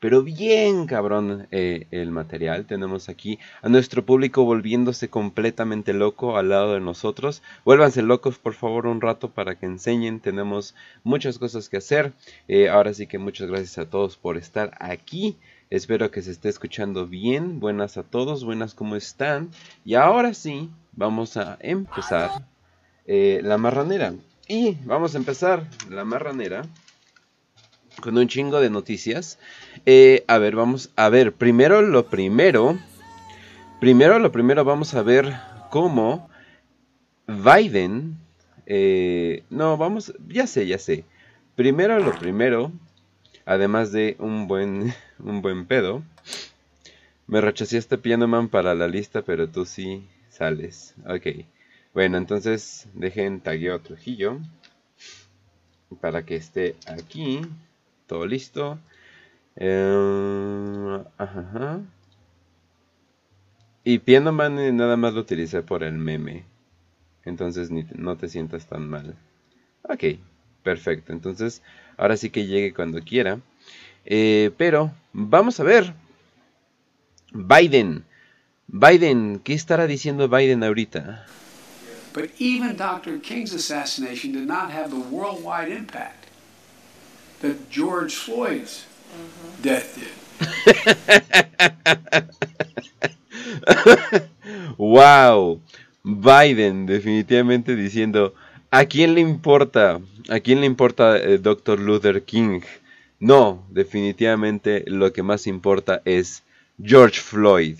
Pero 0.00 0.22
bien 0.22 0.86
cabrón 0.86 1.46
eh, 1.50 1.86
el 1.90 2.10
material. 2.10 2.64
Tenemos 2.64 3.10
aquí 3.10 3.38
a 3.60 3.68
nuestro 3.68 4.04
público 4.04 4.44
volviéndose 4.44 5.10
completamente 5.10 5.92
loco 5.92 6.38
al 6.38 6.48
lado 6.48 6.72
de 6.72 6.80
nosotros. 6.80 7.42
Vuélvanse 7.66 8.00
locos 8.00 8.38
por 8.38 8.54
favor 8.54 8.86
un 8.86 9.02
rato 9.02 9.30
para 9.30 9.56
que 9.56 9.66
enseñen. 9.66 10.20
Tenemos 10.20 10.74
muchas 11.04 11.38
cosas 11.38 11.68
que 11.68 11.76
hacer. 11.76 12.14
Eh, 12.48 12.70
ahora 12.70 12.94
sí 12.94 13.06
que 13.06 13.18
muchas 13.18 13.50
gracias 13.50 13.76
a 13.76 13.90
todos 13.90 14.16
por 14.16 14.38
estar 14.38 14.74
aquí. 14.80 15.36
Espero 15.68 16.10
que 16.10 16.22
se 16.22 16.30
esté 16.30 16.48
escuchando 16.48 17.06
bien. 17.06 17.60
Buenas 17.60 17.98
a 17.98 18.02
todos, 18.02 18.42
buenas 18.42 18.74
como 18.74 18.96
están. 18.96 19.50
Y 19.84 19.94
ahora 19.94 20.32
sí, 20.32 20.70
vamos 20.92 21.36
a 21.36 21.58
empezar 21.60 22.30
eh, 23.06 23.40
la 23.44 23.58
marranera. 23.58 24.14
Y 24.48 24.78
vamos 24.86 25.14
a 25.14 25.18
empezar 25.18 25.68
la 25.90 26.04
marranera 26.04 26.62
con 28.00 28.18
un 28.18 28.28
chingo 28.28 28.60
de 28.60 28.70
noticias. 28.70 29.38
Eh, 29.86 30.24
a 30.26 30.38
ver, 30.38 30.56
vamos 30.56 30.90
a 30.96 31.08
ver. 31.08 31.32
Primero 31.32 31.82
lo 31.82 32.06
primero. 32.06 32.78
Primero 33.80 34.18
lo 34.18 34.32
primero 34.32 34.64
vamos 34.64 34.94
a 34.94 35.02
ver 35.02 35.34
cómo 35.70 36.28
Biden... 37.26 38.18
Eh, 38.66 39.42
no, 39.50 39.76
vamos... 39.76 40.14
Ya 40.28 40.46
sé, 40.46 40.66
ya 40.66 40.78
sé. 40.78 41.04
Primero 41.56 41.98
lo 41.98 42.12
primero. 42.18 42.72
Además 43.44 43.92
de 43.92 44.16
un 44.18 44.46
buen, 44.46 44.94
un 45.18 45.42
buen 45.42 45.66
pedo. 45.66 46.02
Me 47.26 47.40
rechazaste 47.40 47.96
Man 48.16 48.48
para 48.48 48.74
la 48.74 48.88
lista, 48.88 49.22
pero 49.22 49.48
tú 49.48 49.64
sí 49.64 50.08
sales. 50.28 50.94
Ok. 51.06 51.46
Bueno, 51.94 52.18
entonces 52.18 52.88
dejen 52.94 53.40
tagueo 53.40 53.80
Trujillo. 53.80 54.38
Para 56.00 56.24
que 56.24 56.36
esté 56.36 56.76
aquí. 56.86 57.40
Todo 58.10 58.26
listo. 58.26 58.76
Eh, 59.54 61.04
ajá. 61.16 61.80
Y 63.84 64.00
Pianoman 64.00 64.58
eh, 64.58 64.72
nada 64.72 64.96
más 64.96 65.14
lo 65.14 65.20
utilicé 65.20 65.62
por 65.62 65.84
el 65.84 65.92
meme. 65.92 66.44
Entonces 67.24 67.70
no 67.70 68.16
te 68.16 68.28
sientas 68.28 68.66
tan 68.66 68.88
mal. 68.88 69.14
Ok, 69.82 70.18
perfecto. 70.64 71.12
Entonces, 71.12 71.62
ahora 71.96 72.16
sí 72.16 72.30
que 72.30 72.48
llegue 72.48 72.74
cuando 72.74 73.00
quiera. 73.00 73.38
Eh, 74.04 74.50
pero, 74.56 74.90
vamos 75.12 75.60
a 75.60 75.62
ver. 75.62 75.94
Biden. 77.32 78.02
Biden, 78.66 79.38
¿qué 79.44 79.54
estará 79.54 79.86
diciendo 79.86 80.28
Biden 80.28 80.64
ahorita? 80.64 81.26
But 82.12 82.30
even 82.40 82.76
Dr. 82.76 83.20
King's 83.20 83.54
assassination 83.54 84.32
did 84.32 84.48
not 84.48 84.72
have 84.72 84.90
the 84.90 84.98
worldwide 84.98 85.68
impact. 85.68 86.19
That 87.40 87.70
George 87.70 88.14
Floyd's 88.14 88.86
mm-hmm. 89.12 89.62
death 89.62 89.96
did. 89.96 90.08
wow, 94.78 95.60
Biden 96.02 96.86
definitivamente 96.86 97.76
diciendo, 97.76 98.34
¿a 98.70 98.86
quién 98.86 99.14
le 99.14 99.20
importa? 99.20 100.00
¿A 100.28 100.40
quién 100.40 100.60
le 100.60 100.66
importa 100.66 101.18
eh, 101.18 101.38
Dr. 101.38 101.80
Luther 101.80 102.22
King? 102.22 102.60
No, 103.18 103.66
definitivamente 103.70 104.84
lo 104.86 105.12
que 105.12 105.22
más 105.22 105.46
importa 105.46 106.02
es 106.04 106.42
George 106.82 107.20
Floyd. 107.20 107.78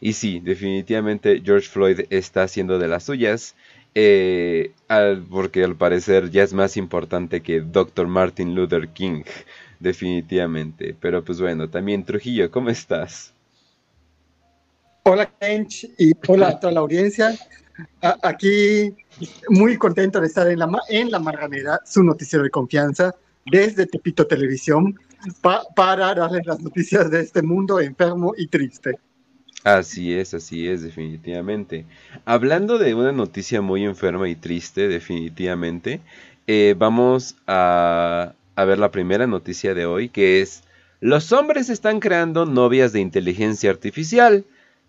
Y 0.00 0.12
sí, 0.12 0.40
definitivamente 0.40 1.42
George 1.44 1.68
Floyd 1.68 2.00
está 2.10 2.44
haciendo 2.44 2.78
de 2.78 2.88
las 2.88 3.04
suyas. 3.04 3.54
Eh, 4.00 4.70
porque 5.28 5.64
al 5.64 5.74
parecer 5.74 6.30
ya 6.30 6.44
es 6.44 6.54
más 6.54 6.76
importante 6.76 7.40
que 7.42 7.60
Dr. 7.60 8.06
Martin 8.06 8.54
Luther 8.54 8.90
King, 8.90 9.24
definitivamente. 9.80 10.94
Pero 11.00 11.24
pues 11.24 11.40
bueno, 11.40 11.68
también 11.68 12.04
Trujillo, 12.04 12.48
¿cómo 12.48 12.70
estás? 12.70 13.34
Hola 15.02 15.28
Kench 15.40 15.90
y 15.98 16.12
hola 16.28 16.50
a 16.50 16.60
toda 16.60 16.74
la 16.74 16.80
audiencia. 16.80 17.36
aquí 18.22 18.94
muy 19.48 19.76
contento 19.76 20.20
de 20.20 20.28
estar 20.28 20.46
en 20.46 20.60
la, 20.60 20.70
en 20.90 21.10
la 21.10 21.18
Marganera, 21.18 21.80
su 21.84 22.04
noticiero 22.04 22.44
de 22.44 22.50
confianza, 22.50 23.12
desde 23.50 23.86
Tepito 23.86 24.28
Televisión, 24.28 24.96
para 25.74 26.14
darles 26.14 26.46
las 26.46 26.60
noticias 26.60 27.10
de 27.10 27.22
este 27.22 27.42
mundo 27.42 27.80
enfermo 27.80 28.32
y 28.36 28.46
triste. 28.46 29.00
Así 29.64 30.14
es, 30.14 30.34
así 30.34 30.68
es, 30.68 30.82
definitivamente. 30.82 31.84
Hablando 32.24 32.78
de 32.78 32.94
una 32.94 33.12
noticia 33.12 33.60
muy 33.60 33.84
enferma 33.84 34.28
y 34.28 34.36
triste, 34.36 34.88
definitivamente, 34.88 36.00
eh, 36.46 36.74
vamos 36.78 37.36
a, 37.46 38.34
ver 38.56 38.78
la 38.78 38.90
primera 38.90 39.26
noticia 39.26 39.74
de 39.74 39.84
hoy, 39.86 40.08
que 40.08 40.40
es, 40.40 40.62
los 41.00 41.32
hombres 41.32 41.68
están 41.70 42.00
creando 42.00 42.46
novias 42.46 42.92
de 42.92 43.00
inteligencia 43.00 43.70
artificial 43.70 44.44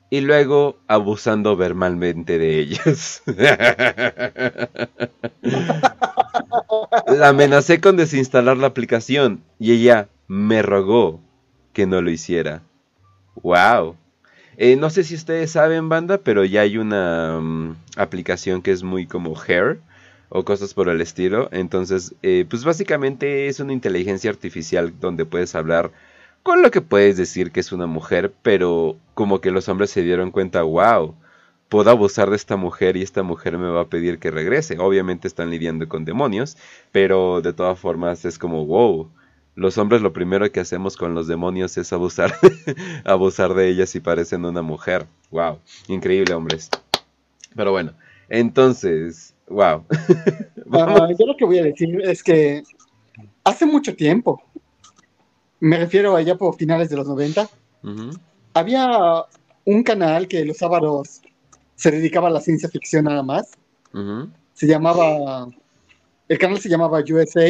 y 0.10 0.22
luego 0.22 0.78
abusando 0.88 1.56
verbalmente 1.58 2.38
de 2.38 2.60
ellas. 2.60 3.22
la 7.08 7.30
amenacé 7.30 7.82
con 7.82 7.98
desinstalar 7.98 8.58
la 8.58 8.68
aplicación 8.68 9.44
y 9.60 9.74
ella 9.74 10.10
me 10.28 10.62
rogó 10.62 11.20
que 11.74 11.86
no 11.86 12.02
lo 12.02 12.10
hiciera. 12.10 12.62
¡Wow! 13.36 13.96
Eh, 14.62 14.76
no 14.76 14.90
sé 14.90 15.06
si 15.06 15.16
ustedes 15.16 15.52
saben, 15.52 15.88
banda, 15.88 16.18
pero 16.18 16.44
ya 16.44 16.62
hay 16.62 16.78
una 16.78 17.40
mm, 17.40 17.78
aplicación 17.96 18.62
que 18.62 18.72
es 18.72 18.84
muy 18.84 19.08
como 19.08 19.34
Hair 19.42 19.80
o 20.28 20.44
cosas 20.44 20.74
por 20.74 20.90
el 20.90 21.00
estilo. 21.00 21.48
Entonces, 21.54 22.14
eh, 22.24 22.46
pues 22.50 22.66
básicamente 22.66 23.48
es 23.48 23.62
una 23.62 23.72
inteligencia 23.72 24.30
artificial 24.30 24.94
donde 25.00 25.26
puedes 25.26 25.56
hablar 25.56 25.92
con 26.44 26.62
lo 26.62 26.72
que 26.72 26.82
puedes 26.82 27.16
decir 27.16 27.52
que 27.52 27.62
es 27.62 27.72
una 27.72 27.88
mujer, 27.88 28.34
pero 28.44 28.98
como 29.14 29.40
que 29.40 29.52
los 29.52 29.70
hombres 29.70 29.92
se 29.92 30.04
dieron 30.04 30.30
cuenta, 30.32 30.62
wow, 30.64 31.16
puedo 31.70 31.90
abusar 31.90 32.30
de 32.30 32.36
esta 32.36 32.58
mujer 32.58 32.98
y 32.98 33.02
esta 33.02 33.24
mujer 33.24 33.58
me 33.58 33.70
va 33.70 33.84
a 33.84 33.88
pedir 33.90 34.20
que 34.20 34.30
regrese. 34.30 34.78
Obviamente 34.80 35.30
están 35.30 35.52
lidiando 35.52 35.88
con 35.88 36.04
demonios, 36.04 36.58
pero 36.92 37.42
de 37.42 37.54
todas 37.54 37.80
formas 37.80 38.26
es 38.26 38.38
como, 38.38 38.66
wow 38.66 39.10
los 39.60 39.78
hombres 39.78 40.02
lo 40.02 40.14
primero 40.14 40.50
que 40.52 40.62
hacemos 40.62 40.96
con 40.96 41.14
los 41.14 41.28
demonios 41.28 41.78
es 41.78 41.92
abusar, 41.92 42.34
abusar 43.04 43.54
de 43.54 43.68
ellas 43.68 43.94
y 43.94 44.00
parecen 44.00 44.46
una 44.46 44.62
mujer. 44.62 45.06
Wow, 45.32 45.60
increíble 45.90 46.34
hombres. 46.34 46.70
Pero 47.54 47.72
bueno, 47.72 47.92
entonces, 48.30 49.36
wow. 49.48 49.84
Ah, 50.72 51.08
yo 51.18 51.26
lo 51.26 51.36
que 51.36 51.46
voy 51.46 51.58
a 51.58 51.64
decir 51.64 52.00
es 52.04 52.22
que 52.22 52.62
hace 53.44 53.66
mucho 53.66 53.96
tiempo, 53.96 54.40
me 55.60 55.78
refiero 55.78 56.16
allá 56.16 56.38
por 56.38 56.56
finales 56.56 56.90
de 56.90 56.96
los 56.96 57.08
90, 57.08 57.50
había 58.54 59.26
un 59.66 59.82
canal 59.82 60.28
que 60.28 60.46
los 60.46 60.58
sábados 60.58 61.22
se 61.74 61.90
dedicaba 61.90 62.28
a 62.28 62.32
la 62.32 62.40
ciencia 62.40 62.70
ficción 62.70 63.06
nada 63.06 63.24
más. 63.24 63.50
Se 64.54 64.68
llamaba, 64.68 65.48
el 66.28 66.38
canal 66.38 66.60
se 66.60 66.70
llamaba 66.70 67.00
USA 67.00 67.50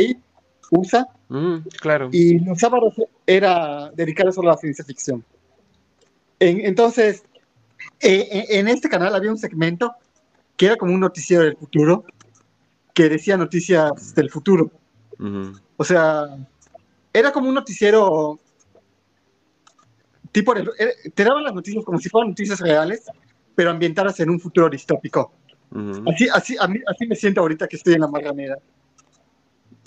USA. 0.71 1.07
Mm, 1.29 1.57
claro. 1.79 2.09
Y 2.11 2.39
los 2.39 2.59
sábados 2.59 2.93
era 3.25 3.91
dedicado 3.91 4.31
solo 4.31 4.49
a 4.49 4.53
la 4.53 4.57
ciencia 4.57 4.85
ficción. 4.85 5.23
entonces, 6.39 7.23
eh, 7.99 8.45
en 8.49 8.67
este 8.67 8.89
canal 8.89 9.13
había 9.15 9.31
un 9.31 9.37
segmento 9.37 9.93
que 10.55 10.67
era 10.67 10.75
como 10.75 10.93
un 10.93 10.99
noticiero 10.99 11.43
del 11.43 11.57
futuro, 11.57 12.05
que 12.93 13.09
decía 13.09 13.37
noticias 13.37 14.13
del 14.15 14.29
futuro. 14.29 14.71
O 15.77 15.83
sea, 15.83 16.27
era 17.13 17.31
como 17.31 17.49
un 17.49 17.55
noticiero 17.55 18.39
tipo, 20.31 20.53
te 21.13 21.23
daban 21.23 21.43
las 21.43 21.53
noticias 21.53 21.83
como 21.83 21.99
si 21.99 22.09
fueran 22.09 22.29
noticias 22.29 22.59
reales, 22.59 23.05
pero 23.55 23.71
ambientadas 23.71 24.19
en 24.19 24.29
un 24.29 24.39
futuro 24.39 24.69
distópico. 24.69 25.31
Así, 26.07 26.27
así, 26.33 26.57
así 26.57 27.07
me 27.07 27.15
siento 27.15 27.41
ahorita 27.41 27.67
que 27.67 27.75
estoy 27.75 27.93
en 27.93 28.01
la 28.01 28.07
marranera. 28.07 28.57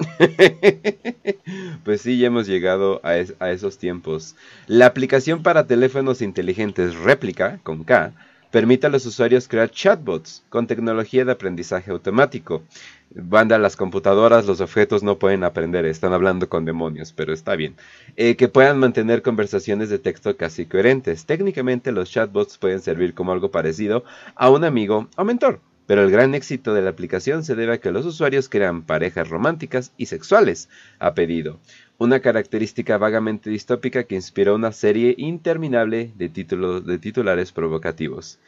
pues 1.84 2.00
sí, 2.02 2.18
ya 2.18 2.26
hemos 2.28 2.46
llegado 2.46 3.00
a, 3.04 3.16
esos 3.50 3.78
tiempos. 3.78 4.36
La 4.66 4.86
aplicación 4.86 5.42
para 5.42 5.66
teléfonos 5.66 6.22
inteligentes 6.22 6.94
Réplica, 6.96 7.60
con 7.62 7.84
K, 7.84 8.12
permite 8.50 8.86
a 8.86 8.90
los 8.90 9.06
usuarios 9.06 9.48
crear 9.48 9.70
chatbots 9.70 10.44
con 10.48 10.66
tecnología 10.66 11.24
de 11.24 11.32
aprendizaje 11.32 11.90
automático. 11.90 12.62
Banda, 13.14 13.58
las 13.58 13.76
computadoras, 13.76 14.46
los 14.46 14.60
objetos 14.60 15.02
no 15.02 15.18
pueden 15.18 15.44
aprender, 15.44 15.84
están 15.84 16.12
hablando 16.12 16.48
con 16.48 16.64
demonios, 16.64 17.12
pero 17.12 17.32
está 17.32 17.56
bien. 17.56 17.74
Eh, 18.16 18.36
que 18.36 18.48
puedan 18.48 18.78
mantener 18.78 19.22
conversaciones 19.22 19.90
de 19.90 19.98
texto 19.98 20.36
casi 20.36 20.66
coherentes. 20.66 21.26
Técnicamente 21.26 21.92
los 21.92 22.10
chatbots 22.10 22.58
pueden 22.58 22.80
servir 22.80 23.14
como 23.14 23.32
algo 23.32 23.50
parecido 23.50 24.04
a 24.34 24.50
un 24.50 24.64
amigo 24.64 25.08
o 25.16 25.24
mentor 25.24 25.60
pero 25.86 26.02
el 26.02 26.10
gran 26.10 26.34
éxito 26.34 26.74
de 26.74 26.82
la 26.82 26.90
aplicación 26.90 27.44
se 27.44 27.54
debe 27.54 27.74
a 27.74 27.80
que 27.80 27.90
los 27.90 28.06
usuarios 28.06 28.48
crean 28.48 28.82
parejas 28.82 29.28
románticas 29.28 29.92
y 29.96 30.06
sexuales 30.06 30.68
a 30.98 31.14
pedido, 31.14 31.60
una 31.98 32.20
característica 32.20 32.98
vagamente 32.98 33.50
distópica 33.50 34.04
que 34.04 34.14
inspiró 34.14 34.54
una 34.54 34.72
serie 34.72 35.14
interminable 35.18 36.12
de, 36.16 36.28
de 36.28 36.98
titulares 36.98 37.52
provocativos. 37.52 38.38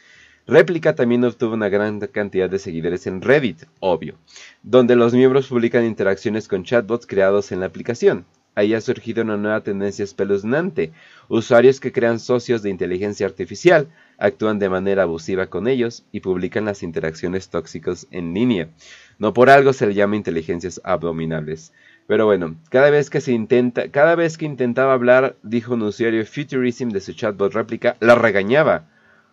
Réplica 0.47 0.95
también 0.95 1.25
obtuvo 1.25 1.55
una 1.55 1.71
gran 1.71 2.01
cantidad 2.01 2.51
de 2.51 2.59
seguidores 2.59 3.07
en 3.07 3.23
Reddit, 3.23 3.65
obvio, 3.81 4.19
donde 4.63 4.95
los 4.95 5.15
miembros 5.15 5.47
publican 5.47 5.87
interacciones 5.87 6.49
con 6.49 6.65
chatbots 6.65 7.07
creados 7.07 7.51
en 7.51 7.61
la 7.61 7.67
aplicación. 7.67 8.27
Ahí 8.55 8.75
ha 8.75 8.81
surgido 8.81 9.23
una 9.23 9.37
nueva 9.37 9.61
tendencia 9.61 10.03
espeluznante. 10.03 10.93
Usuarios 11.29 11.81
que 11.81 11.93
crean 11.93 12.21
socios 12.21 12.63
de 12.63 12.71
inteligencia 12.71 13.27
artificial, 13.27 13.89
actúan 14.19 14.59
de 14.59 14.69
manera 14.69 15.03
abusiva 15.03 15.47
con 15.47 15.69
ellos 15.69 16.05
y 16.13 16.21
publican 16.21 16.65
las 16.65 16.83
interacciones 16.83 17.49
tóxicas 17.49 18.07
en 18.11 18.35
línea. 18.35 18.69
No 19.19 19.33
por 19.33 19.51
algo 19.51 19.73
se 19.73 19.87
le 19.87 19.95
llama 19.95 20.17
inteligencias 20.17 20.81
abominables. 20.85 21.73
Pero 22.07 22.27
bueno, 22.27 22.57
cada 22.69 22.91
vez 22.91 23.09
que 23.09 23.21
se 23.21 23.33
intenta, 23.33 23.89
cada 23.91 24.15
vez 24.15 24.37
que 24.37 24.45
intentaba 24.45 24.93
hablar, 24.93 25.37
dijo 25.43 25.75
un 25.75 25.83
usuario 25.83 26.25
Futurism 26.27 26.91
de 26.91 27.01
su 27.01 27.15
chatbot 27.15 27.53
réplica, 27.55 27.97
la 28.01 28.15
regañaba. 28.15 28.87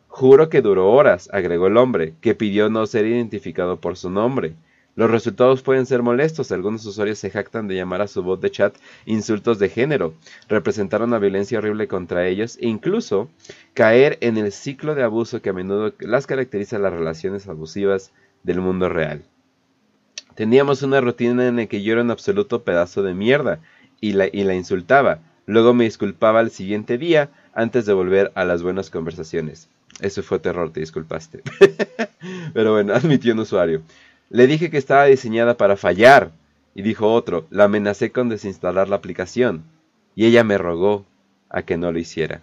Juro 0.08 0.50
que 0.50 0.62
duró 0.62 0.92
horas, 0.92 1.30
agregó 1.34 1.68
el 1.68 1.78
hombre, 1.78 2.14
que 2.22 2.36
pidió 2.36 2.70
no 2.70 2.86
ser 2.86 3.06
identificado 3.06 3.80
por 3.80 3.98
su 3.98 4.10
nombre. 4.10 4.56
Los 4.96 5.10
resultados 5.10 5.62
pueden 5.62 5.86
ser 5.86 6.02
molestos. 6.04 6.52
Algunos 6.52 6.86
usuarios 6.86 7.18
se 7.18 7.30
jactan 7.30 7.68
de 7.68 7.76
llamar 7.76 8.02
a 8.02 8.08
su 8.08 8.24
bot 8.24 8.42
de 8.42 8.52
chat 8.52 8.76
insultos 9.06 9.58
de 9.58 9.70
género, 9.70 10.14
representar 10.50 11.02
una 11.02 11.18
violencia 11.18 11.60
horrible 11.60 11.88
contra 11.88 12.28
ellos 12.28 12.58
e 12.60 12.68
incluso 12.68 13.30
caer 13.74 14.18
en 14.22 14.38
el 14.38 14.52
ciclo 14.52 14.94
de 14.96 15.04
abuso 15.04 15.42
que 15.42 15.50
a 15.50 15.54
menudo 15.54 15.94
las 16.00 16.28
caracteriza 16.28 16.78
las 16.78 16.94
relaciones 16.94 17.48
abusivas 17.48 18.12
del 18.44 18.60
mundo 18.60 18.90
real. 18.90 19.24
Teníamos 20.36 20.82
una 20.82 21.02
rutina 21.02 21.48
en 21.48 21.58
la 21.58 21.66
que 21.68 21.84
yo 21.84 21.94
era 21.94 22.02
un 22.02 22.12
absoluto 22.12 22.64
pedazo 22.64 23.04
de 23.04 23.14
mierda 23.14 23.60
y 24.02 24.14
la, 24.14 24.28
y 24.32 24.44
la 24.44 24.56
insultaba. 24.56 25.20
Luego 25.46 25.74
me 25.74 25.86
disculpaba 25.86 26.40
al 26.40 26.52
siguiente 26.52 26.98
día 26.98 27.30
antes 27.54 27.86
de 27.86 27.94
volver 27.94 28.32
a 28.36 28.46
las 28.46 28.64
buenas 28.64 28.90
conversaciones. 28.90 29.70
Eso 30.00 30.24
fue 30.24 30.40
terror, 30.40 30.72
te 30.72 30.80
disculpaste. 30.80 31.44
Pero 32.54 32.74
bueno, 32.74 32.94
admitió 32.94 33.34
un 33.34 33.40
usuario. 33.40 33.82
Le 34.32 34.48
dije 34.48 34.70
que 34.70 34.78
estaba 34.78 35.06
diseñada 35.06 35.58
para 35.58 35.76
fallar. 35.76 36.32
Y 36.74 36.84
dijo 36.84 37.14
otro, 37.14 37.48
la 37.50 37.66
amenacé 37.66 38.12
con 38.12 38.30
desinstalar 38.30 38.88
la 38.88 38.96
aplicación. 38.96 39.66
Y 40.16 40.26
ella 40.26 40.46
me 40.46 40.58
rogó 40.58 41.06
a 41.50 41.64
que 41.64 41.76
no 41.76 41.92
lo 41.92 42.00
hiciera. 42.00 42.42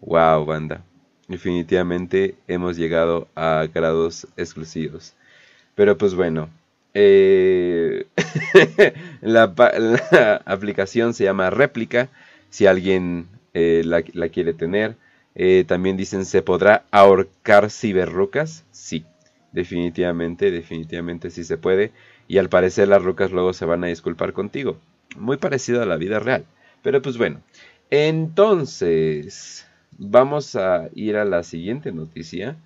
Wow, 0.00 0.46
banda. 0.46 0.82
Definitivamente 1.28 2.36
hemos 2.48 2.78
llegado 2.78 3.28
a 3.34 3.66
grados 3.72 4.26
exclusivos. 4.38 5.12
Pero 5.74 5.98
pues 5.98 6.14
bueno, 6.14 6.48
eh, 6.94 8.06
la, 9.20 9.52
aplicación 10.46 11.12
se 11.12 11.24
llama 11.24 11.50
Réplica, 11.50 12.08
si 12.48 12.64
alguien 12.66 13.28
eh, 13.52 13.82
la, 13.84 14.28
quiere 14.30 14.54
tener. 14.54 14.96
Eh, 15.34 15.64
también 15.68 15.98
dicen, 15.98 16.24
¿se 16.24 16.40
podrá 16.40 16.84
ahorcar 16.90 17.70
ciberrucas? 17.70 18.64
Sí, 18.70 19.04
definitivamente, 19.54 20.50
definitivamente 20.50 21.30
sí 21.30 21.44
se 21.44 21.56
puede. 21.56 21.92
Y 22.28 22.38
al 22.38 22.48
parecer 22.50 22.88
las 22.88 23.02
rucas 23.02 23.30
luego 23.30 23.52
se 23.54 23.64
van 23.64 23.84
a 23.84 23.86
disculpar 23.86 24.32
contigo. 24.32 24.78
Muy 25.16 25.36
parecido 25.38 25.80
a 25.80 25.86
la 25.86 25.96
vida 25.96 26.18
real. 26.18 26.44
Pero 26.82 27.00
pues 27.00 27.16
bueno, 27.16 27.40
entonces 27.90 29.66
vamos 29.96 30.56
a 30.56 30.90
ir 30.94 31.16
a 31.16 31.24
la 31.24 31.44
siguiente 31.44 31.92
noticia, 31.92 32.56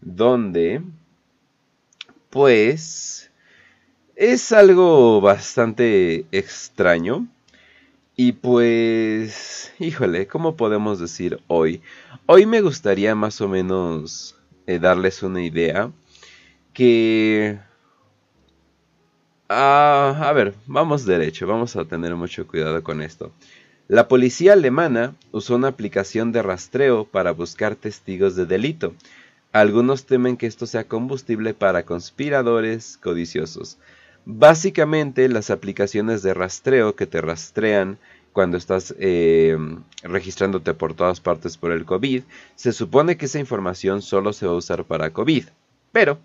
donde 0.00 0.80
pues 2.30 3.30
es 4.14 4.52
algo 4.52 5.20
bastante 5.20 6.24
extraño. 6.30 7.26
Y 8.14 8.32
pues, 8.32 9.72
híjole, 9.78 10.26
¿cómo 10.26 10.56
podemos 10.56 10.98
decir 10.98 11.40
hoy? 11.46 11.82
Hoy 12.26 12.46
me 12.46 12.60
gustaría 12.60 13.14
más 13.14 13.40
o 13.40 13.48
menos 13.48 14.36
eh, 14.66 14.78
darles 14.78 15.22
una 15.22 15.42
idea 15.42 15.92
que... 16.72 17.58
Ah, 19.48 20.16
a 20.28 20.32
ver, 20.32 20.54
vamos 20.66 21.06
derecho, 21.06 21.46
vamos 21.46 21.74
a 21.76 21.84
tener 21.86 22.14
mucho 22.14 22.46
cuidado 22.46 22.82
con 22.82 23.00
esto. 23.00 23.32
La 23.88 24.06
policía 24.06 24.52
alemana 24.52 25.14
usó 25.32 25.56
una 25.56 25.68
aplicación 25.68 26.30
de 26.30 26.42
rastreo 26.42 27.06
para 27.06 27.32
buscar 27.32 27.74
testigos 27.74 28.36
de 28.36 28.44
delito. 28.44 28.92
Algunos 29.52 30.04
temen 30.04 30.36
que 30.36 30.46
esto 30.46 30.66
sea 30.66 30.84
combustible 30.84 31.54
para 31.54 31.84
conspiradores 31.84 32.98
codiciosos. 32.98 33.78
Básicamente 34.26 35.26
las 35.30 35.48
aplicaciones 35.48 36.22
de 36.22 36.34
rastreo 36.34 36.94
que 36.94 37.06
te 37.06 37.22
rastrean 37.22 37.98
cuando 38.34 38.58
estás 38.58 38.94
eh, 38.98 39.56
registrándote 40.02 40.74
por 40.74 40.92
todas 40.92 41.20
partes 41.20 41.56
por 41.56 41.72
el 41.72 41.86
COVID, 41.86 42.24
se 42.54 42.72
supone 42.72 43.16
que 43.16 43.24
esa 43.24 43.38
información 43.38 44.02
solo 44.02 44.34
se 44.34 44.46
va 44.46 44.52
a 44.52 44.56
usar 44.56 44.84
para 44.84 45.14
COVID. 45.14 45.46
Pero 45.92 46.18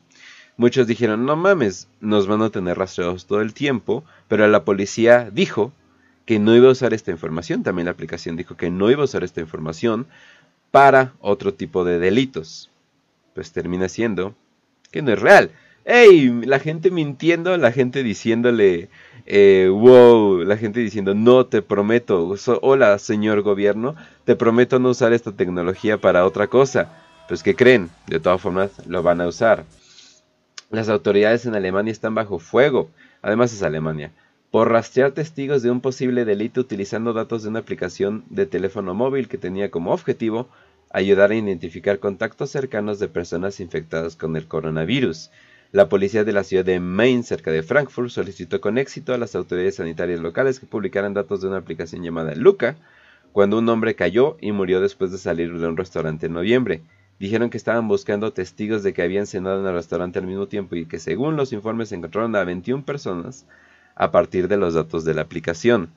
muchos 0.57 0.88
dijeron, 0.88 1.25
no 1.25 1.35
mames, 1.35 1.88
nos 2.01 2.27
van 2.27 2.41
a 2.41 2.50
tener 2.50 2.77
rastreados 2.77 3.25
todo 3.25 3.41
el 3.41 3.53
tiempo, 3.53 4.03
pero 4.27 4.47
la 4.47 4.63
policía 4.63 5.29
dijo 5.31 5.71
que 6.25 6.39
no 6.39 6.55
iba 6.55 6.69
a 6.69 6.71
usar 6.71 6.94
esta 6.94 7.11
información, 7.11 7.63
también 7.63 7.85
la 7.85 7.91
aplicación 7.91 8.35
dijo 8.38 8.55
que 8.55 8.69
no 8.69 8.89
iba 8.89 9.01
a 9.01 9.05
usar 9.05 9.23
esta 9.23 9.41
información 9.41 10.07
para 10.72 11.13
otro 11.19 11.53
tipo 11.53 11.83
de 11.83 12.00
delitos. 12.00 12.72
Pues 13.36 13.51
termina 13.51 13.89
siendo 13.89 14.36
que 14.91 15.01
no 15.01 15.12
es 15.12 15.19
real. 15.19 15.51
¡Ey! 15.86 16.29
La 16.45 16.60
gente 16.60 16.91
mintiendo, 16.91 17.57
la 17.57 17.72
gente 17.72 18.03
diciéndole, 18.03 18.89
eh, 19.25 19.69
wow, 19.72 20.43
la 20.43 20.55
gente 20.57 20.79
diciendo, 20.79 21.13
no, 21.13 21.45
te 21.45 21.62
prometo, 21.62 22.36
hola 22.62 22.98
señor 23.00 23.41
gobierno, 23.41 23.95
te 24.24 24.36
prometo 24.36 24.79
no 24.79 24.89
usar 24.89 25.13
esta 25.13 25.31
tecnología 25.33 25.98
para 25.98 26.25
otra 26.25 26.48
cosa. 26.48 26.91
Pues 27.27 27.43
¿qué 27.43 27.55
creen? 27.55 27.89
De 28.07 28.19
todas 28.19 28.41
formas, 28.41 28.72
lo 28.88 29.03
van 29.03 29.22
a 29.22 29.27
usar. 29.27 29.65
Las 30.74 30.89
autoridades 30.89 31.46
en 31.46 31.53
Alemania 31.53 31.92
están 31.92 32.15
bajo 32.15 32.39
fuego, 32.39 32.89
además 33.22 33.53
es 33.53 33.62
Alemania, 33.62 34.12
por 34.50 34.72
rastrear 34.72 35.12
testigos 35.12 35.62
de 35.62 35.70
un 35.70 35.82
posible 35.82 36.25
delito 36.25 36.62
utilizando 36.62 37.13
datos 37.13 37.44
de 37.44 37.50
una 37.50 37.60
aplicación 37.60 38.24
de 38.32 38.48
teléfono 38.48 38.96
móvil 38.96 39.27
que 39.27 39.38
tenía 39.38 39.70
como 39.70 39.94
objetivo 39.94 40.50
ayudar 40.89 41.30
a 41.30 41.36
identificar 41.36 42.00
contactos 42.00 42.50
cercanos 42.50 42.98
de 42.98 43.08
personas 43.08 43.60
infectadas 43.60 44.15
con 44.15 44.36
el 44.36 44.48
coronavirus. 44.48 45.30
La 45.72 45.89
policía 45.89 46.24
de 46.24 46.34
la 46.34 46.44
ciudad 46.44 46.65
de 46.65 46.80
Maine, 46.80 47.22
cerca 47.22 47.51
de 47.51 47.62
Frankfurt, 47.62 48.10
solicitó 48.10 48.60
con 48.60 48.80
éxito 48.80 49.13
a 49.13 49.20
las 49.20 49.36
autoridades 49.36 49.75
sanitarias 49.75 50.22
locales 50.22 50.60
que 50.60 50.65
publicaran 50.65 51.13
datos 51.13 51.42
de 51.42 51.50
una 51.50 51.58
aplicación 51.58 52.01
llamada 52.01 52.34
Luca, 52.34 52.77
cuando 53.32 53.60
un 53.60 53.70
hombre 53.70 53.94
cayó 53.94 54.38
y 54.42 54.51
murió 54.51 54.82
después 54.82 55.12
de 55.12 55.20
salir 55.20 55.56
de 55.56 55.68
un 55.68 55.77
restaurante 55.77 56.25
en 56.25 56.34
noviembre. 56.34 56.82
Dijeron 57.20 57.50
que 57.50 57.58
estaban 57.58 57.88
buscando 57.88 58.34
testigos 58.34 58.84
de 58.84 58.93
que 58.93 59.01
habían 59.01 59.27
cenado 59.27 59.62
en 59.62 59.67
el 59.67 59.74
restaurante 59.74 60.20
al 60.20 60.27
mismo 60.27 60.48
tiempo 60.48 60.75
y 60.75 60.86
que 60.86 61.00
según 61.00 61.36
los 61.36 61.53
informes 61.53 61.91
encontraron 61.91 62.36
a 62.36 62.43
21 62.43 62.84
personas 62.84 63.46
a 63.96 64.12
partir 64.12 64.48
de 64.48 64.58
los 64.58 64.74
datos 64.74 65.05
de 65.05 65.13
la 65.13 65.22
aplicación. 65.22 65.89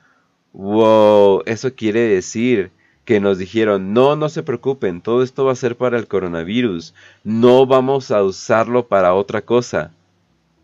Wow, 0.53 1.43
eso 1.45 1.73
quiere 1.75 2.01
decir 2.01 2.71
que 3.05 3.19
nos 3.19 3.37
dijeron, 3.37 3.93
no, 3.93 4.15
no 4.15 4.27
se 4.27 4.43
preocupen, 4.43 5.01
todo 5.01 5.23
esto 5.23 5.45
va 5.45 5.53
a 5.53 5.55
ser 5.55 5.77
para 5.77 5.97
el 5.97 6.07
coronavirus, 6.07 6.93
no 7.23 7.65
vamos 7.65 8.11
a 8.11 8.21
usarlo 8.21 8.87
para 8.87 9.13
otra 9.13 9.41
cosa. 9.41 9.93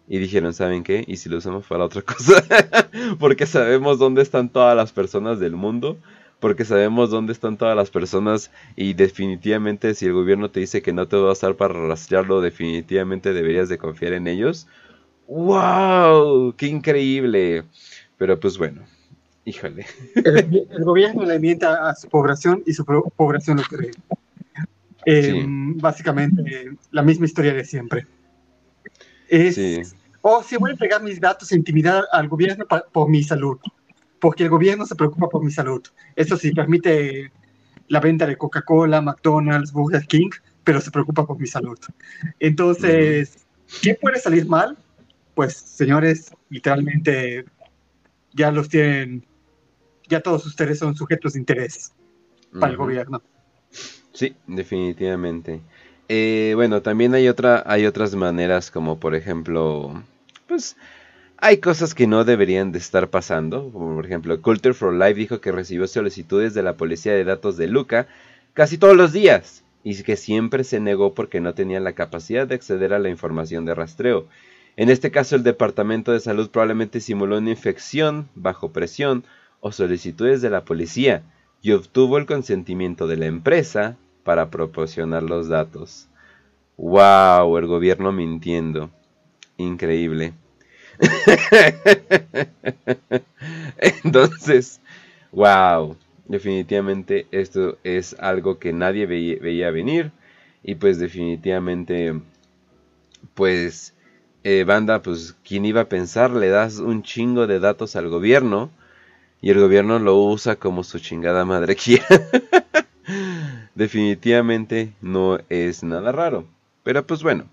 Y 0.10 0.18
dijeron, 0.20 0.54
¿saben 0.54 0.84
qué? 0.84 1.06
¿Y 1.08 1.18
si 1.18 1.30
lo 1.30 1.38
usamos 1.38 1.66
para 1.66 1.86
otra 1.86 2.02
cosa? 2.02 2.44
porque 3.20 3.46
sabemos 3.46 3.98
dónde 3.98 4.22
están 4.22 4.50
todas 4.50 4.76
las 4.76 4.92
personas 4.92 5.40
del 5.40 5.54
mundo, 5.54 5.98
porque 6.44 6.66
sabemos 6.66 7.10
dónde 7.10 7.32
están 7.32 7.56
todas 7.56 7.74
las 7.74 7.90
personas 7.90 8.52
y 8.76 8.96
definitivamente 8.96 9.94
si 9.96 10.08
el 10.08 10.12
gobierno 10.12 10.52
te 10.52 10.60
dice 10.60 10.82
que 10.82 10.92
no 10.92 11.08
te 11.08 11.16
va 11.16 11.30
a 11.30 11.32
usar 11.32 11.56
para 11.56 11.74
rastrearlo, 11.74 12.42
definitivamente 12.42 13.32
deberías 13.32 13.70
de 13.70 13.78
confiar 13.78 14.12
en 14.12 14.28
ellos. 14.28 14.68
¡Wow! 15.28 16.54
¡Qué 16.58 16.68
increíble! 16.68 17.64
Pero 18.18 18.38
pues 18.42 18.58
bueno, 18.58 18.82
Híjole. 19.46 19.86
El, 20.16 20.84
gobierno 20.84 21.24
le 21.24 21.40
mienta 21.40 21.90
a 21.90 21.96
su 21.96 22.10
población 22.10 22.62
y 22.66 22.74
su 22.74 22.84
población 22.84 23.56
lo 23.56 23.64
cree. 23.64 23.92
Eh, 25.06 25.46
básicamente, 25.48 26.72
la 26.92 27.04
misma 27.04 27.26
historia 27.26 27.54
de 27.54 27.64
siempre. 27.64 28.06
Es, 29.30 29.96
O 30.22 30.40
oh, 30.40 30.44
si 30.44 30.58
voy 30.58 30.72
a 30.72 30.74
entregar 30.74 31.02
mis 31.02 31.22
datos 31.22 31.54
e 31.54 31.56
intimidar 31.56 32.04
al 32.12 32.28
gobierno 32.28 32.66
por 32.92 33.10
mi 33.10 33.24
salud, 33.24 33.60
porque 34.24 34.44
el 34.44 34.50
gobierno 34.50 34.86
se 34.86 34.96
preocupa 34.96 35.28
por 35.28 35.44
mi 35.44 35.52
salud. 35.52 35.84
Eso 36.16 36.38
sí, 36.38 36.54
permite 36.54 37.30
la 37.90 38.00
venta 38.00 38.26
de 38.26 38.38
Coca-Cola, 38.38 39.02
McDonald's, 39.02 39.74
Burger 39.74 40.08
King, 40.08 40.30
pero 40.64 40.80
se 40.80 40.92
preocupa 40.92 41.28
por 41.28 41.38
mi 41.38 41.46
salud. 41.46 41.78
Entonces, 42.40 43.46
¿qué 43.82 43.96
puede 43.96 44.18
salir 44.20 44.48
mal? 44.48 44.78
Pues, 45.36 45.58
señores, 45.58 46.32
literalmente 46.48 47.44
ya 48.32 48.50
los 48.50 48.70
tienen 48.70 49.26
ya 50.08 50.22
todos 50.22 50.46
ustedes 50.46 50.80
son 50.80 50.96
sujetos 50.96 51.34
de 51.34 51.40
interés 51.40 51.92
para 52.58 52.72
el 52.72 52.78
gobierno. 52.78 53.22
Sí, 54.14 54.38
definitivamente. 54.48 55.60
Eh, 56.08 56.54
bueno, 56.56 56.82
también 56.82 57.14
hay 57.14 57.28
otra, 57.28 57.62
hay 57.66 57.86
otras 57.86 58.16
maneras, 58.16 58.72
como 58.72 59.02
por 59.02 59.16
ejemplo, 59.16 60.02
pues 60.48 60.78
hay 61.44 61.58
cosas 61.58 61.94
que 61.94 62.08
no 62.08 62.24
deberían 62.24 62.72
de 62.72 62.80
estar 62.80 63.10
pasando. 63.10 63.70
por 63.70 64.06
ejemplo, 64.06 64.42
Culture 64.42 64.74
for 64.74 64.94
Life 64.94 65.16
dijo 65.16 65.42
que 65.42 65.52
recibió 65.52 65.88
solicitudes 65.88 66.54
de 66.54 66.64
la 66.64 66.78
policía 66.78 67.12
de 67.12 67.26
datos 67.26 67.58
de 67.58 67.68
Luca 67.68 68.08
casi 68.54 68.78
todos 68.78 68.96
los 68.96 69.12
días 69.12 69.66
y 69.84 70.02
que 70.04 70.16
siempre 70.16 70.64
se 70.64 70.80
negó 70.80 71.14
porque 71.14 71.42
no 71.42 71.54
tenía 71.54 71.82
la 71.82 71.92
capacidad 71.96 72.48
de 72.48 72.56
acceder 72.56 72.94
a 72.94 73.00
la 73.00 73.10
información 73.10 73.66
de 73.66 73.76
rastreo. 73.76 74.26
En 74.78 74.90
este 74.90 75.12
caso, 75.12 75.36
el 75.36 75.44
Departamento 75.44 76.14
de 76.14 76.22
Salud 76.22 76.50
probablemente 76.50 77.02
simuló 77.02 77.40
una 77.40 77.50
infección 77.50 78.30
bajo 78.36 78.72
presión 78.72 79.26
o 79.60 79.74
solicitudes 79.74 80.42
de 80.42 80.50
la 80.50 80.64
policía 80.64 81.24
y 81.62 81.74
obtuvo 81.74 82.18
el 82.20 82.26
consentimiento 82.26 83.06
de 83.06 83.18
la 83.18 83.26
empresa 83.26 83.98
para 84.24 84.50
proporcionar 84.50 85.24
los 85.24 85.50
datos. 85.50 86.08
¡Wow! 86.78 87.58
El 87.58 87.68
gobierno 87.68 88.14
mintiendo. 88.14 88.92
Increíble. 89.58 90.34
Entonces, 94.04 94.80
wow. 95.32 95.98
Definitivamente 96.26 97.28
esto 97.32 97.78
es 97.84 98.16
algo 98.20 98.58
que 98.58 98.74
nadie 98.74 99.06
veía, 99.06 99.72
venir. 99.72 100.12
Y 100.64 100.76
pues 100.76 100.98
definitivamente, 100.98 102.14
pues, 103.34 103.94
eh, 104.44 104.64
banda, 104.66 105.02
pues, 105.02 105.36
¿quién 105.48 105.66
iba 105.66 105.82
a 105.82 105.90
pensar? 105.90 106.32
Le 106.32 106.50
das 106.50 106.80
un 106.80 107.04
chingo 107.04 107.48
de 107.48 107.60
datos 107.60 107.96
al 107.96 108.10
gobierno 108.10 108.70
y 109.42 109.50
el 109.52 109.60
gobierno 109.60 110.00
lo 110.00 110.18
usa 110.18 110.56
como 110.58 110.84
su 110.84 111.00
chingada 111.00 111.46
madre 111.46 111.76
quiera. 111.86 112.06
Definitivamente 113.76 114.94
no 115.02 115.40
es 115.50 115.84
nada 115.84 116.12
raro. 116.12 116.46
Pero 116.84 117.06
pues 117.06 117.24
bueno, 117.24 117.46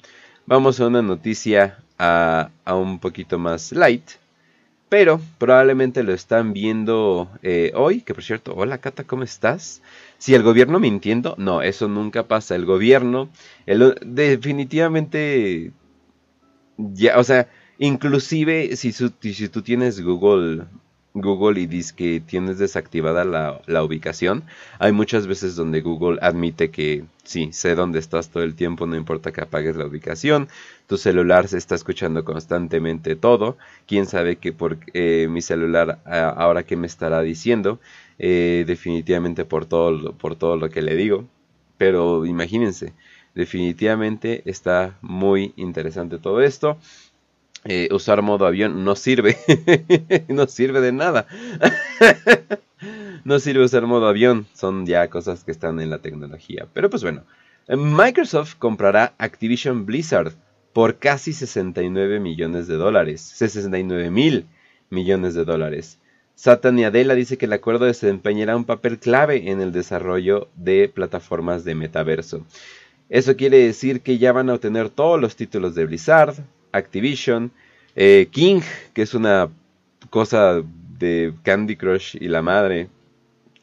vamos 0.47 0.81
a 0.81 0.87
una 0.87 1.03
noticia 1.03 1.79
a, 2.01 2.75
un 2.75 2.99
poquito 2.99 3.39
más 3.39 3.73
light. 3.73 4.11
Pero 4.89 5.21
probablemente 5.39 6.03
lo 6.03 6.13
están 6.13 6.53
viendo 6.53 7.31
eh, 7.43 7.73
hoy. 7.77 8.01
Que 8.01 8.15
por 8.15 8.25
cierto, 8.25 8.55
hola 8.57 8.79
Cata, 8.79 9.05
¿cómo 9.05 9.23
estás? 9.23 9.83
Si 10.19 10.35
el 10.35 10.43
gobierno 10.43 10.81
mintiendo, 10.81 11.37
no, 11.39 11.63
eso 11.63 11.87
nunca 11.87 12.27
pasa. 12.27 12.57
El 12.57 12.67
gobierno, 12.67 13.29
definitivamente, 13.67 15.73
ya, 16.77 17.19
o 17.19 17.25
sea, 17.25 17.49
inclusive 17.79 18.77
si, 18.77 18.93
si 18.93 19.49
tú 19.49 19.63
tienes 19.63 20.01
Google 20.01 20.65
Google 21.13 21.61
y 21.61 21.67
dice 21.67 21.95
que 21.97 22.21
tienes 22.21 22.59
desactivada 22.59 23.25
la, 23.25 23.83
ubicación, 23.83 24.45
hay 24.79 24.93
muchas 24.93 25.27
veces 25.27 25.57
donde 25.57 25.81
Google 25.81 26.19
admite 26.23 26.71
que 26.71 27.05
sí, 27.25 27.53
sé 27.53 27.75
dónde 27.75 27.99
estás 27.99 28.31
todo 28.31 28.45
el 28.45 28.55
tiempo, 28.55 28.87
no 28.87 28.97
importa 28.97 29.33
que 29.33 29.41
apagues 29.41 29.77
la 29.77 29.87
ubicación, 29.87 30.49
tu 30.87 30.97
celular 30.97 31.49
se 31.49 31.59
está 31.59 31.75
escuchando 31.75 32.25
constantemente 32.25 33.17
todo, 33.17 33.57
quién 33.87 34.07
sabe 34.07 34.37
que 34.37 34.53
por 34.53 34.79
eh, 34.95 35.27
mi 35.29 35.43
celular 35.43 35.99
ahora 36.05 36.63
que 36.63 36.77
me 36.77 36.87
estará 36.87 37.23
diciendo, 37.23 37.81
eh, 38.19 38.65
definitivamente 38.67 39.45
por 39.45 39.67
todo, 39.67 40.13
por 40.13 40.37
todo 40.37 40.57
lo 40.57 40.71
que 40.71 40.83
le 40.83 40.95
digo, 40.95 41.27
pero 41.77 42.27
imagínense, 42.27 42.93
definitivamente 43.35 44.43
está 44.45 44.99
muy 45.01 45.55
interesante 45.57 46.19
todo 46.19 46.41
esto. 46.41 46.79
Eh, 47.65 47.89
usar 47.93 48.23
modo 48.23 48.47
avión 48.47 48.85
no 48.85 48.97
sirve. 48.97 49.37
no 50.29 50.47
sirve 50.47 50.81
de 50.81 50.93
nada. 50.93 51.27
no 53.25 53.39
sirve 53.39 53.65
usar 53.65 53.87
modo 53.87 54.09
avión. 54.09 54.47
Son 54.55 54.87
ya 54.87 55.09
cosas 55.09 55.45
que 55.45 55.51
están 55.51 55.81
en 55.81 55.91
la 55.91 55.99
tecnología. 55.99 56.67
Pero 56.73 56.91
pues 56.91 57.03
bueno. 57.03 57.25
Microsoft 57.69 58.57
comprará 58.57 59.15
Activision 59.19 59.87
Blizzard 59.87 60.33
por 60.73 60.99
casi 60.99 61.33
69 61.33 62.19
millones 62.19 62.67
de 62.67 62.77
dólares. 62.77 63.21
69 63.21 64.11
mil 64.11 64.47
millones 64.89 65.35
de 65.35 65.45
dólares. 65.45 65.99
Satan 66.35 66.79
y 66.79 66.85
Adela 66.85 67.15
dice 67.15 67.37
que 67.37 67.45
el 67.45 67.53
acuerdo 67.53 67.85
desempeñará 67.85 68.57
un 68.57 68.65
papel 68.65 68.99
clave 68.99 69.51
en 69.51 69.61
el 69.61 69.73
desarrollo 69.73 70.49
de 70.57 70.89
plataformas 70.89 71.65
de 71.65 71.75
metaverso. 71.75 72.47
Eso 73.11 73.37
quiere 73.37 73.59
decir 73.59 74.01
que 74.01 74.19
ya 74.19 74.33
van 74.33 74.49
a 74.49 74.55
obtener 74.55 74.89
todos 74.89 75.21
los 75.21 75.37
títulos 75.37 75.75
de 75.75 75.85
Blizzard, 75.85 76.35
Activision, 76.73 77.51
eh, 77.97 78.29
King, 78.31 78.61
que 78.95 79.03
es 79.03 79.15
una 79.15 79.49
cosa 80.11 80.63
de 80.99 81.33
Candy 81.43 81.77
Crush 81.77 82.17
y 82.21 82.29
la 82.29 82.43
madre, 82.43 82.89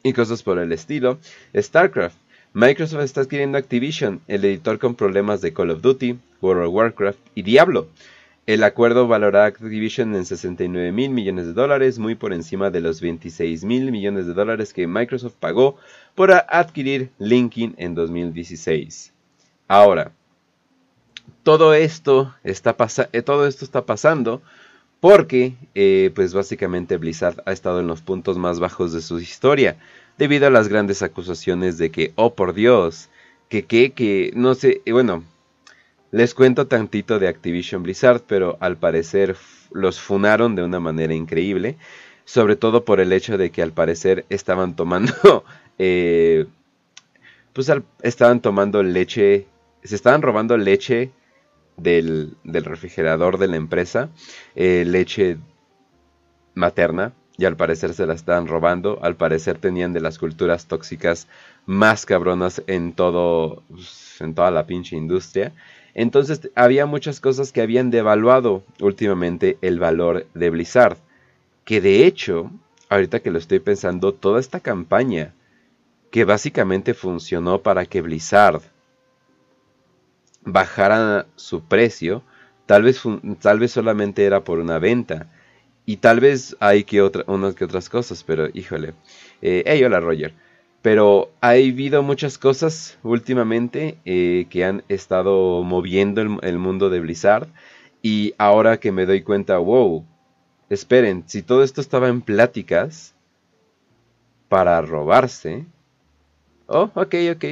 y 0.02 0.12
cosas 0.12 0.42
por 0.42 0.58
el 0.58 0.72
estilo, 0.72 1.18
StarCraft. 1.56 2.16
Microsoft 2.54 3.02
está 3.02 3.20
adquiriendo 3.22 3.58
Activision, 3.58 4.20
el 4.26 4.44
editor 4.44 4.78
con 4.78 4.94
problemas 4.94 5.40
de 5.40 5.52
Call 5.52 5.70
of 5.70 5.82
Duty, 5.82 6.18
World 6.40 6.66
of 6.66 6.74
Warcraft 6.74 7.18
y 7.34 7.42
Diablo. 7.42 7.88
El 8.46 8.64
acuerdo 8.64 9.06
valorará 9.06 9.44
Activision 9.44 10.14
en 10.14 10.24
69 10.24 10.90
mil 10.90 11.10
millones 11.10 11.46
de 11.46 11.52
dólares, 11.52 11.98
muy 11.98 12.14
por 12.14 12.32
encima 12.32 12.70
de 12.70 12.80
los 12.80 13.02
26 13.02 13.64
mil 13.64 13.92
millones 13.92 14.26
de 14.26 14.32
dólares 14.32 14.72
que 14.72 14.86
Microsoft 14.86 15.34
pagó 15.38 15.76
por 16.14 16.32
adquirir 16.32 17.10
Linkin 17.18 17.74
en 17.76 17.94
2016. 17.94 19.12
Ahora, 19.68 20.12
todo 21.48 21.72
esto 21.72 22.34
está, 22.44 22.76
eh, 23.10 23.22
todo 23.22 23.46
esto 23.46 23.64
está 23.64 23.86
pasando 23.86 24.42
porque, 25.00 25.54
eh, 25.74 26.10
pues 26.14 26.34
básicamente 26.34 26.98
Blizzard 26.98 27.42
ha 27.46 27.52
estado 27.52 27.80
en 27.80 27.86
los 27.86 28.02
puntos 28.02 28.36
más 28.36 28.60
bajos 28.60 28.92
de 28.92 29.00
su 29.00 29.18
historia, 29.18 29.78
debido 30.18 30.46
a 30.46 30.50
las 30.50 30.68
grandes 30.68 31.00
acusaciones 31.00 31.78
de 31.78 31.90
que, 31.90 32.12
oh 32.16 32.34
por 32.34 32.52
Dios, 32.52 33.08
que, 33.48 33.64
que, 33.64 33.92
que, 33.92 34.30
no 34.36 34.54
sé, 34.54 34.82
bueno, 34.90 35.24
les 36.10 36.34
cuento 36.34 36.66
tantito 36.66 37.18
de 37.18 37.28
Activision 37.28 37.82
Blizzard, 37.82 38.20
pero 38.26 38.58
al 38.60 38.76
parecer 38.76 39.34
los 39.70 39.98
funaron 39.98 40.54
de 40.54 40.64
una 40.64 40.80
manera 40.80 41.14
increíble, 41.14 41.78
sobre 42.26 42.56
todo 42.56 42.84
por 42.84 43.00
el 43.00 43.10
hecho 43.10 43.38
de 43.38 43.48
que 43.48 43.62
al 43.62 43.72
parecer 43.72 44.26
estaban 44.28 44.76
tomando, 44.76 45.44
eh, 45.78 46.44
pues 47.54 47.72
estaban 48.02 48.42
tomando 48.42 48.82
leche, 48.82 49.46
se 49.82 49.94
estaban 49.94 50.20
robando 50.20 50.58
leche 50.58 51.10
del, 51.78 52.36
refrigerador 52.44 53.38
de 53.38 53.48
la 53.48 53.56
empresa, 53.56 54.10
eh, 54.54 54.84
leche 54.86 55.38
materna, 56.54 57.12
y 57.38 57.44
al 57.44 57.56
parecer 57.56 57.94
se 57.94 58.04
la 58.04 58.14
estaban 58.14 58.48
robando, 58.48 58.98
al 59.00 59.14
parecer 59.14 59.58
tenían 59.58 59.92
de 59.92 60.00
las 60.00 60.18
culturas 60.18 60.66
tóxicas 60.66 61.28
más 61.66 62.04
cabronas 62.04 62.62
en 62.66 62.92
todo, 62.92 63.62
pues, 63.68 64.20
en 64.20 64.34
toda 64.34 64.50
la 64.50 64.66
pinche 64.66 64.96
industria. 64.96 65.52
Entonces 65.94 66.50
había 66.56 66.84
muchas 66.84 67.20
cosas 67.20 67.52
que 67.52 67.62
habían 67.62 67.90
devaluado 67.90 68.64
últimamente 68.80 69.56
el 69.62 69.78
valor 69.78 70.26
de 70.34 70.50
Blizzard. 70.50 70.98
Que 71.64 71.80
de 71.80 72.06
hecho, 72.06 72.50
ahorita 72.88 73.20
que 73.20 73.30
lo 73.30 73.38
estoy 73.38 73.60
pensando, 73.60 74.12
toda 74.12 74.40
esta 74.40 74.58
campaña 74.58 75.32
que 76.10 76.24
básicamente 76.24 76.92
funcionó 76.92 77.62
para 77.62 77.86
que 77.86 78.02
Blizzard 78.02 78.62
bajara 80.52 81.26
su 81.36 81.62
precio, 81.62 82.22
tal 82.66 82.82
vez, 82.82 83.02
tal 83.40 83.58
vez 83.58 83.72
solamente 83.72 84.24
era 84.24 84.44
por 84.44 84.58
una 84.58 84.78
venta. 84.78 85.28
Y 85.86 85.98
tal 85.98 86.20
vez 86.20 86.56
hay 86.60 86.84
que 86.84 87.00
otra, 87.00 87.24
unas 87.26 87.54
que 87.54 87.64
otras 87.64 87.88
cosas, 87.88 88.22
pero 88.22 88.48
híjole. 88.52 88.94
Eh, 89.40 89.82
hola 89.84 90.00
Roger. 90.00 90.34
Pero 90.82 91.30
ha 91.40 91.50
habido 91.50 92.02
muchas 92.02 92.38
cosas 92.38 92.98
últimamente 93.02 93.98
eh, 94.04 94.46
que 94.50 94.64
han 94.64 94.84
estado 94.88 95.62
moviendo 95.62 96.20
el, 96.20 96.38
el, 96.42 96.58
mundo 96.58 96.90
de 96.90 97.00
Blizzard. 97.00 97.48
Y 98.02 98.34
ahora 98.38 98.78
que 98.78 98.92
me 98.92 99.06
doy 99.06 99.22
cuenta, 99.22 99.58
wow, 99.58 100.04
esperen, 100.68 101.24
si 101.26 101.42
todo 101.42 101.64
esto 101.64 101.80
estaba 101.80 102.08
en 102.08 102.20
pláticas 102.20 103.14
para 104.48 104.80
robarse. 104.82 105.64
Oh, 106.66 106.90
ok, 106.94 107.14
ok 107.34 107.44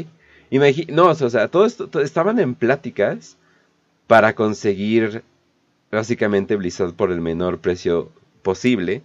no, 0.50 1.06
o 1.08 1.14
sea, 1.14 1.48
todo 1.48 1.66
esto 1.66 2.00
estaban 2.00 2.38
en 2.38 2.54
pláticas 2.54 3.36
para 4.06 4.34
conseguir 4.34 5.22
básicamente 5.90 6.56
Blizzard 6.56 6.94
por 6.94 7.10
el 7.10 7.20
menor 7.20 7.58
precio 7.58 8.10
posible. 8.42 9.02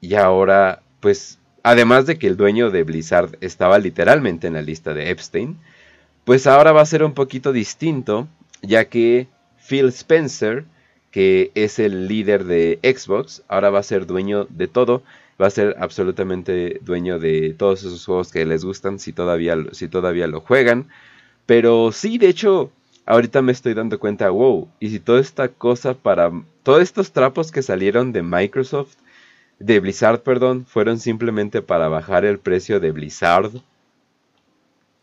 Y 0.00 0.14
ahora, 0.14 0.82
pues, 1.00 1.38
además 1.62 2.06
de 2.06 2.18
que 2.18 2.26
el 2.26 2.36
dueño 2.36 2.70
de 2.70 2.84
Blizzard 2.84 3.36
estaba 3.40 3.78
literalmente 3.78 4.46
en 4.46 4.54
la 4.54 4.62
lista 4.62 4.94
de 4.94 5.10
Epstein, 5.10 5.58
pues 6.24 6.46
ahora 6.46 6.72
va 6.72 6.82
a 6.82 6.86
ser 6.86 7.04
un 7.04 7.14
poquito 7.14 7.52
distinto, 7.52 8.28
ya 8.62 8.86
que 8.86 9.28
Phil 9.68 9.88
Spencer, 9.88 10.64
que 11.10 11.50
es 11.54 11.78
el 11.78 12.08
líder 12.08 12.44
de 12.44 12.78
Xbox, 12.82 13.42
ahora 13.48 13.70
va 13.70 13.80
a 13.80 13.84
ser 13.84 14.06
dueño 14.06 14.46
de 14.50 14.68
todo 14.68 15.02
va 15.40 15.46
a 15.46 15.50
ser 15.50 15.76
absolutamente 15.78 16.80
dueño 16.82 17.18
de 17.18 17.54
todos 17.56 17.80
esos 17.80 18.04
juegos 18.04 18.32
que 18.32 18.46
les 18.46 18.64
gustan 18.64 18.98
si 18.98 19.12
todavía, 19.12 19.56
si 19.72 19.88
todavía 19.88 20.26
lo 20.26 20.40
juegan. 20.40 20.88
Pero 21.44 21.92
sí, 21.92 22.18
de 22.18 22.28
hecho, 22.28 22.70
ahorita 23.04 23.42
me 23.42 23.52
estoy 23.52 23.74
dando 23.74 23.98
cuenta, 23.98 24.30
wow, 24.30 24.68
y 24.80 24.90
si 24.90 25.00
toda 25.00 25.20
esta 25.20 25.48
cosa 25.48 25.94
para... 25.94 26.30
Todos 26.62 26.82
estos 26.82 27.12
trapos 27.12 27.52
que 27.52 27.62
salieron 27.62 28.12
de 28.12 28.22
Microsoft, 28.22 28.96
de 29.58 29.78
Blizzard, 29.80 30.22
perdón, 30.22 30.66
fueron 30.66 30.98
simplemente 30.98 31.62
para 31.62 31.88
bajar 31.88 32.24
el 32.24 32.38
precio 32.38 32.80
de 32.80 32.90
Blizzard. 32.90 33.52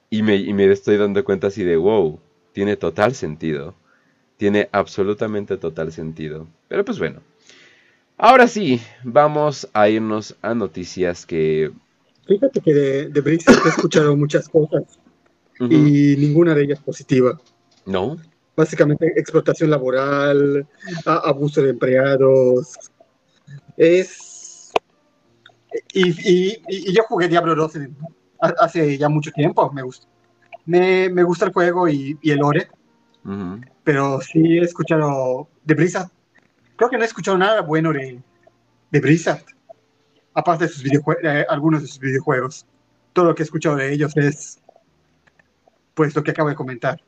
Y 0.09 0.21
me, 0.21 0.35
y 0.35 0.53
me 0.53 0.69
estoy 0.71 0.97
dando 0.97 1.23
cuenta 1.23 1.47
así 1.47 1.63
de, 1.63 1.77
wow, 1.77 2.19
tiene 2.51 2.75
total 2.75 3.15
sentido. 3.15 3.75
Tiene 4.37 4.67
absolutamente 4.71 5.57
total 5.57 5.91
sentido. 5.91 6.47
Pero 6.67 6.83
pues 6.83 6.99
bueno, 6.99 7.21
Ahora 8.17 8.47
sí, 8.47 8.81
vamos 9.03 9.67
a 9.73 9.89
irnos 9.89 10.35
a 10.41 10.53
noticias 10.53 11.25
que... 11.25 11.71
Fíjate 12.27 12.61
que 12.61 12.73
de, 12.73 13.09
de 13.09 13.31
he 13.31 13.69
escuchado 13.69 14.15
muchas 14.15 14.47
cosas 14.47 14.83
y 15.59 16.15
ninguna 16.17 16.55
de 16.55 16.63
ellas 16.63 16.79
positiva. 16.79 17.39
No. 17.85 18.17
Básicamente 18.55 19.13
explotación 19.17 19.69
laboral, 19.69 20.65
abuso 21.05 21.61
de 21.61 21.71
empleados. 21.71 22.77
Es 23.75 24.33
y, 25.93 26.91
yo 26.93 27.03
jugué 27.07 27.27
Diablo 27.27 27.55
2 27.55 27.73
hace 28.59 28.97
ya 28.97 29.09
mucho 29.09 29.31
tiempo, 29.31 29.71
me 29.71 29.81
gusta. 29.81 30.07
Me, 30.65 31.09
me 31.09 31.23
gusta 31.23 31.45
el 31.45 31.53
juego 31.53 31.87
y, 31.87 32.17
el 32.23 32.37
lore, 32.37 32.67
pero 33.83 34.21
sí 34.21 34.57
he 34.57 34.61
escuchado 34.61 35.49
de 35.63 35.73
Blizzard. 35.73 36.09
Creo 36.75 36.89
que 36.89 36.97
no 36.97 37.03
he 37.03 37.07
escuchado 37.07 37.37
nada 37.37 37.61
bueno 37.61 37.93
de, 37.93 38.19
de 38.91 38.99
Blizzard, 38.99 39.43
aparte 40.33 40.65
de 40.65 40.69
sus 40.69 40.83
videojuegos, 40.83 41.23
algunos 41.49 41.81
de 41.81 41.87
sus 41.87 41.99
videojuegos. 41.99 42.65
Todo 43.13 43.25
lo 43.25 43.35
que 43.35 43.43
he 43.43 43.45
escuchado 43.45 43.75
de 43.75 43.93
ellos 43.93 44.15
es, 44.17 44.59
pues, 45.93 46.15
lo 46.15 46.23
que 46.23 46.31
acabo 46.31 46.49
de 46.49 46.55
comentar. 46.55 46.99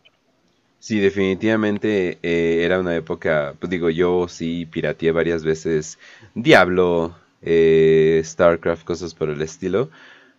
Sí, 0.80 1.00
definitivamente 1.00 2.20
eh, 2.22 2.64
era 2.64 2.80
una 2.80 2.96
época, 2.96 3.56
pues 3.60 3.72
digo, 3.72 3.90
yo 3.90 4.28
sí 4.28 4.68
pirateé 4.68 5.12
varias 5.12 5.44
veces 5.44 5.98
Diablo, 6.36 7.16
eh, 7.42 8.22
StarCraft, 8.24 8.84
cosas 8.84 9.16
por 9.16 9.30
el 9.30 9.42
estilo. 9.42 9.90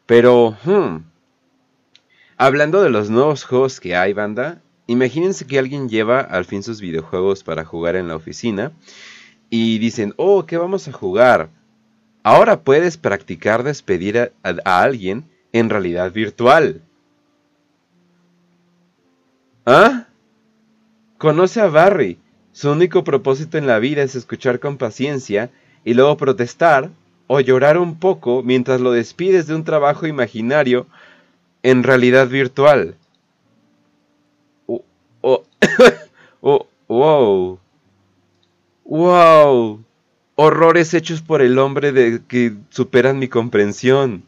Pero, 0.07 0.57
hmm, 0.63 0.99
hablando 2.37 2.81
de 2.81 2.91
los 2.91 3.11
nuevos 3.11 3.43
juegos 3.43 3.81
que 3.81 3.97
hay, 3.97 4.13
banda, 4.13 4.63
imagínense 4.87 5.49
que 5.49 5.59
alguien 5.59 5.89
lleva 5.89 6.21
al 6.21 6.45
fin 6.45 6.63
sus 6.63 6.81
videojuegos 6.81 7.43
para 7.43 7.65
jugar 7.65 7.97
en 7.97 8.07
la 8.07 8.15
oficina 8.15 8.73
y 9.51 9.79
dicen, 9.79 10.15
oh, 10.17 10.47
¿qué 10.47 10.57
vamos 10.57 10.89
a 10.89 10.93
jugar? 10.93 11.49
Ahora 12.23 12.61
puedes 12.61 12.97
practicar 12.97 13.63
despedir 13.63 14.33
a 14.43 14.83
alguien 14.83 15.25
en 15.53 15.71
realidad 15.71 16.13
virtual. 16.13 16.83
¿Ah? 19.65 20.07
Conoce 21.19 21.61
a 21.61 21.67
Barry. 21.67 22.19
Su 22.53 22.71
único 22.71 23.05
propósito 23.05 23.59
en 23.59 23.67
la 23.67 23.79
vida 23.79 24.03
es 24.03 24.15
escuchar 24.15 24.61
con 24.61 24.77
paciencia 24.77 25.51
y 25.85 25.95
luego 25.95 26.17
protestar 26.17 26.91
o 27.27 27.41
llorar 27.41 27.79
un 27.79 27.99
poco 27.99 28.43
mientras 28.43 28.81
lo 28.81 28.93
despides 28.93 29.47
de 29.47 29.55
un 29.55 29.65
trabajo 29.65 30.07
imaginario 30.07 30.87
en 31.63 31.83
realidad 31.83 32.29
virtual. 32.29 32.97
Oh, 34.67 34.83
oh, 36.41 36.67
wow. 36.89 37.59
Wow. 38.87 39.85
Horrores 40.37 40.95
hechos 40.95 41.23
por 41.23 41.43
el 41.43 41.59
hombre 41.59 41.93
de 41.93 42.21
que 42.27 42.55
superan 42.71 43.19
mi 43.19 43.29
comprensión. 43.29 44.25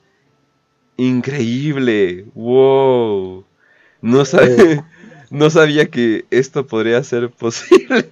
Increíble. 0.97 2.27
Wow. 2.35 3.45
No 4.03 4.25
sabe. 4.25 4.83
no 5.31 5.51
sabía 5.51 5.87
que 5.87 6.25
esto 6.31 6.67
podría 6.67 7.03
ser 7.05 7.31
posible. 7.39 8.11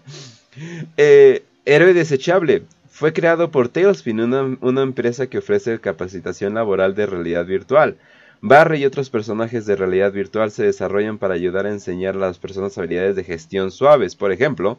Eh, 0.96 1.42
héroe 1.64 1.94
desechable. 1.94 2.62
Fue 2.88 3.12
creado 3.12 3.50
por 3.50 3.68
Tailspin, 3.68 4.20
una, 4.20 4.56
una, 4.62 4.82
empresa 4.82 5.26
que 5.26 5.38
ofrece 5.38 5.78
capacitación 5.80 6.54
laboral 6.54 6.94
de 6.94 7.04
realidad 7.04 7.44
virtual. 7.44 7.98
Barry 8.40 8.78
y 8.78 8.86
otros 8.86 9.10
personajes 9.10 9.66
de 9.66 9.76
realidad 9.76 10.12
virtual 10.12 10.50
se 10.50 10.64
desarrollan 10.64 11.18
para 11.18 11.34
ayudar 11.34 11.66
a 11.66 11.70
enseñar 11.70 12.14
a 12.14 12.20
las 12.20 12.38
personas 12.38 12.78
habilidades 12.78 13.16
de 13.16 13.24
gestión 13.24 13.70
suaves. 13.70 14.16
Por 14.16 14.32
ejemplo, 14.32 14.78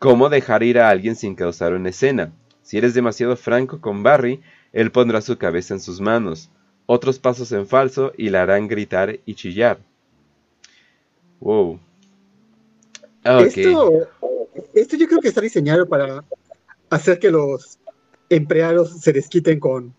cómo 0.00 0.30
dejar 0.30 0.64
ir 0.64 0.80
a 0.80 0.88
alguien 0.88 1.14
sin 1.14 1.36
causar 1.36 1.74
una 1.74 1.90
escena. 1.90 2.32
Si 2.62 2.78
eres 2.78 2.94
demasiado 2.94 3.36
franco 3.36 3.80
con 3.80 4.02
Barry, 4.02 4.40
él 4.72 4.90
pondrá 4.90 5.20
su 5.20 5.38
cabeza 5.38 5.74
en 5.74 5.80
sus 5.80 6.00
manos. 6.00 6.50
Otros 6.86 7.20
pasos 7.20 7.52
en 7.52 7.68
falso 7.68 8.12
y 8.16 8.30
la 8.30 8.42
harán 8.42 8.66
gritar 8.66 9.20
y 9.24 9.34
chillar. 9.34 9.78
Wow. 11.38 11.78
Esto, 13.22 14.08
esto 14.74 14.96
yo 14.96 15.06
creo 15.06 15.20
que 15.20 15.28
está 15.28 15.42
diseñado 15.42 15.86
para 15.86 16.24
hacer 16.88 17.18
que 17.18 17.30
los 17.30 17.78
empleados 18.30 19.00
se 19.00 19.12
desquiten 19.12 19.60
con 19.60 19.94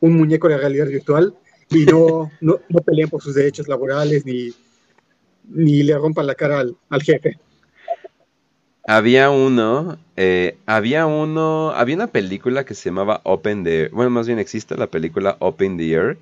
un 0.00 0.12
muñeco 0.12 0.48
de 0.48 0.58
realidad 0.58 0.86
virtual 0.86 1.34
y 1.70 1.86
no, 1.86 2.30
no, 2.40 2.58
peleen 2.84 3.08
por 3.08 3.22
sus 3.22 3.34
derechos 3.34 3.68
laborales 3.68 4.26
ni, 4.26 4.52
ni 5.48 5.82
le 5.82 5.96
rompan 5.96 6.26
la 6.26 6.34
cara 6.34 6.60
al, 6.60 7.02
jefe. 7.02 7.38
Había 8.88 9.30
uno, 9.30 9.98
eh, 10.16 10.58
había 10.66 11.06
uno, 11.06 11.70
había 11.70 11.96
una 11.96 12.06
película 12.06 12.64
que 12.64 12.74
se 12.74 12.88
llamaba 12.90 13.20
Open 13.24 13.64
the, 13.64 13.88
bueno, 13.88 14.10
más 14.10 14.28
bien 14.28 14.38
existe 14.38 14.76
la 14.76 14.86
película 14.86 15.36
Open 15.40 15.76
the 15.76 15.90
Air, 15.92 16.18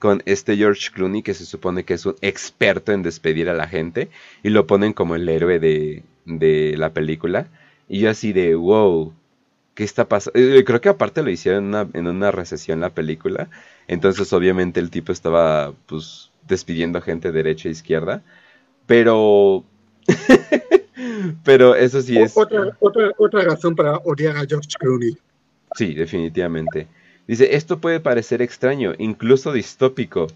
con 0.00 0.22
este 0.26 0.56
George 0.56 0.90
Clooney 0.92 1.22
que 1.22 1.34
se 1.34 1.46
supone 1.46 1.84
que 1.84 1.94
es 1.94 2.06
un 2.06 2.16
experto 2.20 2.92
en 2.92 3.02
despedir 3.02 3.48
a 3.48 3.54
la 3.54 3.68
gente 3.68 4.10
y 4.42 4.50
lo 4.50 4.66
ponen 4.66 4.92
como 4.94 5.14
el 5.14 5.28
héroe 5.28 5.58
de, 5.60 6.02
de 6.24 6.74
la 6.76 6.92
película. 6.92 7.48
Y 7.88 8.00
yo 8.00 8.10
así 8.10 8.32
de, 8.32 8.54
wow, 8.56 9.12
¿qué 9.74 9.84
está 9.84 10.08
pasando? 10.08 10.38
Eh, 10.40 10.64
creo 10.64 10.80
que 10.80 10.88
aparte 10.88 11.22
lo 11.22 11.30
hicieron 11.30 11.64
en 11.64 11.68
una, 11.68 11.88
en 11.94 12.06
una 12.08 12.30
recesión 12.32 12.80
la 12.80 12.90
película. 12.94 13.48
Entonces 13.88 14.32
obviamente 14.32 14.80
el 14.80 14.90
tipo 14.90 15.12
estaba 15.12 15.72
pues 15.86 16.30
despidiendo 16.48 17.00
gente 17.00 17.32
derecha 17.32 17.68
e 17.68 17.72
izquierda. 17.72 18.22
Pero... 18.86 19.64
pero 21.44 21.74
eso 21.74 22.00
sí 22.02 22.18
es... 22.18 22.36
Otra, 22.36 22.76
otra, 22.80 23.12
otra 23.18 23.42
razón 23.42 23.74
para 23.74 23.96
odiar 23.98 24.36
a 24.36 24.46
George 24.46 24.68
Clooney. 24.78 25.16
Sí, 25.76 25.94
definitivamente. 25.94 26.86
Dice, 27.26 27.54
esto 27.54 27.78
puede 27.78 28.00
parecer 28.00 28.40
extraño, 28.40 28.94
incluso 28.98 29.52
distópico. 29.52 30.28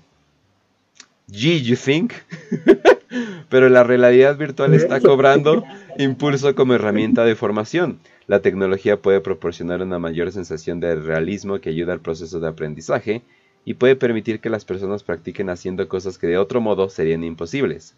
Gee, 1.31 1.63
you 1.63 1.77
think? 1.77 2.13
Pero 3.49 3.69
la 3.69 3.83
realidad 3.83 4.37
virtual 4.37 4.75
está 4.75 5.01
cobrando 5.01 5.65
impulso 5.99 6.55
como 6.55 6.75
herramienta 6.75 7.25
de 7.25 7.35
formación. 7.35 7.99
La 8.27 8.41
tecnología 8.41 9.01
puede 9.01 9.21
proporcionar 9.21 9.83
una 9.83 9.99
mayor 9.99 10.33
sensación 10.33 10.81
de 10.81 10.95
realismo 10.97 11.61
que 11.61 11.71
ayuda 11.71 11.93
al 11.93 12.01
proceso 12.01 12.41
de 12.41 12.49
aprendizaje 12.49 13.23
y 13.65 13.75
puede 13.75 13.97
permitir 13.97 14.41
que 14.41 14.51
las 14.51 14.65
personas 14.65 15.03
practiquen 15.03 15.51
haciendo 15.51 15.89
cosas 15.89 16.19
que 16.19 16.27
de 16.27 16.39
otro 16.39 16.61
modo 16.61 16.89
serían 16.89 17.25
imposibles. 17.25 17.95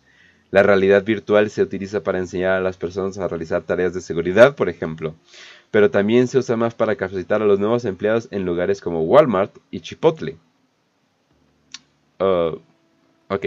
La 0.50 0.62
realidad 0.62 1.04
virtual 1.04 1.50
se 1.50 1.62
utiliza 1.62 2.02
para 2.02 2.18
enseñar 2.18 2.52
a 2.52 2.61
las 2.61 2.76
personas 2.76 3.18
a 3.18 3.28
realizar 3.28 3.62
tareas 3.62 3.92
de 3.94 4.00
seguridad, 4.00 4.54
por 4.54 4.68
ejemplo 4.68 5.14
pero 5.74 5.90
también 5.90 6.28
se 6.28 6.38
usa 6.38 6.57
más 6.57 6.72
para 6.72 6.94
capacitar 6.94 7.42
a 7.42 7.46
los 7.46 7.59
nuevos 7.59 7.85
empleados 7.85 8.28
en 8.30 8.44
lugares 8.44 8.80
como 8.80 9.02
Walmart 9.02 9.57
y 9.72 9.80
Chipotle. 9.80 10.37
Uh, 12.20 12.61
ok. 13.26 13.46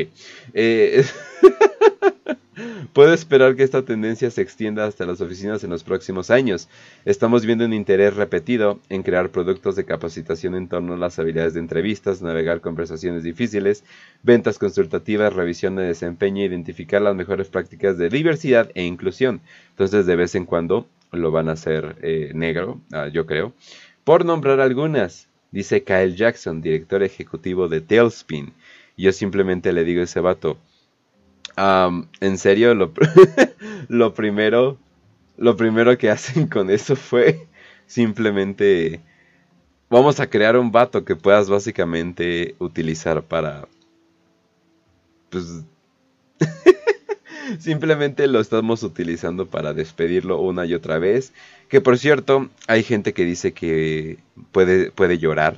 Eh, 0.54 1.06
puedo 2.94 3.14
esperar 3.14 3.56
que 3.56 3.64
esta 3.64 3.84
tendencia 3.84 4.32
se 4.32 4.42
extienda 4.42 4.86
hasta 4.86 5.06
las 5.06 5.22
oficinas 5.22 5.64
en 5.64 5.70
los 5.70 5.84
próximos 5.84 6.32
años. 6.32 6.68
Estamos 7.06 7.46
viendo 7.46 7.66
un 7.66 7.74
interés 7.74 8.16
repetido 8.16 8.80
en 8.90 9.04
crear 9.04 9.30
productos 9.30 9.76
de 9.76 9.86
capacitación 9.86 10.56
en 10.56 10.68
torno 10.68 10.94
a 10.94 10.98
las 10.98 11.20
habilidades 11.20 11.54
de 11.54 11.60
entrevistas, 11.60 12.22
navegar 12.22 12.62
conversaciones 12.62 13.24
difíciles, 13.24 13.84
ventas 14.24 14.60
consultativas, 14.60 15.34
revisión 15.34 15.76
de 15.76 15.84
desempeño, 15.84 16.44
identificar 16.44 17.02
las 17.02 17.16
mejores 17.16 17.48
prácticas 17.48 17.98
de 17.98 18.10
diversidad 18.10 18.72
e 18.74 18.84
inclusión. 18.84 19.42
Entonces, 19.72 20.06
de 20.06 20.16
vez 20.16 20.36
en 20.36 20.46
cuando 20.46 20.88
lo 21.12 21.32
van 21.32 21.50
a 21.50 21.54
hacer 21.54 21.96
eh, 22.02 22.32
negro, 22.34 22.82
ah, 22.92 23.08
yo 23.08 23.26
creo. 23.26 23.54
Por 24.04 24.26
nombrar 24.26 24.60
algunas, 24.60 25.28
dice 25.52 25.84
Kyle 25.84 26.16
Jackson, 26.16 26.62
director 26.62 27.04
ejecutivo 27.04 27.68
de 27.68 27.82
Tailspin. 27.82 28.54
yo 28.98 29.12
simplemente 29.12 29.74
le 29.74 29.84
digo 29.84 30.02
a 30.02 30.06
ese 30.06 30.20
vato, 30.22 30.58
en 31.58 32.38
serio, 32.38 32.74
lo, 33.88 34.14
primero, 34.14 34.78
lo 35.38 35.58
primero 35.58 35.98
que 35.98 36.10
hacen 36.10 36.48
con 36.50 36.70
eso 36.70 36.96
fue 36.96 37.48
simplemente, 37.86 39.02
vamos 39.90 40.20
a 40.20 40.30
crear 40.30 40.58
un 40.58 40.72
vato 40.72 41.04
que 41.04 41.16
puedas 41.16 41.50
básicamente 41.50 42.56
utilizar 42.60 43.24
para, 43.24 43.68
pues, 45.30 45.64
Simplemente 47.60 48.28
lo 48.28 48.40
estamos 48.40 48.84
utilizando 48.84 49.48
para 49.48 49.74
despedirlo 49.74 50.40
una 50.42 50.66
y 50.66 50.74
otra 50.74 51.00
vez. 51.00 51.34
Que 51.70 51.82
por 51.82 51.98
cierto, 51.98 52.50
hay 52.68 52.84
gente 52.84 53.14
que 53.14 53.26
dice 53.26 53.54
que 53.54 54.20
puede, 54.52 54.92
puede 54.92 55.18
llorar. 55.18 55.58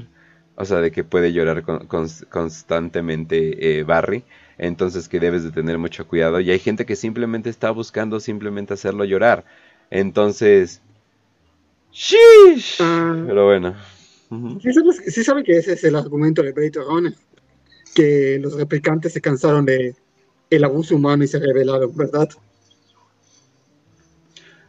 O 0.55 0.65
sea, 0.65 0.77
de 0.77 0.91
que 0.91 1.03
puede 1.03 1.33
llorar 1.33 1.63
constantemente 2.29 3.79
eh, 3.79 3.83
Barry. 3.83 4.23
Entonces 4.59 5.07
que 5.07 5.21
debes 5.21 5.43
de 5.43 5.51
tener 5.51 5.77
mucho 5.77 6.05
cuidado. 6.05 6.39
Y 6.41 6.51
hay 6.51 6.59
gente 6.59 6.85
que 6.85 6.97
simplemente 6.97 7.49
está 7.49 7.71
buscando 7.71 8.19
simplemente 8.19 8.73
hacerlo 8.73 9.05
llorar. 9.05 9.45
Entonces... 9.89 10.81
¡Shish! 11.93 12.77
Ah. 12.81 13.23
Pero 13.25 13.45
bueno. 13.45 13.75
¿Sí, 15.07 15.23
saben 15.23 15.43
que 15.43 15.57
ese 15.57 15.73
es 15.73 15.83
el 15.85 15.95
argumento 15.95 16.43
de 16.43 16.51
Blade 16.51 16.83
Runner. 16.85 17.13
Que 17.95 18.37
los 18.39 18.53
replicantes 18.53 19.13
se 19.13 19.21
cansaron 19.21 19.65
de 19.65 19.95
el 20.49 20.63
abuso 20.63 20.95
humano 20.95 21.23
y 21.23 21.27
se 21.27 21.39
revelaron, 21.39 21.95
¿verdad? 21.95 22.29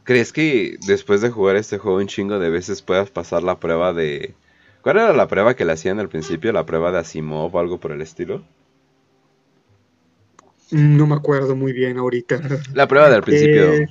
¿Crees 0.05 0.33
que 0.33 0.79
después 0.87 1.21
de 1.21 1.31
jugar 1.31 1.57
este 1.57 1.79
juego 1.79 1.99
un 1.99 2.07
chingo 2.07 2.39
de 2.39 2.49
veces 2.49 2.81
puedas 2.81 3.11
pasar 3.11 3.43
la 3.43 3.59
prueba 3.59 3.93
de... 3.93 4.35
¿Cuál 4.83 4.99
era 4.99 5.13
la 5.13 5.27
prueba 5.27 5.57
que 5.57 5.65
le 5.65 5.73
hacían 5.73 5.99
al 5.99 6.09
principio? 6.09 6.53
¿La 6.53 6.65
prueba 6.65 6.93
de 6.93 6.99
Asimov 6.99 7.55
o 7.55 7.59
algo 7.59 7.81
por 7.81 7.91
el 7.91 8.03
estilo? 8.03 8.45
No 10.71 11.07
me 11.07 11.15
acuerdo 11.15 11.57
muy 11.57 11.73
bien 11.73 11.99
ahorita. 11.99 12.41
La 12.75 12.87
prueba 12.87 13.11
del 13.11 13.23
principio. 13.23 13.73
Eh, 13.73 13.89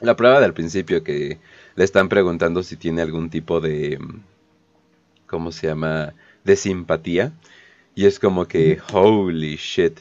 la 0.00 0.16
prueba 0.16 0.40
del 0.40 0.54
principio 0.54 1.02
que 1.02 1.38
le 1.74 1.84
están 1.84 2.08
preguntando 2.08 2.62
si 2.62 2.76
tiene 2.76 3.02
algún 3.02 3.30
tipo 3.30 3.60
de... 3.60 3.98
¿Cómo 5.26 5.52
se 5.52 5.66
llama? 5.66 6.14
de 6.48 6.56
simpatía. 6.56 7.32
Y 7.94 8.06
es 8.06 8.18
como 8.18 8.46
que, 8.46 8.78
holy 8.92 9.56
shit. 9.56 10.00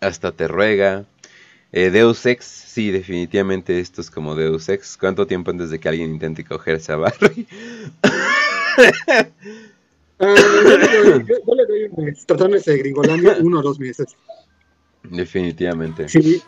Hasta 0.00 0.32
te 0.32 0.48
ruega. 0.48 1.04
Eh, 1.72 1.90
Deus 1.90 2.26
Ex, 2.26 2.44
sí, 2.44 2.90
definitivamente 2.90 3.78
esto 3.80 4.00
es 4.00 4.10
como 4.10 4.34
Deus 4.34 4.68
Ex. 4.68 4.96
¿Cuánto 4.96 5.26
tiempo 5.26 5.50
antes 5.50 5.70
de 5.70 5.78
que 5.78 5.88
alguien 5.88 6.10
intente 6.10 6.44
cogerse 6.44 6.92
a 6.92 6.96
Barry? 6.96 7.46
Ah, 10.24 10.36
yo, 10.36 11.54
le 11.54 11.66
doy, 11.66 11.88
un 11.90 12.04
mes. 12.04 12.24
Tratándose 12.24 12.70
de 12.70 12.78
Gringolandia, 12.78 13.38
uno 13.42 13.58
o 13.58 13.62
dos 13.62 13.80
meses. 13.80 14.16
Definitivamente. 15.04 16.08
Sí, 16.08 16.42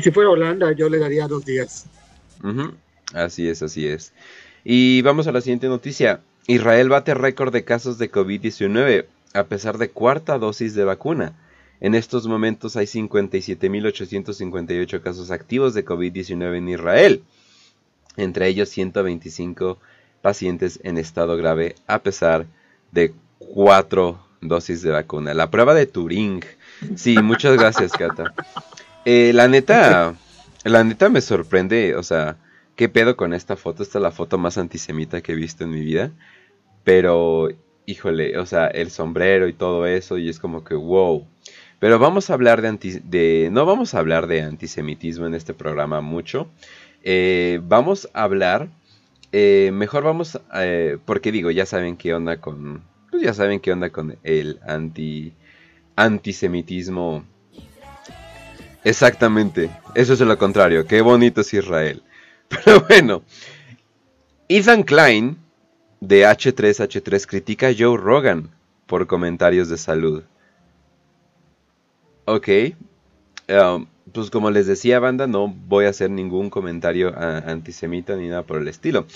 si 0.00 0.10
fuera 0.10 0.30
Holanda, 0.30 0.72
yo 0.72 0.88
le 0.88 0.98
daría 0.98 1.28
dos 1.28 1.44
días. 1.44 1.86
Así 3.12 3.48
es, 3.48 3.62
así 3.62 3.86
es. 3.86 4.12
Y 4.64 5.02
vamos 5.02 5.26
a 5.26 5.32
la 5.32 5.40
siguiente 5.40 5.68
noticia. 5.68 6.20
Israel 6.46 6.88
bate 6.88 7.14
récord 7.14 7.52
de 7.52 7.64
casos 7.64 7.98
de 7.98 8.10
COVID-19 8.10 9.06
a 9.34 9.44
pesar 9.44 9.78
de 9.78 9.90
cuarta 9.90 10.38
dosis 10.38 10.74
de 10.74 10.84
vacuna. 10.84 11.34
En 11.80 11.94
estos 11.94 12.26
momentos 12.26 12.76
hay 12.76 12.86
57.858 12.86 15.00
casos 15.00 15.30
activos 15.30 15.74
de 15.74 15.84
COVID-19 15.84 16.56
en 16.56 16.68
Israel, 16.68 17.22
entre 18.16 18.48
ellos 18.48 18.68
125 18.68 19.78
pacientes 20.20 20.80
en 20.82 20.98
estado 20.98 21.36
grave 21.36 21.76
a 21.86 22.00
pesar 22.00 22.46
de 22.92 23.14
cuatro 23.38 24.18
dosis 24.40 24.82
de 24.82 24.90
vacuna. 24.90 25.32
La 25.32 25.48
prueba 25.50 25.74
de 25.74 25.86
Turing. 25.86 26.44
Sí, 26.96 27.16
muchas 27.22 27.56
gracias, 27.56 27.92
Kata. 27.92 28.34
Eh, 29.04 29.32
la 29.34 29.48
neta, 29.48 30.14
la 30.64 30.84
neta 30.84 31.08
me 31.08 31.20
sorprende, 31.20 31.94
o 31.96 32.02
sea, 32.02 32.36
¿qué 32.76 32.88
pedo 32.88 33.16
con 33.16 33.34
esta 33.34 33.56
foto? 33.56 33.82
Esta 33.82 33.98
es 33.98 34.02
la 34.02 34.10
foto 34.10 34.38
más 34.38 34.58
antisemita 34.58 35.20
que 35.20 35.32
he 35.32 35.36
visto 35.36 35.64
en 35.64 35.70
mi 35.70 35.80
vida. 35.80 36.12
Pero, 36.84 37.48
híjole, 37.86 38.38
o 38.38 38.46
sea, 38.46 38.66
el 38.68 38.90
sombrero 38.90 39.48
y 39.48 39.52
todo 39.52 39.86
eso, 39.86 40.18
y 40.18 40.28
es 40.28 40.38
como 40.38 40.64
que, 40.64 40.74
wow. 40.74 41.26
Pero 41.78 41.98
vamos 41.98 42.30
a 42.30 42.34
hablar 42.34 42.60
de, 42.60 43.00
de 43.04 43.48
no 43.50 43.64
vamos 43.64 43.94
a 43.94 43.98
hablar 43.98 44.26
de 44.26 44.42
antisemitismo 44.42 45.26
en 45.26 45.34
este 45.34 45.54
programa 45.54 46.00
mucho. 46.00 46.50
Eh, 47.02 47.60
vamos 47.64 48.08
a 48.12 48.22
hablar, 48.22 48.68
eh, 49.32 49.70
mejor 49.72 50.02
vamos, 50.04 50.38
porque 51.06 51.32
digo, 51.32 51.50
ya 51.50 51.64
saben 51.64 51.96
qué 51.96 52.12
onda 52.12 52.40
con, 52.40 52.82
pues 53.10 53.22
ya 53.22 53.32
saben 53.32 53.60
qué 53.60 53.72
onda 53.72 53.90
con 53.90 54.18
el 54.22 54.60
anti, 54.66 55.32
antisemitismo 56.04 57.24
Exactamente, 58.82 59.70
eso 59.94 60.14
es 60.14 60.20
lo 60.20 60.38
contrario, 60.38 60.86
qué 60.86 61.02
bonito 61.02 61.42
es 61.42 61.52
Israel. 61.52 62.02
Pero 62.48 62.80
bueno, 62.88 63.22
Ethan 64.48 64.82
Klein 64.84 65.36
de 66.00 66.24
H3H3 66.24 67.26
critica 67.26 67.68
a 67.68 67.74
Joe 67.76 67.98
Rogan 67.98 68.50
por 68.86 69.06
comentarios 69.06 69.68
de 69.68 69.76
salud. 69.76 70.22
Ok, 72.24 72.48
um, 73.48 73.86
pues 74.12 74.30
como 74.30 74.50
les 74.50 74.66
decía 74.66 74.98
banda, 74.98 75.26
no 75.26 75.48
voy 75.48 75.84
a 75.84 75.90
hacer 75.90 76.10
ningún 76.10 76.48
comentario 76.48 77.14
antisemita 77.16 78.16
ni 78.16 78.28
nada 78.28 78.44
por 78.44 78.58
el 78.58 78.68
estilo. 78.68 79.06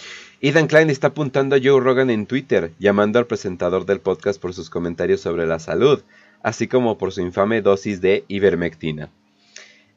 Ethan 0.43 0.67
Klein 0.67 0.91
está 0.91 1.09
apuntando 1.09 1.57
a 1.57 1.61
Joe 1.63 1.81
Rogan 1.81 2.11
en 2.11 2.27
Twitter, 2.27 2.73
llamando 2.79 3.19
al 3.19 3.27
presentador 3.27 3.87
del 3.87 4.01
podcast 4.01 4.41
por 4.41 4.53
sus 4.53 4.69
comentarios 4.69 5.23
sobre 5.23 5.47
la 5.47 5.59
salud, 5.59 6.03
así 6.45 6.69
como 6.69 6.99
por 6.99 7.11
su 7.11 7.23
infame 7.23 7.63
dosis 7.63 8.01
de 8.01 8.25
ivermectina. 8.29 9.11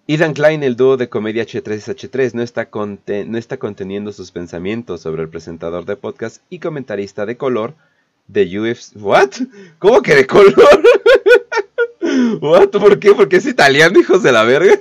Ethan 0.08 0.34
Klein, 0.34 0.64
el 0.64 0.78
dúo 0.78 0.96
de 0.96 1.10
comedia 1.10 1.44
H3H3, 1.44 2.34
no 2.34 2.42
está, 2.42 2.70
no 3.26 3.38
está 3.38 3.58
conteniendo 3.58 4.14
sus 4.14 4.32
pensamientos 4.32 5.02
sobre 5.02 5.24
el 5.24 5.30
presentador 5.30 5.84
de 5.86 5.98
podcast 5.98 6.42
y 6.50 6.60
comentarista 6.60 7.26
de 7.26 7.36
color 7.36 7.76
de 8.28 8.60
UFC. 8.60 8.96
¿What? 8.96 9.32
¿Cómo 9.78 10.02
que 10.02 10.16
de 10.16 10.26
color? 10.26 10.56
¿What? 12.42 12.70
¿Por 12.70 12.98
qué? 12.98 13.14
Porque 13.14 13.36
es 13.36 13.46
italiano, 13.46 14.00
hijos 14.00 14.24
de 14.24 14.32
la 14.32 14.44
verga. 14.44 14.80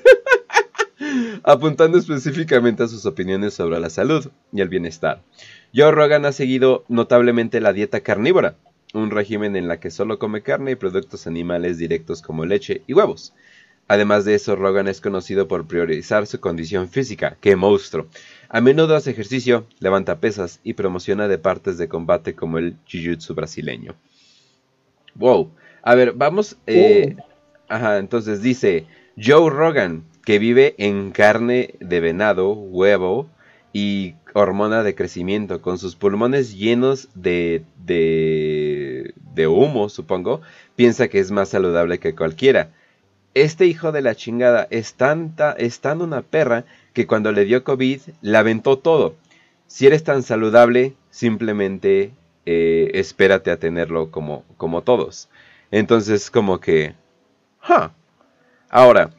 Apuntando 1.42 1.98
específicamente 1.98 2.85
a 2.85 2.88
sus 2.88 3.05
opiniones 3.07 3.55
sobre 3.55 3.81
la 3.81 3.90
salud 3.90 4.29
y 4.52 4.61
el 4.61 4.68
bienestar. 4.68 5.20
Joe 5.74 5.90
Rogan 5.90 6.24
ha 6.26 6.33
seguido 6.33 6.85
notablemente 6.87 7.61
la 7.61 7.72
dieta 7.72 8.00
carnívora, 8.00 8.55
un 8.97 9.11
régimen 9.11 9.57
en 9.57 9.69
la 9.69 9.79
que 9.79 9.91
solo 9.91 10.19
come 10.19 10.43
carne 10.43 10.73
y 10.73 10.77
productos 10.77 11.27
animales 11.27 11.79
directos 11.79 12.23
como 12.23 12.45
leche 12.45 12.83
y 12.87 12.95
huevos. 12.95 13.33
Además 13.89 14.25
de 14.25 14.35
eso, 14.35 14.57
Rogan 14.57 14.89
es 14.89 15.01
conocido 15.01 15.47
por 15.47 15.67
priorizar 15.67 16.27
su 16.27 16.41
condición 16.41 16.89
física, 16.89 17.37
¡qué 17.41 17.55
monstruo! 17.55 18.09
A 18.49 18.61
menudo 18.61 18.97
hace 18.97 19.13
ejercicio, 19.13 19.67
levanta 19.79 20.19
pesas 20.19 20.61
y 20.65 20.73
promociona 20.73 21.29
de 21.29 21.39
partes 21.39 21.79
de 21.79 21.89
combate 21.89 22.35
como 22.35 22.59
el 22.59 22.77
jiu-jitsu 22.85 23.35
brasileño. 23.35 23.95
Wow. 25.15 25.51
A 25.83 25.95
ver, 25.95 26.13
vamos... 26.13 26.57
Eh, 26.67 27.15
oh. 27.17 27.23
Ajá, 27.69 27.99
entonces 27.99 28.43
dice 28.43 28.87
Joe 29.17 29.51
Rogan, 29.51 30.05
que 30.25 30.39
vive 30.39 30.75
en 30.79 31.11
carne 31.11 31.75
de 31.81 32.01
venado, 32.01 32.53
huevo 32.53 33.29
y 33.73 34.15
hormona 34.35 34.83
de 34.83 34.95
crecimiento, 34.95 35.63
con 35.63 35.79
sus 35.79 35.97
pulmones 35.97 36.57
llenos 36.57 37.09
de, 37.15 37.65
de, 37.85 38.65
de 39.37 39.46
humo, 39.46 39.88
supongo, 39.88 40.40
piensa 40.75 41.07
que 41.07 41.20
es 41.20 41.31
más 41.31 41.51
saludable 41.51 42.01
que 42.01 42.16
cualquiera 42.16 42.70
este 43.37 43.66
hijo 43.66 43.92
de 43.92 44.01
la 44.01 44.14
chingada 44.14 44.66
es 44.70 44.94
tanta, 44.94 45.53
es 45.53 45.81
tan 45.81 46.01
una 46.01 46.22
perra 46.22 46.64
que 46.94 47.07
cuando 47.07 47.33
le 47.33 47.44
dio 47.44 47.64
COVID 47.64 48.01
le 48.22 48.38
aventó 48.38 48.79
todo. 48.79 49.14
Si 49.66 49.87
eres 49.87 50.05
tan 50.05 50.22
saludable, 50.22 50.94
simplemente 51.11 52.12
eh, 52.46 52.90
espérate 52.94 53.51
a 53.51 53.59
tenerlo 53.59 54.11
como, 54.11 54.42
como 54.57 54.81
todos. 54.81 55.29
Entonces, 55.70 56.31
como 56.31 56.61
que... 56.61 56.94
Ahora, 58.70 59.11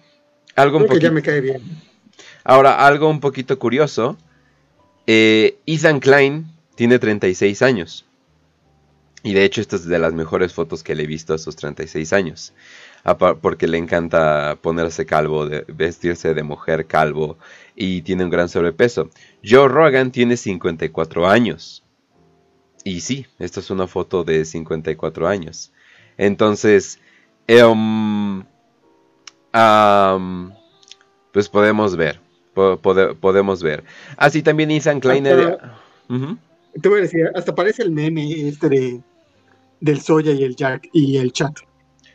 algo 0.55 0.79
un 0.79 0.87
poquito... 0.87 1.11
me 1.11 1.21
cae 1.21 1.39
bien. 1.39 1.61
Ahora, 2.43 2.87
algo 2.87 3.09
un 3.09 3.19
poquito 3.19 3.59
curioso. 3.59 4.17
Eh, 5.05 5.59
Ethan 5.67 5.99
Klein 5.99 6.47
tiene 6.73 6.97
36 6.97 7.61
años. 7.61 8.06
Y 9.27 9.33
de 9.33 9.43
hecho, 9.43 9.61
esta 9.61 9.75
es 9.75 9.85
de 9.85 9.99
las 9.99 10.13
mejores 10.13 10.53
fotos 10.53 10.83
que 10.83 10.95
le 10.95 11.03
he 11.03 11.07
visto 11.07 11.33
a 11.33 11.37
sus 11.37 11.55
36 11.55 12.13
años 12.13 12.53
porque 13.15 13.67
le 13.67 13.77
encanta 13.77 14.57
ponerse 14.61 15.05
calvo, 15.05 15.47
vestirse 15.67 16.33
de 16.33 16.43
mujer 16.43 16.87
calvo 16.87 17.37
y 17.75 18.01
tiene 18.01 18.25
un 18.25 18.29
gran 18.29 18.49
sobrepeso. 18.49 19.09
Joe 19.43 19.67
Rogan 19.67 20.11
tiene 20.11 20.35
54 20.35 21.27
años. 21.27 21.83
Y 22.83 23.01
sí, 23.01 23.25
esta 23.39 23.59
es 23.59 23.69
una 23.69 23.87
foto 23.87 24.23
de 24.23 24.43
54 24.43 25.27
años. 25.27 25.71
Entonces, 26.17 26.99
em, 27.47 28.43
pues 31.31 31.49
podemos 31.49 31.95
ver. 31.95 32.19
podemos 32.53 33.61
ver. 33.61 33.83
Así 34.17 34.41
también 34.41 34.71
Ethan 34.71 34.99
Klein. 34.99 35.23
Te 35.23 36.89
voy 36.89 36.99
a 36.99 37.01
decir, 37.03 37.31
hasta 37.35 37.55
parece 37.55 37.83
el 37.83 37.91
meme 37.91 38.47
este 38.47 38.69
de, 38.69 39.01
del 39.79 40.01
Soya 40.01 40.33
y 40.33 40.43
el 40.43 40.55
Jack 40.55 40.89
y 40.93 41.17
el 41.17 41.31
chat. 41.31 41.59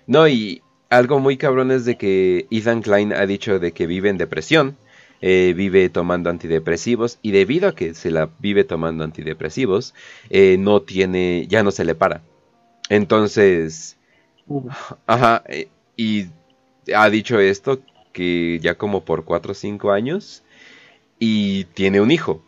No, 0.06 0.28
y 0.28 0.62
algo 0.90 1.20
muy 1.20 1.36
cabrón 1.36 1.70
es 1.70 1.84
de 1.84 1.96
que 1.96 2.46
Ethan 2.50 2.82
Klein 2.82 3.12
ha 3.12 3.26
dicho 3.26 3.58
de 3.58 3.72
que 3.72 3.86
vive 3.86 4.08
en 4.08 4.18
depresión, 4.18 4.76
eh, 5.20 5.54
vive 5.56 5.88
tomando 5.88 6.30
antidepresivos 6.30 7.18
y 7.22 7.30
debido 7.30 7.68
a 7.68 7.74
que 7.74 7.94
se 7.94 8.10
la 8.10 8.28
vive 8.40 8.64
tomando 8.64 9.04
antidepresivos, 9.04 9.94
eh, 10.30 10.56
no 10.58 10.82
tiene, 10.82 11.46
ya 11.48 11.62
no 11.62 11.70
se 11.70 11.84
le 11.84 11.94
para. 11.94 12.22
Entonces, 12.88 13.96
ajá, 15.06 15.44
eh, 15.46 15.68
y 15.96 16.26
ha 16.94 17.08
dicho 17.08 17.38
esto 17.38 17.80
que 18.12 18.58
ya 18.60 18.74
como 18.74 19.04
por 19.04 19.24
4 19.24 19.52
o 19.52 19.54
5 19.54 19.92
años 19.92 20.42
y 21.18 21.64
tiene 21.64 22.00
un 22.00 22.10
hijo. 22.10 22.42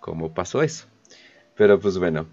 ¿Cómo 0.00 0.34
pasó 0.34 0.62
eso? 0.62 0.86
Pero 1.56 1.80
pues 1.80 1.98
bueno, 1.98 2.26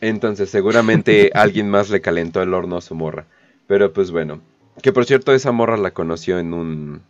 entonces 0.00 0.50
seguramente 0.50 1.30
alguien 1.34 1.70
más 1.70 1.90
le 1.90 2.00
calentó 2.00 2.42
el 2.42 2.54
horno 2.54 2.76
a 2.76 2.80
su 2.80 2.94
morra. 2.94 3.26
Pero 3.66 3.92
pues 3.92 4.10
bueno. 4.10 4.40
Que 4.82 4.92
por 4.92 5.04
cierto, 5.04 5.32
esa 5.32 5.52
morra 5.52 5.76
la 5.76 5.92
conoció 5.92 6.38
en 6.38 6.52
un. 6.52 7.02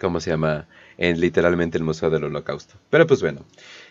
¿Cómo 0.00 0.20
se 0.20 0.30
llama? 0.30 0.66
En 0.96 1.20
literalmente 1.20 1.78
el 1.78 1.84
Museo 1.84 2.10
del 2.10 2.24
Holocausto. 2.24 2.74
Pero 2.90 3.06
pues 3.06 3.20
bueno. 3.20 3.44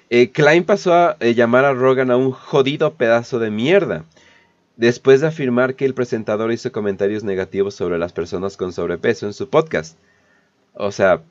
Eh, 0.09 0.31
Klein 0.31 0.63
pasó 0.63 0.93
a 0.93 1.17
eh, 1.19 1.33
llamar 1.33 1.65
a 1.65 1.73
Rogan 1.73 2.11
a 2.11 2.17
un 2.17 2.31
jodido 2.31 2.93
pedazo 2.95 3.39
de 3.39 3.51
mierda. 3.51 4.05
Después 4.77 5.21
de 5.21 5.27
afirmar 5.27 5.75
que 5.75 5.85
el 5.85 5.93
presentador 5.93 6.51
hizo 6.51 6.71
comentarios 6.71 7.23
negativos 7.23 7.75
sobre 7.75 7.97
las 7.97 8.13
personas 8.13 8.57
con 8.57 8.73
sobrepeso 8.73 9.25
en 9.25 9.33
su 9.33 9.49
podcast. 9.49 9.97
O 10.73 10.91
sea, 10.91 11.21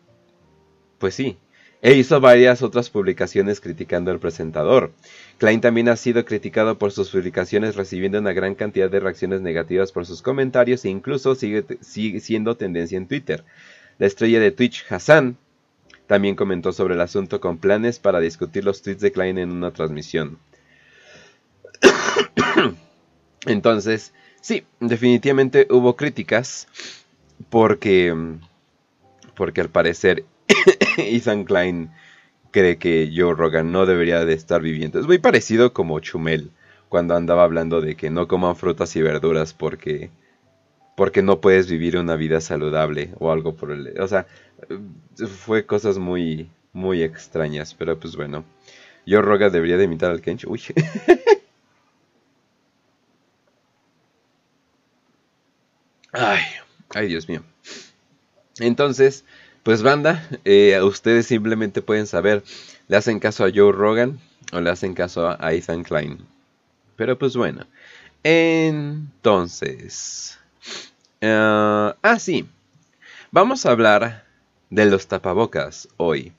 pues 0.99 1.15
sí. 1.15 1.39
E 1.83 1.95
hizo 1.95 2.21
varias 2.21 2.63
otras 2.63 2.89
publicaciones 2.91 3.61
criticando 3.61 4.11
al 4.11 4.19
presentador. 4.19 4.93
Klein 5.39 5.61
también 5.61 5.89
ha 5.89 5.97
sido 5.97 6.25
criticado 6.25 6.79
por 6.79 6.91
sus 6.91 7.11
publicaciones 7.11 7.77
recibiendo 7.77 8.19
una 8.19 8.33
gran 8.33 8.55
cantidad 8.55 8.91
de 8.91 9.01
reacciones 9.01 9.43
negativas 9.43 9.93
por 9.93 10.07
sus 10.07 10.23
comentarios 10.23 10.85
e 10.85 10.89
incluso 10.89 11.35
sigue, 11.35 11.65
siendo 12.21 12.57
tendencia 12.57 12.97
en 12.97 13.07
Twitter. 13.07 13.45
La 13.99 14.07
estrella 14.07 14.41
de 14.41 14.53
Twitch, 14.53 14.85
Hassan, 14.89 15.37
también 16.07 16.35
comentó 16.35 16.73
sobre 16.73 16.95
el 16.95 17.01
asunto 17.01 17.41
con 17.41 17.59
planes 17.59 17.99
para 17.99 18.21
discutir 18.21 18.65
los 18.65 18.81
tweets 18.81 19.03
de 19.03 19.13
Klein 19.13 19.39
en 19.39 19.53
una 19.53 19.73
transmisión. 19.73 20.39
Entonces, 23.47 24.15
sí, 24.41 24.65
definitivamente 24.81 25.67
hubo 25.69 25.95
críticas 25.97 26.69
porque, 27.51 28.15
porque 29.35 29.61
al 29.61 29.69
parecer 29.69 30.25
Ethan 30.99 31.45
Klein 31.45 31.91
cree 32.51 32.79
que 32.79 33.11
Joe 33.15 33.35
Rogan 33.35 33.73
no 33.73 33.87
debería 33.87 34.25
de 34.25 34.35
estar 34.35 34.63
viviendo. 34.63 34.99
Es 35.01 35.07
muy 35.07 35.19
parecido 35.19 35.73
como 35.73 36.01
Chumel 36.01 36.51
cuando 36.89 37.15
andaba 37.17 37.45
hablando 37.45 37.81
de 37.81 37.97
que 37.97 38.11
no 38.11 38.29
coman 38.29 38.57
frutas 38.57 38.95
y 38.97 39.03
verduras 39.03 39.53
porque 39.53 40.11
porque 40.97 41.21
no 41.23 41.41
puedes 41.43 41.71
vivir 41.71 41.99
una 41.99 42.17
vida 42.17 42.41
saludable 42.41 43.11
o 43.19 43.31
algo 43.31 43.55
por 43.55 43.71
el, 43.71 44.01
o 44.01 44.09
sea, 44.09 44.27
fue 45.45 45.67
cosas 45.67 45.99
muy 45.99 46.49
muy 46.73 47.03
extrañas, 47.03 47.75
pero 47.75 47.99
pues 47.99 48.17
bueno. 48.17 48.45
Joe 49.09 49.23
Rogan 49.23 49.53
debería 49.53 49.77
de 49.77 49.85
imitar 49.85 50.11
al 50.11 50.21
Kench. 50.21 50.45
Uy. 50.47 50.61
ay, 56.13 56.43
ay 56.95 57.07
Dios 57.09 57.29
mío. 57.29 57.43
Entonces, 58.59 59.25
pues 59.67 59.83
banda, 59.83 60.25
eh, 60.45 60.81
ustedes 60.81 61.27
simplemente 61.27 61.83
pueden 61.83 62.07
saber, 62.07 62.45
le 62.87 62.97
hacen 62.97 63.19
caso 63.19 63.45
a 63.45 63.51
Joe 63.53 63.73
Rogan 63.73 64.21
o 64.53 64.61
le 64.61 64.71
hacen 64.71 64.95
caso 64.95 65.29
a 65.29 65.53
Ethan 65.53 65.83
Klein. 65.83 66.25
Pero 66.95 67.19
pues 67.19 67.37
bueno, 67.37 67.67
entonces... 68.23 69.19
Uh, 71.21 71.99
ah, 72.01 72.17
sí. 72.21 72.47
Vamos 73.33 73.67
a 73.67 73.73
hablar 73.73 74.25
de 74.71 74.87
los 74.87 75.09
tapabocas 75.09 75.89
hoy. 75.97 76.33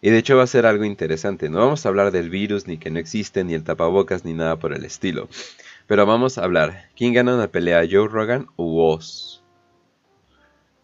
Y 0.00 0.10
de 0.10 0.18
hecho 0.18 0.36
va 0.36 0.42
a 0.42 0.48
ser 0.48 0.66
algo 0.66 0.84
interesante. 0.84 1.48
No 1.48 1.60
vamos 1.60 1.86
a 1.86 1.88
hablar 1.88 2.10
del 2.10 2.30
virus, 2.30 2.66
ni 2.66 2.78
que 2.78 2.90
no 2.90 2.98
existe, 2.98 3.44
ni 3.44 3.54
el 3.54 3.62
tapabocas, 3.62 4.24
ni 4.24 4.32
nada 4.32 4.56
por 4.56 4.72
el 4.72 4.84
estilo. 4.84 5.28
Pero 5.86 6.04
vamos 6.04 6.36
a 6.36 6.42
hablar. 6.42 6.88
¿Quién 6.96 7.12
gana 7.12 7.36
una 7.36 7.46
pelea, 7.46 7.86
Joe 7.88 8.08
Rogan 8.08 8.48
o 8.56 8.92
Oz? 8.92 9.41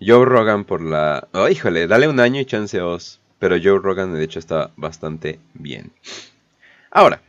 Joe 0.00 0.24
Rogan 0.24 0.64
por 0.64 0.82
la... 0.82 1.28
Oh, 1.32 1.48
híjole, 1.48 1.86
dale 1.86 2.08
un 2.08 2.20
año 2.20 2.40
y 2.40 2.46
chance 2.46 2.80
Oz. 2.80 3.20
Pero 3.38 3.56
Joe 3.62 3.78
Rogan 3.78 4.14
de 4.14 4.24
hecho 4.24 4.38
está 4.38 4.70
bastante 4.76 5.38
bien. 5.54 5.92
Ahora, 6.90 7.20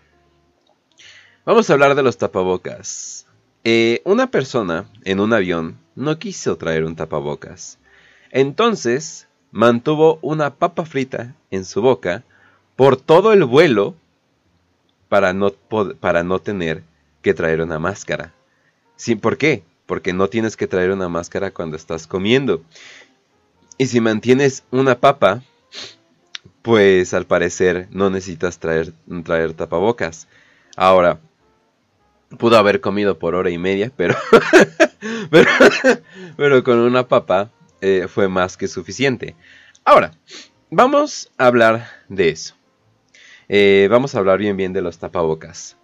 vamos 1.46 1.70
a 1.70 1.74
hablar 1.74 1.96
de 1.96 2.04
los 2.04 2.18
tapabocas. 2.18 3.28
Eh, 3.64 4.02
una 4.06 4.32
persona 4.32 4.90
en 5.04 5.20
un 5.20 5.34
avión 5.34 5.78
no 5.96 6.18
quiso 6.18 6.58
traer 6.58 6.86
un 6.86 6.96
tapabocas. 6.96 7.78
Entonces 8.32 9.28
mantuvo 9.52 10.20
una 10.22 10.56
papa 10.56 10.86
frita 10.86 11.36
en 11.52 11.66
su 11.66 11.82
boca 11.82 12.24
por 12.76 12.98
todo 12.98 13.34
el 13.34 13.44
vuelo 13.44 13.96
para 15.10 15.34
no, 15.34 15.52
para 16.00 16.24
no 16.24 16.40
tener 16.40 16.84
que 17.22 17.34
traer 17.34 17.62
una 17.62 17.80
máscara. 17.80 18.34
¿Sí? 18.96 19.16
¿Por 19.16 19.38
qué? 19.38 19.64
Porque 19.90 20.14
no 20.14 20.30
tienes 20.30 20.56
que 20.56 20.68
traer 20.68 20.92
una 20.92 21.10
máscara 21.10 21.50
cuando 21.50 21.76
estás 21.76 22.06
comiendo. 22.06 22.62
Y 23.80 23.88
si 23.88 24.00
mantienes 24.00 24.64
una 24.70 25.00
papa, 25.00 25.42
pues 26.62 27.16
al 27.16 27.26
parecer 27.26 27.88
no 27.90 28.12
necesitas 28.12 28.60
traer, 28.60 28.94
traer 29.24 29.54
tapabocas. 29.54 30.28
Ahora, 30.78 31.20
pudo 32.38 32.60
haber 32.60 32.82
comido 32.82 33.18
por 33.18 33.34
hora 33.34 33.50
y 33.50 33.58
media, 33.58 33.92
pero, 33.96 34.16
pero, 36.38 36.64
con 36.64 36.78
una 36.78 37.08
papa 37.08 37.50
eh, 37.82 38.06
fue 38.08 38.28
más 38.28 38.58
que 38.58 38.68
suficiente. 38.68 39.36
Ahora, 39.84 40.12
vamos 40.70 41.32
a 41.40 41.48
hablar 41.48 41.90
de 42.10 42.30
eso. 42.30 42.54
Eh, 43.48 43.88
vamos 43.90 44.14
a 44.14 44.20
hablar 44.20 44.38
bien 44.38 44.56
bien 44.56 44.72
de 44.72 44.84
los 44.84 45.00
tapabocas. 45.00 45.78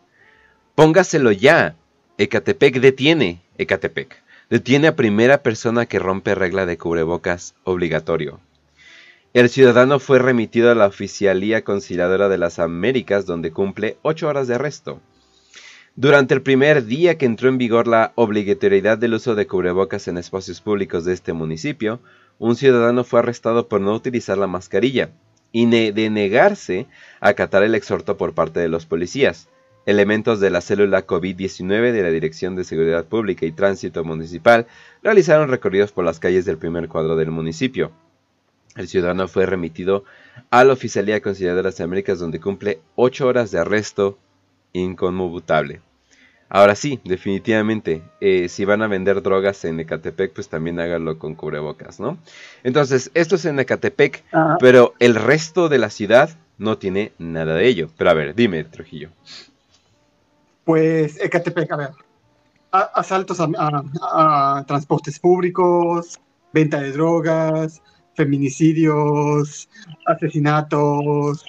Póngaselo 0.75 1.31
ya. 1.31 1.75
Ecatepec 2.19 2.79
detiene 2.79 3.41
Ecatepec. 3.57 4.23
Detiene 4.49 4.87
a 4.87 4.95
primera 4.95 5.41
persona 5.41 5.85
que 5.85 5.99
rompe 5.99 6.35
regla 6.35 6.65
de 6.65 6.77
cubrebocas 6.77 7.55
obligatorio. 7.63 8.39
El 9.33 9.49
ciudadano 9.49 9.99
fue 9.99 10.19
remitido 10.19 10.71
a 10.71 10.75
la 10.75 10.87
Oficialía 10.87 11.63
Conciliadora 11.63 12.29
de 12.29 12.37
las 12.37 12.59
Américas 12.59 13.25
donde 13.25 13.51
cumple 13.51 13.97
ocho 14.01 14.27
horas 14.27 14.47
de 14.47 14.55
arresto. 14.55 15.01
Durante 15.95 16.33
el 16.33 16.41
primer 16.41 16.85
día 16.85 17.17
que 17.17 17.25
entró 17.25 17.49
en 17.49 17.57
vigor 17.57 17.87
la 17.87 18.11
obligatoriedad 18.15 18.97
del 18.97 19.13
uso 19.13 19.35
de 19.35 19.47
cubrebocas 19.47 20.07
en 20.07 20.17
espacios 20.17 20.61
públicos 20.61 21.05
de 21.05 21.13
este 21.13 21.33
municipio, 21.33 21.99
un 22.37 22.55
ciudadano 22.55 23.03
fue 23.03 23.19
arrestado 23.19 23.67
por 23.67 23.81
no 23.81 23.93
utilizar 23.93 24.37
la 24.37 24.47
mascarilla 24.47 25.09
y 25.51 25.65
de 25.65 26.09
negarse 26.09 26.85
a 27.21 27.29
acatar 27.29 27.63
el 27.63 27.75
exhorto 27.75 28.17
por 28.17 28.33
parte 28.33 28.59
de 28.59 28.67
los 28.67 28.85
policías. 28.85 29.47
Elementos 29.85 30.39
de 30.39 30.49
la 30.49 30.61
célula 30.61 31.05
COVID-19 31.05 31.91
de 31.91 32.01
la 32.01 32.09
Dirección 32.09 32.55
de 32.55 32.63
Seguridad 32.63 33.05
Pública 33.05 33.45
y 33.45 33.51
Tránsito 33.51 34.03
Municipal 34.03 34.67
realizaron 35.03 35.49
recorridos 35.49 35.91
por 35.91 36.05
las 36.05 36.19
calles 36.19 36.45
del 36.45 36.57
primer 36.57 36.87
cuadro 36.87 37.15
del 37.15 37.31
municipio. 37.31 37.91
El 38.75 38.87
ciudadano 38.87 39.27
fue 39.27 39.45
remitido 39.45 40.03
a 40.49 40.63
la 40.63 40.73
Oficialía 40.73 41.21
Conciliadora 41.21 41.63
de 41.63 41.69
las 41.69 41.81
Américas 41.81 42.19
donde 42.19 42.39
cumple 42.39 42.79
ocho 42.95 43.27
horas 43.27 43.51
de 43.51 43.59
arresto 43.59 44.17
inconmutable. 44.73 45.81
Ahora 46.49 46.75
sí, 46.75 46.99
definitivamente, 47.03 48.03
eh, 48.21 48.49
si 48.49 48.65
van 48.65 48.81
a 48.81 48.87
vender 48.87 49.21
drogas 49.21 49.65
en 49.65 49.79
Ecatepec, 49.79 50.31
pues 50.33 50.47
también 50.47 50.79
háganlo 50.79 51.17
con 51.17 51.33
cubrebocas, 51.33 51.99
¿no? 51.99 52.19
Entonces, 52.63 53.09
esto 53.13 53.35
es 53.35 53.45
en 53.45 53.59
Ecatepec, 53.59 54.23
pero 54.59 54.93
el 54.99 55.15
resto 55.15 55.69
de 55.69 55.79
la 55.79 55.89
ciudad 55.89 56.29
no 56.57 56.77
tiene 56.77 57.13
nada 57.17 57.55
de 57.55 57.67
ello. 57.67 57.89
Pero 57.97 58.09
a 58.11 58.13
ver, 58.13 58.35
dime, 58.35 58.63
Trujillo. 58.63 59.09
Pues 60.65 61.21
Ecatepec, 61.21 61.71
a 61.71 61.77
ver, 61.77 61.89
asaltos 62.71 63.39
a, 63.39 64.63
transportes 64.67 65.19
públicos, 65.19 66.19
venta 66.51 66.81
de 66.81 66.91
drogas, 66.91 67.81
feminicidios, 68.15 69.69
asesinatos, 70.05 71.45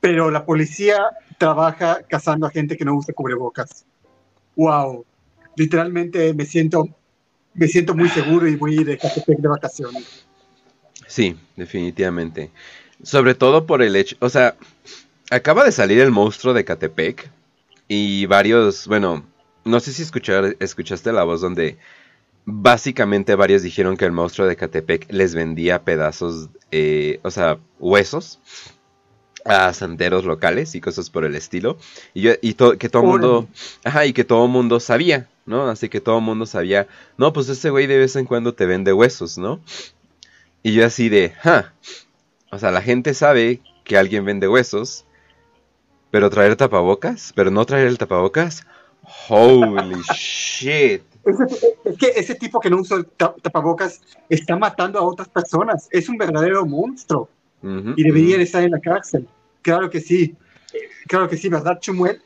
pero 0.00 0.30
la 0.30 0.44
policía 0.44 0.98
trabaja 1.38 2.02
cazando 2.08 2.46
a 2.46 2.50
gente 2.50 2.76
que 2.76 2.84
no 2.84 2.94
usa 2.94 3.14
cubrebocas. 3.14 3.86
Wow, 4.56 5.04
literalmente 5.56 6.34
me 6.34 6.44
siento, 6.44 6.88
me 7.54 7.66
siento 7.66 7.94
muy 7.94 8.08
seguro 8.10 8.46
y 8.46 8.56
voy 8.56 8.84
de 8.84 8.92
Ecatepec 8.92 9.38
de 9.38 9.48
vacaciones. 9.48 10.26
Sí, 11.06 11.36
definitivamente. 11.56 12.50
Sobre 13.02 13.34
todo 13.34 13.66
por 13.66 13.82
el 13.82 13.96
hecho, 13.96 14.16
o 14.20 14.28
sea, 14.28 14.56
acaba 15.30 15.64
de 15.64 15.72
salir 15.72 16.00
el 16.00 16.10
monstruo 16.10 16.54
de 16.54 16.64
Catepec 16.64 17.30
y 17.88 18.26
varios, 18.26 18.86
bueno, 18.86 19.24
no 19.64 19.80
sé 19.80 19.92
si 19.92 20.02
escuchar, 20.02 20.56
escuchaste 20.60 21.12
la 21.12 21.24
voz 21.24 21.40
donde 21.40 21.78
básicamente 22.46 23.34
varios 23.34 23.62
dijeron 23.62 23.96
que 23.96 24.04
el 24.04 24.12
monstruo 24.12 24.46
de 24.46 24.56
Catepec 24.56 25.10
les 25.10 25.34
vendía 25.34 25.82
pedazos, 25.82 26.50
eh, 26.70 27.20
o 27.22 27.30
sea, 27.30 27.58
huesos 27.78 28.40
a 29.44 29.72
santeros 29.74 30.24
locales 30.24 30.74
y 30.74 30.80
cosas 30.80 31.10
por 31.10 31.24
el 31.24 31.34
estilo. 31.34 31.76
Y, 32.14 32.28
y 32.28 32.54
que 32.54 32.88
todo 32.88 33.02
el 33.02 33.08
mundo, 33.08 33.48
ajá, 33.84 34.06
y 34.06 34.12
que 34.12 34.24
todo 34.24 34.48
mundo 34.48 34.80
sabía, 34.80 35.28
¿no? 35.46 35.68
Así 35.68 35.88
que 35.88 36.00
todo 36.00 36.18
el 36.18 36.24
mundo 36.24 36.46
sabía, 36.46 36.86
no, 37.18 37.32
pues 37.32 37.48
ese 37.48 37.70
güey 37.70 37.86
de 37.86 37.98
vez 37.98 38.16
en 38.16 38.24
cuando 38.24 38.54
te 38.54 38.66
vende 38.66 38.92
huesos, 38.92 39.38
¿no? 39.38 39.60
Y 40.62 40.72
yo 40.72 40.86
así 40.86 41.10
de, 41.10 41.30
ja, 41.30 41.74
o 42.50 42.58
sea, 42.58 42.70
la 42.70 42.80
gente 42.80 43.12
sabe 43.12 43.60
que 43.84 43.98
alguien 43.98 44.24
vende 44.24 44.48
huesos 44.48 45.04
pero 46.14 46.30
traer 46.30 46.54
tapabocas, 46.54 47.32
pero 47.34 47.50
no 47.50 47.66
traer 47.66 47.88
el 47.88 47.98
tapabocas. 47.98 48.64
Holy 49.28 49.96
shit. 50.14 51.02
Es 51.24 51.98
que 51.98 52.12
ese 52.14 52.36
tipo 52.36 52.60
que 52.60 52.70
no 52.70 52.76
usa 52.76 53.02
tapabocas 53.42 54.00
está 54.28 54.56
matando 54.56 55.00
a 55.00 55.02
otras 55.02 55.28
personas. 55.28 55.88
Es 55.90 56.08
un 56.08 56.16
verdadero 56.16 56.64
monstruo. 56.64 57.28
y 57.64 58.04
debería 58.04 58.40
estar 58.40 58.62
en 58.62 58.70
la 58.70 58.78
cárcel. 58.78 59.26
Claro 59.60 59.90
que 59.90 60.00
sí. 60.00 60.36
Claro 61.08 61.28
que 61.28 61.36
sí, 61.36 61.48
¿verdad, 61.48 61.80
Chumuel? 61.80 62.22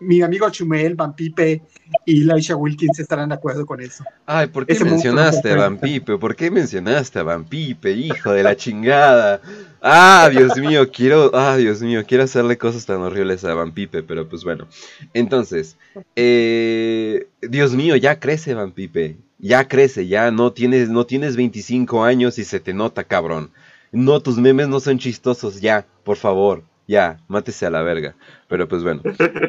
Mi 0.00 0.22
amigo 0.22 0.48
Chumel, 0.50 0.94
Van 0.94 1.14
Pipe 1.14 1.62
y 2.04 2.24
Laisha 2.24 2.56
Wilkins 2.56 2.98
estarán 2.98 3.28
de 3.28 3.34
acuerdo 3.34 3.66
con 3.66 3.80
eso. 3.80 4.04
Ay, 4.26 4.48
¿por 4.48 4.66
qué 4.66 4.78
mencionaste 4.84 5.50
a 5.50 5.56
Van 5.56 5.78
Pipe? 5.78 6.18
¿Por 6.18 6.36
qué 6.36 6.50
mencionaste 6.50 7.18
a 7.18 7.22
Van 7.22 7.44
Pipe, 7.44 7.92
hijo 7.92 8.32
de 8.32 8.42
la 8.42 8.56
chingada? 8.56 9.40
Ah, 9.80 10.28
Dios 10.30 10.56
mío, 10.58 10.90
quiero, 10.90 11.30
ah, 11.34 11.56
Dios 11.56 11.80
mío, 11.80 12.04
quiero 12.06 12.24
hacerle 12.24 12.58
cosas 12.58 12.84
tan 12.86 12.98
horribles 12.98 13.44
a 13.44 13.54
Van 13.54 13.72
Pipe, 13.72 14.02
pero 14.02 14.28
pues 14.28 14.44
bueno. 14.44 14.66
Entonces, 15.14 15.76
eh, 16.16 17.28
Dios 17.42 17.74
mío, 17.74 17.96
ya 17.96 18.18
crece 18.18 18.54
Van 18.54 18.72
Pipe, 18.72 19.16
ya 19.38 19.68
crece, 19.68 20.06
ya 20.06 20.30
no 20.30 20.52
tienes, 20.52 20.88
no 20.88 21.06
tienes 21.06 21.36
25 21.36 22.04
años 22.04 22.38
y 22.38 22.44
se 22.44 22.60
te 22.60 22.74
nota, 22.74 23.04
cabrón. 23.04 23.50
No, 23.90 24.20
tus 24.20 24.36
memes 24.36 24.68
no 24.68 24.80
son 24.80 24.98
chistosos, 24.98 25.60
ya, 25.60 25.86
por 26.04 26.16
favor 26.16 26.62
ya, 26.88 27.20
mátese 27.28 27.66
a 27.66 27.70
la 27.70 27.82
verga. 27.82 28.16
Pero 28.48 28.66
pues 28.66 28.82
bueno. 28.82 29.02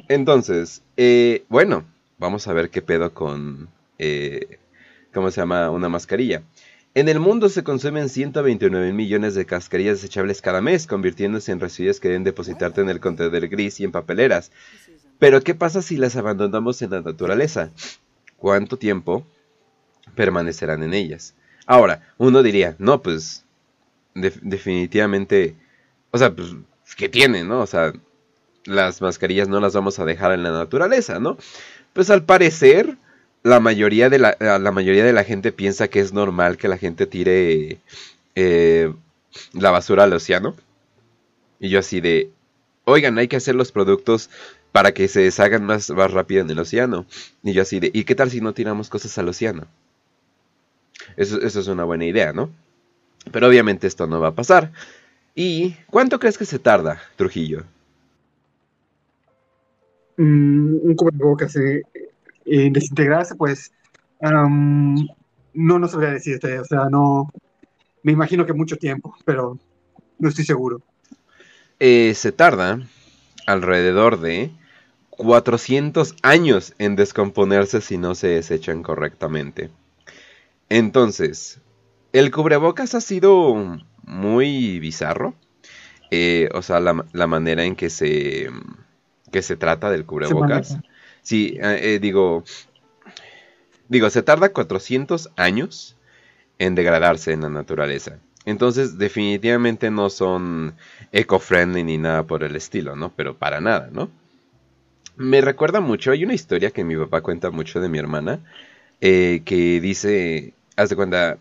Entonces, 0.10 0.84
eh, 0.98 1.44
bueno, 1.50 1.86
vamos 2.20 2.48
a 2.48 2.54
ver 2.54 2.70
qué 2.70 2.84
pedo 2.84 3.14
con, 3.14 3.70
eh, 3.98 4.60
¿cómo 5.14 5.32
se 5.32 5.42
llama? 5.42 5.72
Una 5.72 5.90
mascarilla. 5.90 6.44
En 6.96 7.08
el 7.08 7.20
mundo 7.20 7.50
se 7.50 7.64
consumen 7.64 8.10
129 8.10 8.92
millones 8.94 9.36
de 9.36 9.46
cascarillas 9.46 10.02
desechables 10.02 10.42
cada 10.42 10.60
mes, 10.60 10.86
convirtiéndose 10.86 11.52
en 11.52 11.60
residuos 11.60 12.00
que 12.00 12.10
deben 12.10 12.24
depositarte 12.24 12.82
en 12.82 12.90
el 12.90 13.00
contenedor 13.00 13.48
gris 13.48 13.80
y 13.80 13.86
en 13.86 13.92
papeleras. 13.92 14.52
Pero 15.18 15.42
¿qué 15.42 15.56
pasa 15.56 15.82
si 15.82 15.98
las 15.98 16.16
abandonamos 16.16 16.82
en 16.82 16.92
la 16.92 17.02
naturaleza? 17.02 17.72
¿Cuánto 18.38 18.78
tiempo 18.78 19.26
permanecerán 20.16 20.84
en 20.84 20.94
ellas? 20.94 21.36
Ahora, 21.66 22.12
uno 22.18 22.42
diría, 22.42 22.76
no, 22.80 23.02
pues 23.02 23.46
definitivamente, 24.14 25.56
o 26.12 26.18
sea, 26.18 26.34
pues, 26.34 26.56
¿qué 26.96 27.10
tiene, 27.10 27.44
no? 27.44 27.62
O 27.62 27.68
sea, 27.68 27.94
las 28.66 29.02
mascarillas 29.02 29.48
no 29.48 29.60
las 29.60 29.74
vamos 29.74 30.00
a 30.00 30.06
dejar 30.06 30.32
en 30.34 30.44
la 30.44 30.52
naturaleza, 30.52 31.20
¿no? 31.20 31.38
Pues 31.94 32.10
al 32.10 32.24
parecer, 32.24 32.98
la 33.44 33.60
mayoría 33.60 34.10
de 34.10 34.20
la, 34.20 34.38
la 34.40 34.72
mayoría 34.72 35.04
de 35.04 35.14
la 35.14 35.24
gente 35.24 35.52
piensa 35.52 35.88
que 35.88 36.00
es 36.00 36.14
normal 36.14 36.58
que 36.58 36.68
la 36.68 36.78
gente 36.78 37.08
tire 37.08 37.80
eh, 38.36 38.94
la 39.54 39.72
basura 39.72 40.04
al 40.04 40.14
océano. 40.14 40.56
Y 41.60 41.70
yo 41.70 41.80
así 41.80 42.02
de, 42.02 42.32
oigan, 42.86 43.18
hay 43.18 43.28
que 43.28 43.36
hacer 43.38 43.56
los 43.56 43.72
productos 43.72 44.30
para 44.72 44.94
que 44.94 45.08
se 45.08 45.22
deshagan 45.22 45.66
más, 45.66 45.90
más 45.90 46.12
rápido 46.12 46.42
en 46.42 46.50
el 46.50 46.60
océano. 46.60 47.06
Y 47.44 47.54
yo 47.54 47.62
así 47.64 47.80
de, 47.80 47.92
¿y 47.94 48.04
qué 48.04 48.16
tal 48.16 48.30
si 48.30 48.42
no 48.42 48.54
tiramos 48.54 48.90
cosas 48.90 49.18
al 49.18 49.30
océano? 49.30 49.68
Eso, 51.18 51.42
eso 51.42 51.60
es 51.60 51.68
una 51.68 51.84
buena 51.84 52.06
idea, 52.06 52.34
¿no? 52.34 52.50
Pero 53.32 53.48
obviamente 53.48 53.88
esto 53.88 54.08
no 54.08 54.20
va 54.20 54.30
a 54.30 54.36
pasar. 54.36 54.72
¿Y 55.36 55.76
cuánto 55.90 56.20
crees 56.20 56.38
que 56.38 56.46
se 56.46 56.60
tarda, 56.60 57.00
Trujillo? 57.16 57.64
Mm, 60.18 60.80
un 60.84 60.96
cubrebocas 60.96 61.56
eh, 61.56 61.84
en 62.46 62.74
desintegrarse, 62.74 63.36
pues 63.36 63.72
no, 64.22 65.80
no 65.80 65.88
sabría 65.88 66.12
decirte, 66.12 66.60
o 66.60 66.66
sea, 66.66 66.90
no, 66.90 67.32
me 68.04 68.12
imagino 68.12 68.46
que 68.46 68.54
mucho 68.54 68.78
tiempo, 68.78 69.16
pero 69.26 69.58
no 70.18 70.30
estoy 70.30 70.46
seguro. 70.46 70.82
Eh, 71.80 72.14
se 72.16 72.32
tarda 72.32 72.82
alrededor 73.46 74.20
de 74.20 74.52
400 75.12 76.16
años 76.22 76.74
en 76.78 76.96
descomponerse 76.96 77.82
si 77.82 77.98
no 77.98 78.16
se 78.16 78.28
desechan 78.28 78.84
correctamente. 78.84 79.70
Entonces, 80.68 81.60
el 82.14 82.32
cubrebocas 82.32 82.96
ha 82.96 83.02
sido 83.02 83.80
muy 84.10 84.80
bizarro. 84.80 85.36
Eh, 86.12 86.50
o 86.54 86.62
sea, 86.64 86.80
la, 86.80 87.28
manera 87.28 87.64
en 87.64 87.76
que 87.76 87.90
se, 87.92 88.50
que 89.32 89.42
se 89.44 89.56
trata 89.56 89.92
del 89.92 90.06
cubrebocas. 90.06 90.78
sí, 91.22 91.58
eh, 91.62 91.80
eh, 91.82 92.00
digo, 92.00 92.44
digo, 93.88 94.10
se 94.10 94.24
tarda 94.24 94.50
400 94.50 95.30
años 95.36 95.96
en 96.58 96.74
degradarse 96.74 97.32
en 97.32 97.42
la 97.42 97.50
naturaleza. 97.50 98.18
Entonces, 98.46 98.98
definitivamente 98.98 99.92
no 99.92 100.10
son 100.10 100.74
eco-friendly 101.12 101.84
ni 101.84 102.00
nada 102.00 102.24
por 102.24 102.44
el 102.44 102.56
estilo, 102.56 102.96
¿no? 102.96 103.14
Pero 103.16 103.38
para 103.38 103.62
nada, 103.62 103.90
¿no? 103.92 104.10
Me 105.16 105.42
recuerda 105.42 105.82
mucho, 105.82 106.12
hay 106.12 106.24
una 106.24 106.34
historia 106.34 106.72
que 106.72 106.84
mi 106.84 106.96
papá 106.96 107.22
cuenta 107.22 107.52
mucho 107.52 107.80
de 107.80 107.90
mi 107.90 108.00
hermana, 108.00 108.40
que 109.00 109.80
dice, 109.82 110.54
haz 110.76 110.90
de 110.90 110.96
cuenta, 110.96 111.38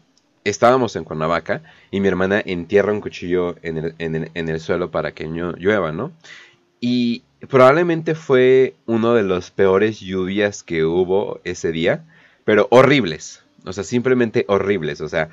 estábamos 0.49 0.97
en 0.97 1.05
Cuernavaca 1.05 1.63
y 1.91 2.01
mi 2.01 2.09
hermana 2.09 2.43
entierra 2.45 2.93
un 2.93 3.01
cuchillo 3.01 3.57
en 3.63 3.79
el, 3.79 3.95
en 3.99 4.49
el, 4.49 4.61
suelo 4.61 4.91
para 4.91 5.13
que 5.13 5.27
llueva, 5.27 5.93
¿no? 5.93 6.13
Y 6.81 7.23
probablemente 7.49 8.15
fue 8.15 8.75
uno 8.87 9.15
de 9.15 9.23
los 9.23 9.51
peores 9.51 10.01
lluvias 10.01 10.63
que 10.63 10.85
hubo 10.85 11.41
ese 11.45 11.73
día, 11.73 12.05
pero 12.45 12.69
horribles, 12.71 13.43
o 13.65 13.73
sea, 13.73 13.85
simplemente 13.85 14.45
horribles, 14.49 15.01
o 15.01 15.09
sea, 15.09 15.31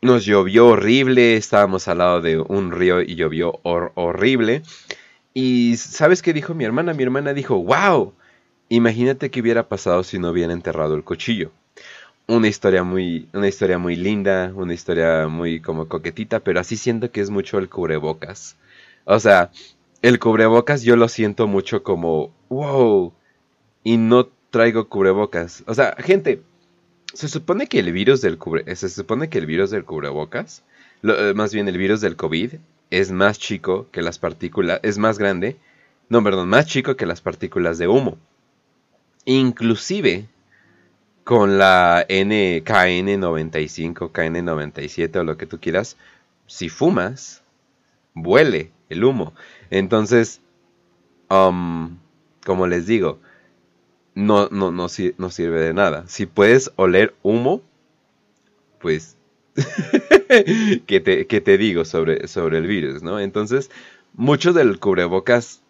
nos 0.00 0.24
llovió 0.24 0.68
horrible, 0.68 1.36
estábamos 1.36 1.88
al 1.88 1.98
lado 1.98 2.20
de 2.20 2.38
un 2.38 2.70
río 2.72 3.00
y 3.02 3.16
llovió 3.16 3.60
horrible. 3.62 4.62
Y 5.34 5.76
¿sabes 5.76 6.22
qué 6.22 6.32
dijo 6.32 6.54
mi 6.54 6.64
hermana? 6.64 6.94
Mi 6.94 7.02
hermana 7.02 7.34
dijo, 7.34 7.58
wow, 7.58 8.14
imagínate 8.68 9.30
qué 9.30 9.40
hubiera 9.40 9.68
pasado 9.68 10.04
si 10.04 10.18
no 10.18 10.30
hubiera 10.30 10.52
enterrado 10.52 10.94
el 10.94 11.04
cuchillo 11.04 11.52
una 12.28 12.46
historia 12.46 12.84
muy, 12.84 13.28
una 13.32 13.48
historia 13.48 13.78
muy 13.78 13.96
linda, 13.96 14.52
una 14.54 14.74
historia 14.74 15.28
muy 15.28 15.60
como 15.60 15.88
coquetita, 15.88 16.40
pero 16.40 16.60
así 16.60 16.76
siento 16.76 17.10
que 17.10 17.22
es 17.22 17.30
mucho 17.30 17.58
el 17.58 17.70
cubrebocas. 17.70 18.56
O 19.04 19.18
sea, 19.18 19.50
el 20.02 20.18
cubrebocas 20.18 20.82
yo 20.82 20.96
lo 20.96 21.08
siento 21.08 21.46
mucho 21.46 21.82
como, 21.82 22.30
wow, 22.50 23.12
y 23.82 23.96
no 23.96 24.28
traigo 24.50 24.88
cubrebocas. 24.88 25.64
O 25.66 25.74
sea, 25.74 25.96
gente, 25.98 26.42
se 27.14 27.28
supone 27.28 27.66
que 27.66 27.78
el 27.78 27.92
virus 27.92 28.20
del 28.20 28.36
cubre, 28.36 28.76
se 28.76 28.90
supone 28.90 29.30
que 29.30 29.38
el 29.38 29.46
virus 29.46 29.70
del 29.70 29.84
cubrebocas, 29.84 30.62
eh, 31.02 31.32
más 31.34 31.54
bien 31.54 31.66
el 31.66 31.78
virus 31.78 32.02
del 32.02 32.16
COVID, 32.16 32.54
es 32.90 33.10
más 33.10 33.38
chico 33.38 33.88
que 33.90 34.02
las 34.02 34.18
partículas, 34.18 34.80
es 34.82 34.98
más 34.98 35.18
grande, 35.18 35.56
no, 36.10 36.22
perdón, 36.22 36.50
más 36.50 36.66
chico 36.66 36.94
que 36.94 37.06
las 37.06 37.22
partículas 37.22 37.78
de 37.78 37.88
humo. 37.88 38.18
Inclusive 39.24 40.26
con 41.28 41.58
la 41.58 42.06
NKN95, 42.08 44.12
KN97 44.12 45.16
o 45.16 45.24
lo 45.24 45.36
que 45.36 45.44
tú 45.44 45.60
quieras, 45.60 45.98
si 46.46 46.70
fumas, 46.70 47.42
huele 48.14 48.72
el 48.88 49.04
humo. 49.04 49.34
Entonces, 49.68 50.40
um, 51.28 51.98
como 52.46 52.66
les 52.66 52.86
digo, 52.86 53.18
no, 54.14 54.48
no, 54.50 54.70
no, 54.70 54.86
no 55.18 55.30
sirve 55.30 55.60
de 55.60 55.74
nada. 55.74 56.08
Si 56.08 56.24
puedes 56.24 56.72
oler 56.76 57.14
humo, 57.22 57.60
pues, 58.78 59.18
¿qué, 60.86 61.00
te, 61.00 61.26
te, 61.26 61.58
digo 61.58 61.84
sobre, 61.84 62.26
sobre 62.26 62.56
el 62.56 62.66
virus, 62.66 63.02
no? 63.02 63.20
Entonces, 63.20 63.70
mucho 64.14 64.54
del 64.54 64.78
cubrebocas, 64.78 65.60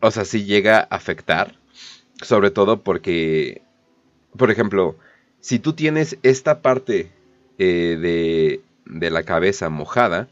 o 0.00 0.10
sea, 0.10 0.24
sí 0.24 0.44
llega 0.44 0.80
a 0.80 0.96
afectar, 0.96 1.54
sobre 2.20 2.50
todo 2.50 2.82
porque 2.82 3.62
por 4.36 4.50
ejemplo, 4.50 4.96
si 5.40 5.58
tú 5.58 5.72
tienes 5.72 6.18
esta 6.22 6.62
parte 6.62 7.10
eh, 7.58 7.98
de, 8.00 8.60
de, 8.86 9.10
la 9.10 9.22
cabeza 9.22 9.68
mojada, 9.68 10.28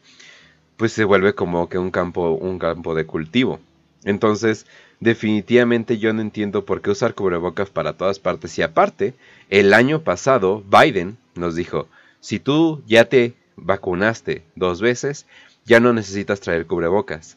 pues 0.77 0.93
se 0.93 1.05
vuelve 1.05 1.35
como 1.35 1.69
que 1.69 1.79
un 1.79 1.91
campo, 1.91 2.31
un 2.31 2.59
campo 2.59 2.95
de 2.95 3.07
cultivo. 3.07 3.61
Entonces, 4.05 4.67
definitivamente 5.01 5.99
yo 5.99 6.13
no 6.13 6.23
entiendo 6.23 6.65
por 6.65 6.81
qué 6.81 6.91
usar 6.91 7.15
cubrebocas 7.15 7.71
para 7.71 7.95
todas 7.95 8.19
partes. 8.19 8.57
Y 8.59 8.63
aparte, 8.63 9.15
el 9.51 9.75
año 9.75 10.03
pasado 10.03 10.63
Biden 10.63 11.19
nos 11.35 11.55
dijo, 11.55 11.89
si 12.21 12.39
tú 12.39 12.83
ya 12.87 13.07
te 13.07 13.35
vacunaste 13.57 14.43
dos 14.55 14.81
veces, 14.81 15.27
ya 15.65 15.81
no 15.81 15.93
necesitas 15.93 16.41
traer 16.41 16.67
cubrebocas. 16.67 17.37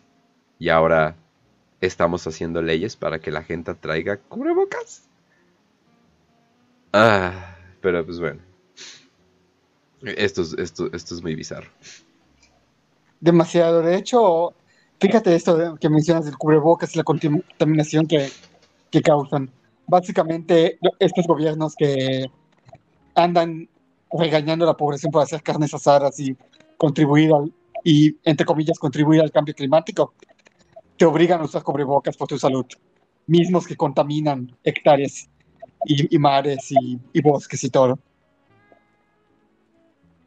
Y 0.59 0.70
ahora 0.70 1.16
estamos 1.82 2.28
haciendo 2.28 2.62
leyes 2.62 2.95
para 2.95 3.20
que 3.20 3.32
la 3.32 3.43
gente 3.43 3.74
traiga 3.74 4.18
cubrebocas. 4.18 5.03
Ah, 6.94 7.56
pero 7.82 8.06
pues 8.06 8.20
bueno. 8.20 8.42
Esto 10.04 10.42
es, 10.42 10.54
esto, 10.54 10.92
esto 10.94 11.16
es 11.16 11.22
muy 11.22 11.36
bizarro. 11.36 11.70
Demasiado. 13.20 13.82
De 13.82 13.96
hecho, 13.96 14.54
fíjate 15.00 15.36
esto 15.36 15.76
que 15.80 15.89
mencionas 15.89 16.26
del 16.26 16.38
cubrebocas 16.38 16.96
y 16.96 16.98
la 16.98 17.04
contaminación 17.04 18.08
que, 18.08 18.30
que 18.89 19.02
causan. 19.02 19.52
Básicamente, 19.88 20.80
estos 21.00 21.28
gobiernos 21.28 21.76
que 21.76 22.26
andan 23.16 23.70
regañando 24.12 24.66
a 24.66 24.70
la 24.70 24.78
población 24.78 25.12
por 25.12 25.22
hacer 25.22 25.44
carnes 25.44 25.74
asadas 25.74 26.20
y 26.20 26.36
contribuir 26.78 27.32
al, 27.34 27.54
y, 27.84 28.18
entre 28.24 28.46
comillas, 28.46 28.80
contribuir 28.80 29.22
al 29.22 29.32
cambio 29.32 29.54
climático, 29.54 30.14
te 30.98 31.06
obligan 31.06 31.42
a 31.42 31.46
usar 31.46 31.64
cubrebocas 31.64 32.18
por 32.18 32.28
tu 32.28 32.38
salud, 32.38 32.66
mismos 33.28 33.68
que 33.68 33.76
contaminan 33.76 34.56
hectáreas 34.64 35.30
y, 35.86 36.17
mares 36.17 36.71
y, 36.71 37.21
bosques 37.21 37.63
y 37.63 37.69
todo. 37.69 37.99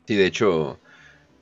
Sí, 0.07 0.15
de 0.17 0.27
hecho, 0.27 0.79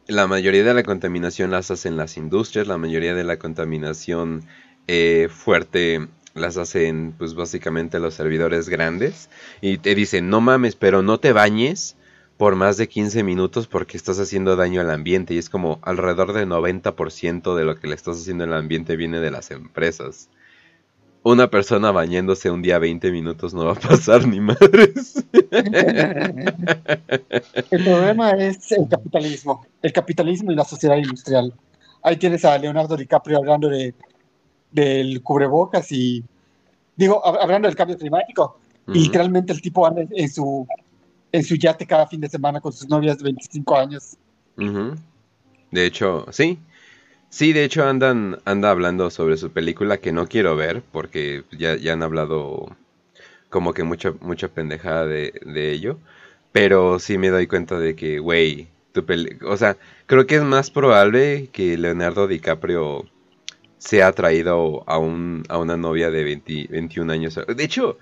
la 0.07 0.27
mayoría 0.27 0.65
de 0.65 0.75
la 0.75 0.83
contaminación 0.83 1.51
las 1.51 1.71
hacen 1.71 1.97
las 1.97 2.17
industrias, 2.17 2.67
la 2.67 2.79
mayoría 2.79 3.15
de 3.15 3.25
la 3.25 3.39
contaminación 3.39 4.45
eh, 4.87 5.29
fuerte 5.31 6.09
las 6.35 6.57
hacen 6.57 7.15
pues 7.19 7.35
básicamente 7.35 7.99
los 7.99 8.15
servidores 8.15 8.69
grandes 8.69 9.29
y 9.61 9.79
te 9.79 9.95
dicen 9.95 10.31
no 10.31 10.41
mames 10.41 10.77
pero 10.77 11.03
no 11.03 11.21
te 11.21 11.33
bañes 11.33 11.97
por 12.39 12.57
más 12.57 12.79
de 12.79 12.89
15 12.89 13.23
minutos 13.23 13.67
porque 13.67 13.97
estás 13.97 14.19
haciendo 14.19 14.57
daño 14.57 14.81
al 14.81 14.91
ambiente 14.91 15.35
y 15.35 15.39
es 15.39 15.51
como 15.51 15.79
alrededor 15.83 16.33
del 16.33 16.49
90% 16.49 17.55
de 17.55 17.65
lo 17.65 17.79
que 17.79 17.87
le 17.87 17.95
estás 17.95 18.17
haciendo 18.17 18.45
al 18.45 18.55
ambiente 18.55 18.97
viene 18.97 19.21
de 19.21 19.31
las 19.31 19.51
empresas 19.51 20.31
una 21.25 21.49
persona 21.49 21.93
bañándose 21.93 22.51
un 22.51 22.63
día 22.63 22.79
20 22.79 23.11
minutos 23.13 23.55
no 23.55 23.67
va 23.67 23.73
a 23.73 23.77
pasar 23.77 24.27
ni 24.27 24.41
madres. 24.41 25.25
El 27.71 27.85
problema 27.85 28.31
es 28.33 28.73
el 28.73 28.89
capitalismo, 28.89 29.67
el 29.83 29.93
capitalismo 29.93 30.51
y 30.53 30.57
la 30.57 30.65
sociedad 30.65 30.97
industrial. 30.97 31.53
Ahí 32.03 32.17
tienes 32.17 32.45
a 32.45 32.59
Leonardo 32.59 32.97
DiCaprio 32.97 33.39
hablando 33.39 33.69
de 33.69 33.95
del 34.73 35.23
cubrebocas 35.23 35.93
y 35.93 36.25
digo, 36.97 37.25
hablando 37.25 37.69
del 37.69 37.77
cambio 37.77 37.97
climático. 37.99 38.59
Y 38.89 39.05
literalmente 39.05 39.53
el 39.53 39.63
tipo 39.63 39.87
anda 39.87 40.03
en 40.11 40.29
su 40.29 40.67
en 41.31 41.45
su 41.45 41.55
yate 41.55 41.87
cada 41.87 42.07
fin 42.07 42.21
de 42.21 42.29
semana 42.29 42.61
con 42.61 42.73
sus 42.73 42.89
novias 42.89 43.19
de 43.19 43.25
25 43.25 43.77
años. 43.77 44.17
De 45.71 45.87
hecho, 45.87 46.27
sí. 46.31 46.59
Sí, 47.33 47.53
de 47.55 47.65
hecho 47.65 47.85
andan 47.89 48.41
anda 48.45 48.71
hablando 48.71 49.09
sobre 49.11 49.39
su 49.39 49.51
película 49.53 49.97
que 49.99 50.13
no 50.13 50.27
quiero 50.29 50.55
ver 50.55 50.83
porque 50.93 51.45
ya, 51.51 51.77
ya 51.77 51.95
han 51.95 52.03
hablado 52.03 52.77
como 53.51 53.75
que 53.75 53.85
mucha 53.85 54.13
mucha 54.21 54.49
pendejada 54.49 55.07
de, 55.07 55.33
de 55.47 55.73
ello. 55.73 55.99
Pero 56.53 56.99
sí 57.01 57.19
me 57.19 57.31
doy 57.31 57.47
cuenta 57.49 57.79
de 57.79 57.97
que, 57.97 58.19
güey, 58.21 58.69
tu 58.93 59.05
peli 59.07 59.39
o 59.47 59.57
sea, 59.57 59.79
creo 60.07 60.27
que 60.27 60.37
es 60.37 60.43
más 60.45 60.71
probable 60.71 61.49
que 61.53 61.79
Leonardo 61.79 62.29
DiCaprio 62.29 63.07
sea 63.79 64.09
atraído 64.09 64.85
a, 64.87 64.99
un, 64.99 65.45
a 65.49 65.59
una 65.59 65.77
novia 65.77 66.11
de 66.11 66.25
21 66.25 67.11
años. 67.13 67.39
De 67.47 67.65
hecho, 67.65 67.99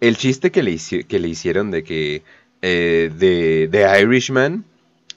el 0.00 0.16
chiste 0.16 0.50
que 0.52 0.62
le, 0.62 0.78
que 1.08 1.18
le 1.18 1.28
hicieron 1.28 1.70
de 1.70 1.84
que 1.84 2.22
eh, 2.62 3.10
de, 3.16 3.68
The 3.70 4.02
Irishman 4.02 4.64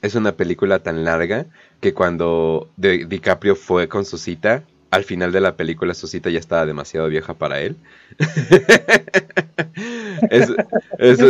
es 0.02 0.14
una 0.14 0.32
película 0.32 0.80
tan 0.80 1.04
larga 1.04 1.46
que 1.82 1.94
cuando 1.94 2.68
DiCaprio 2.76 3.56
fue 3.56 3.88
con 3.88 4.04
su 4.04 4.16
cita, 4.16 4.62
al 4.92 5.02
final 5.02 5.32
de 5.32 5.40
la 5.40 5.56
película 5.56 5.94
su 5.94 6.06
cita 6.06 6.30
ya 6.30 6.38
estaba 6.38 6.64
demasiado 6.64 7.08
vieja 7.08 7.34
para 7.34 7.60
él. 7.60 7.74
eso, 10.30 10.54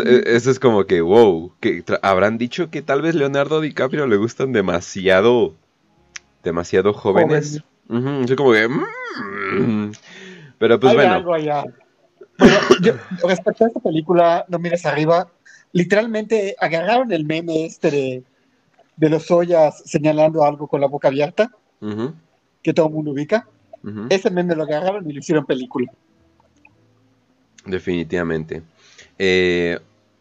es 0.05 0.61
como 0.61 0.85
que, 0.85 1.01
wow, 1.01 1.55
que 1.59 1.83
habrán 2.03 2.37
dicho 2.37 2.69
que 2.69 2.83
tal 2.83 3.01
vez 3.01 3.15
Leonardo 3.15 3.63
DiCaprio 3.63 4.07
le 4.07 4.17
gustan 4.17 4.53
demasiado, 4.53 5.55
demasiado 6.45 6.93
jóvenes. 6.93 7.63
Yo 7.89 8.37
como 8.37 8.53
que, 8.53 8.69
mm". 8.69 9.93
pero 10.59 10.79
pues 10.79 10.93
bueno. 10.93 11.25
respecto 13.27 13.65
a 13.65 13.69
esta 13.69 13.81
película, 13.81 14.45
no 14.49 14.59
mires 14.59 14.85
arriba, 14.85 15.29
literalmente 15.73 16.57
agarraron 16.61 17.11
el 17.11 17.25
meme 17.25 17.65
este 17.65 17.91
de, 17.91 18.23
de 19.03 19.11
los 19.11 19.29
ollas 19.33 19.83
señalando 19.85 20.45
algo 20.45 20.69
con 20.69 20.81
la 20.81 20.87
boca 20.87 21.09
abierta, 21.09 21.51
que 22.63 22.73
todo 22.73 22.87
el 22.87 22.93
mundo 22.93 23.11
ubica. 23.11 23.49
Ese 24.11 24.31
meme 24.31 24.55
lo 24.55 24.63
agarraron 24.63 25.11
y 25.11 25.13
lo 25.13 25.19
hicieron 25.19 25.45
película. 25.45 25.93
Definitivamente. 27.67 28.63
Eh, 29.19 29.77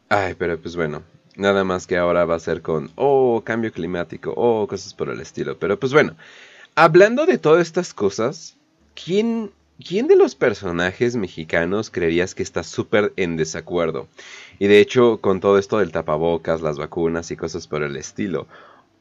ay, 0.09 0.33
pero 0.35 0.59
pues 0.59 0.75
bueno, 0.75 1.03
nada 1.35 1.63
más 1.63 1.85
que 1.85 1.95
ahora 1.95 2.25
va 2.25 2.33
a 2.33 2.39
ser 2.39 2.63
con, 2.63 2.89
oh, 2.95 3.43
cambio 3.45 3.71
climático, 3.71 4.33
oh, 4.35 4.65
cosas 4.65 4.95
por 4.95 5.09
el 5.09 5.19
estilo. 5.19 5.59
Pero 5.59 5.79
pues 5.79 5.93
bueno, 5.93 6.15
hablando 6.73 7.27
de 7.27 7.37
todas 7.37 7.61
estas 7.61 7.93
cosas, 7.93 8.57
¿quién 8.95 9.51
¿Quién 9.83 10.07
de 10.07 10.15
los 10.15 10.35
personajes 10.35 11.15
mexicanos 11.15 11.89
creerías 11.89 12.35
que 12.35 12.43
está 12.43 12.63
súper 12.63 13.13
en 13.15 13.35
desacuerdo? 13.35 14.07
Y 14.59 14.67
de 14.67 14.79
hecho, 14.79 15.17
con 15.21 15.39
todo 15.39 15.57
esto 15.57 15.79
del 15.79 15.91
tapabocas, 15.91 16.61
las 16.61 16.77
vacunas 16.77 17.31
y 17.31 17.35
cosas 17.35 17.67
por 17.67 17.81
el 17.81 17.95
estilo, 17.95 18.47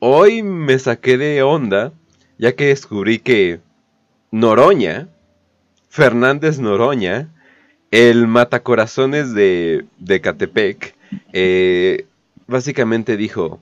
hoy 0.00 0.42
me 0.42 0.78
saqué 0.78 1.16
de 1.16 1.42
onda, 1.42 1.92
ya 2.38 2.56
que 2.56 2.66
descubrí 2.66 3.20
que 3.20 3.60
Noroña, 4.32 5.08
Fernández 5.88 6.58
Noroña, 6.58 7.28
el 7.90 8.26
matacorazones 8.26 9.34
de, 9.34 9.84
de 9.98 10.20
Catepec, 10.20 10.96
eh, 11.32 12.06
básicamente 12.46 13.16
dijo, 13.16 13.60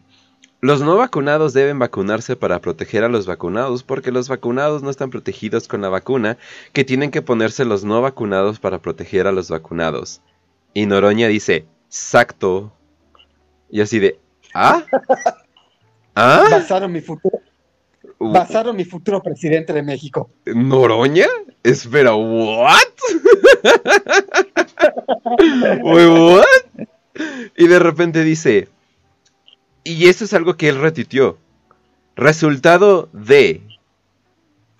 los 0.61 0.81
no 0.81 0.97
vacunados 0.97 1.53
deben 1.53 1.79
vacunarse 1.79 2.35
para 2.35 2.61
proteger 2.61 3.05
a 3.05 3.09
los 3.09 3.27
vacunados 3.27 3.85
porque 3.85 4.11
los 4.11 4.29
vacunados 4.29 4.83
no 4.83 4.91
están 4.91 5.11
protegidos 5.11 5.69
con 5.69 5.81
la 5.83 5.89
vacuna 5.89 6.37
que 6.73 6.85
tienen 6.85 7.11
que 7.11 7.23
ponerse 7.23 7.65
los 7.65 7.85
no 7.85 8.01
vacunados 8.03 8.59
para 8.59 8.81
proteger 8.81 9.27
a 9.27 9.33
los 9.33 9.51
vacunados. 9.51 10.21
Y 10.75 10.87
Noroña 10.87 11.29
dice, 11.29 11.67
exacto. 11.87 12.73
Y 13.71 13.81
así 13.81 13.99
de, 13.99 14.19
¿ah? 14.53 14.85
¿Ah? 16.21 16.49
Basaron 16.51 16.91
mi 16.91 17.01
futuro. 17.01 17.39
Basaron 18.19 18.75
mi 18.75 18.85
futuro 18.85 19.23
presidente 19.23 19.73
de 19.73 19.85
México. 19.85 20.29
¿Noroña? 20.47 21.29
Espera, 21.63 22.17
¿what? 22.17 22.75
¿what? 25.81 26.45
Y 27.57 27.69
de 27.69 27.79
repente 27.79 28.25
dice, 28.25 28.69
y 29.85 30.09
eso 30.09 30.25
es 30.25 30.35
algo 30.35 30.57
que 30.57 30.69
él 30.69 30.81
retitió. 30.81 31.39
Resultado 32.17 33.09
de... 33.13 33.63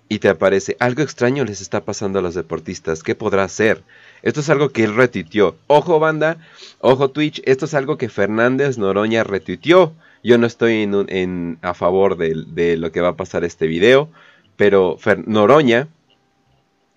Y 0.09 0.19
te 0.19 0.27
aparece, 0.27 0.75
algo 0.81 1.03
extraño 1.03 1.45
les 1.45 1.61
está 1.61 1.85
pasando 1.85 2.19
a 2.19 2.21
los 2.21 2.35
deportistas, 2.35 3.01
¿qué 3.01 3.15
podrá 3.15 3.47
ser? 3.47 3.83
Esto 4.23 4.41
es 4.41 4.49
algo 4.49 4.71
que 4.71 4.83
él 4.83 4.93
retitió. 4.93 5.55
Ojo 5.67 5.99
banda, 5.99 6.37
ojo 6.79 7.11
Twitch, 7.11 7.41
esto 7.45 7.63
es 7.63 7.73
algo 7.75 7.97
que 7.97 8.09
Fernández 8.09 8.77
Noroña 8.77 9.23
retitió. 9.23 9.93
Yo 10.23 10.37
no 10.37 10.47
estoy 10.47 10.81
en, 10.83 11.59
a 11.61 11.73
favor 11.73 12.17
de, 12.17 12.77
lo 12.77 12.91
que 12.91 13.01
va 13.01 13.09
a 13.09 13.15
pasar 13.15 13.43
este 13.43 13.67
video, 13.67 14.09
pero 14.57 14.97
Noroña 15.25 15.87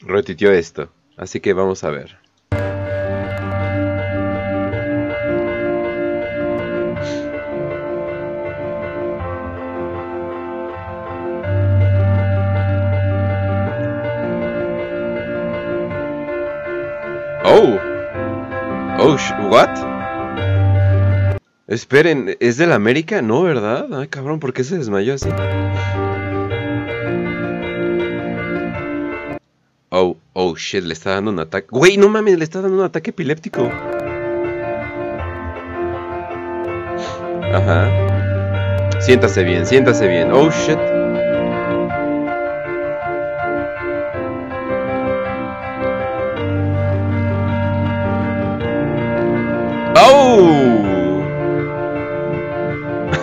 retitió 0.01 0.53
esto. 0.53 0.91
Así 1.17 1.41
que 1.41 1.53
vamos 1.53 1.85
a 1.85 1.91
ver. 1.91 2.19
Oh. 17.45 17.79
Oh, 18.99 19.17
what? 19.49 19.92
Esperen, 21.73 22.37
¿es 22.39 22.59
del 22.59 22.71
América? 22.71 23.23
No, 23.23 23.45
¿verdad? 23.45 23.89
Ay, 23.99 24.09
cabrón, 24.09 24.41
¿por 24.41 24.53
qué 24.53 24.63
se 24.63 24.77
desmayó 24.77 25.15
así? 25.15 25.31
Oh, 29.89 30.19
oh, 30.35 30.55
shit, 30.55 30.85
le 30.85 30.93
está 30.93 31.13
dando 31.13 31.31
un 31.31 31.41
ataque. 31.41 31.69
Güey, 31.71 31.97
no 31.97 32.11
mames, 32.11 32.37
le 32.37 32.45
está 32.45 32.61
dando 32.61 32.77
un 32.77 32.85
ataque 32.85 33.09
epiléptico. 33.09 33.71
Ajá. 37.55 39.01
Siéntase 39.01 39.43
bien, 39.43 39.65
siéntase 39.65 40.07
bien. 40.09 40.31
Oh, 40.31 40.51
shit. 40.51 40.92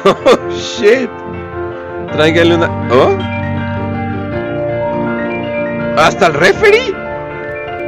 Oh 0.10 0.50
shit. 0.52 1.10
Tráigale 2.14 2.56
una. 2.56 2.68
¿Oh? 2.92 3.18
¿Hasta 5.98 6.28
el 6.28 6.34
referee? 6.34 6.92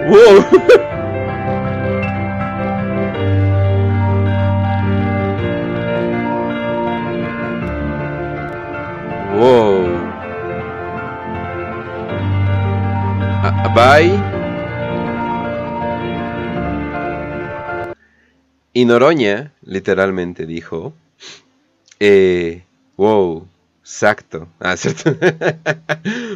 Wow. 0.08 0.12
wow. 9.40 9.88
Ah, 13.44 13.68
bye. 13.74 14.14
Y 18.74 18.86
Noroña 18.86 19.54
literalmente 19.64 20.46
dijo 20.46 20.94
eh, 22.04 22.64
wow, 22.98 23.48
exacto. 23.82 24.48
Ah, 24.60 24.76
¿cierto? 24.78 25.16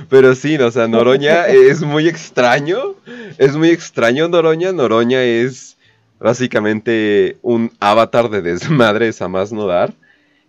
Pero 0.10 0.36
sí, 0.36 0.56
o 0.58 0.70
sea, 0.70 0.88
Noroña 0.88 1.48
es 1.48 1.82
muy 1.82 2.08
extraño. 2.08 2.94
Es 3.40 3.56
muy 3.56 3.70
extraño 3.70 4.28
Noroña. 4.28 4.72
Noroña 4.72 5.24
es 5.24 5.76
básicamente 6.20 7.40
un 7.42 7.72
avatar 7.80 8.30
de 8.30 8.44
desmadres 8.44 9.24
a 9.24 9.28
más 9.28 9.52
no 9.52 9.66
dar. 9.66 9.92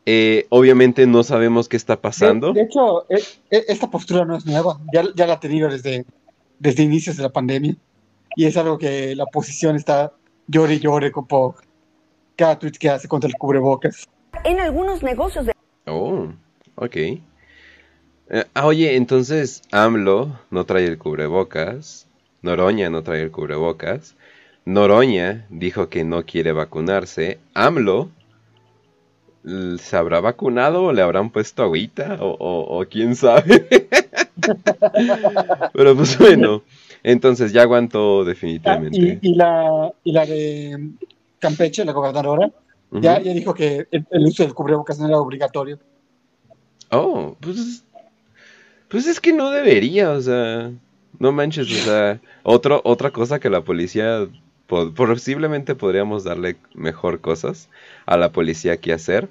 Eh, 0.04 0.46
obviamente 0.50 1.06
no 1.06 1.22
sabemos 1.22 1.66
qué 1.66 1.78
está 1.78 1.98
pasando. 1.98 2.52
De, 2.52 2.60
hecho, 2.60 3.10
e, 3.10 3.16
e, 3.50 3.64
esta 3.68 3.90
postura 3.90 4.26
no 4.26 4.36
es 4.36 4.44
nueva. 4.44 4.78
Ya, 4.92 5.02
ya 5.14 5.26
la 5.26 5.32
ha 5.32 5.40
tenido 5.40 5.70
desde, 5.70 6.04
desde 6.58 6.82
inicios 6.82 7.16
de 7.16 7.22
la 7.22 7.30
pandemia. 7.30 7.74
Y 8.36 8.44
es 8.44 8.58
algo 8.58 8.76
que 8.76 9.16
la 9.16 9.24
oposición 9.24 9.76
está 9.76 10.12
llore 10.46 10.74
y 10.74 10.80
llore 10.80 11.10
con 11.10 11.26
cada 12.36 12.58
tweet 12.58 12.72
que 12.72 12.90
hace 12.90 13.08
contra 13.08 13.28
el 13.28 13.36
cubrebocas 13.36 14.06
en 14.46 14.60
algunos 14.60 15.02
negocios 15.02 15.46
de... 15.46 15.52
Oh, 15.86 16.28
ok. 16.76 16.96
Eh, 16.96 17.20
ah, 18.54 18.66
oye, 18.66 18.96
entonces 18.96 19.62
AMLO 19.72 20.38
no 20.50 20.64
trae 20.64 20.86
el 20.86 20.98
cubrebocas, 20.98 22.06
Noroña 22.42 22.90
no 22.90 23.02
trae 23.02 23.22
el 23.22 23.30
cubrebocas, 23.30 24.16
Noroña 24.64 25.46
dijo 25.50 25.88
que 25.88 26.04
no 26.04 26.24
quiere 26.24 26.52
vacunarse, 26.52 27.38
AMLO 27.54 28.10
¿Se 29.78 29.96
habrá 29.96 30.20
vacunado 30.20 30.82
o 30.82 30.92
le 30.92 31.02
habrán 31.02 31.30
puesto 31.30 31.62
agüita? 31.62 32.18
O, 32.20 32.84
quién 32.90 33.14
sabe. 33.14 33.68
Pero 35.72 35.96
pues 35.96 36.18
bueno, 36.18 36.62
entonces 37.04 37.52
ya 37.52 37.62
aguantó 37.62 38.24
definitivamente. 38.24 39.12
Ah, 39.12 39.18
y, 39.22 39.34
la, 39.34 39.92
y 40.02 40.12
la 40.12 40.26
de 40.26 40.90
Campeche, 41.38 41.84
la 41.84 41.92
gobernadora, 41.92 42.50
ya, 42.92 43.20
ya 43.20 43.32
dijo 43.32 43.54
que 43.54 43.88
el, 43.90 44.26
uso 44.26 44.42
del 44.42 44.54
cubrebocas 44.54 44.98
no 44.98 45.06
era 45.06 45.18
obligatorio. 45.18 45.78
Oh, 46.90 47.36
pues. 47.40 47.82
Pues 48.88 49.06
es 49.08 49.20
que 49.20 49.32
no 49.32 49.50
debería, 49.50 50.12
o 50.12 50.20
sea, 50.20 50.70
no 51.18 51.32
manches, 51.32 51.66
o 51.72 51.84
sea, 51.84 52.20
otro, 52.44 52.80
otra 52.84 53.10
cosa 53.10 53.40
que 53.40 53.50
la 53.50 53.62
policía, 53.62 54.28
posiblemente 54.66 55.74
podríamos 55.74 56.22
darle 56.22 56.56
mejor 56.74 57.20
cosas 57.20 57.68
a 58.06 58.16
la 58.16 58.30
policía 58.30 58.76
que 58.76 58.92
hacer. 58.92 59.28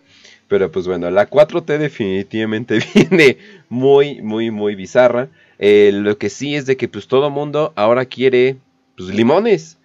Pero 0.47 0.71
pues 0.71 0.87
bueno, 0.87 1.09
la 1.09 1.29
4T 1.29 1.77
definitivamente 1.77 2.79
viene 2.93 3.37
muy, 3.69 4.21
muy, 4.21 4.51
muy 4.51 4.75
bizarra. 4.75 5.29
Eh, 5.57 5.91
lo 5.93 6.17
que 6.17 6.29
sí 6.29 6.55
es 6.55 6.65
de 6.65 6.75
que 6.77 6.87
pues 6.87 7.07
todo 7.07 7.29
mundo 7.29 7.71
ahora 7.75 8.05
quiere 8.05 8.57
pues 8.97 9.09
limones. 9.09 9.77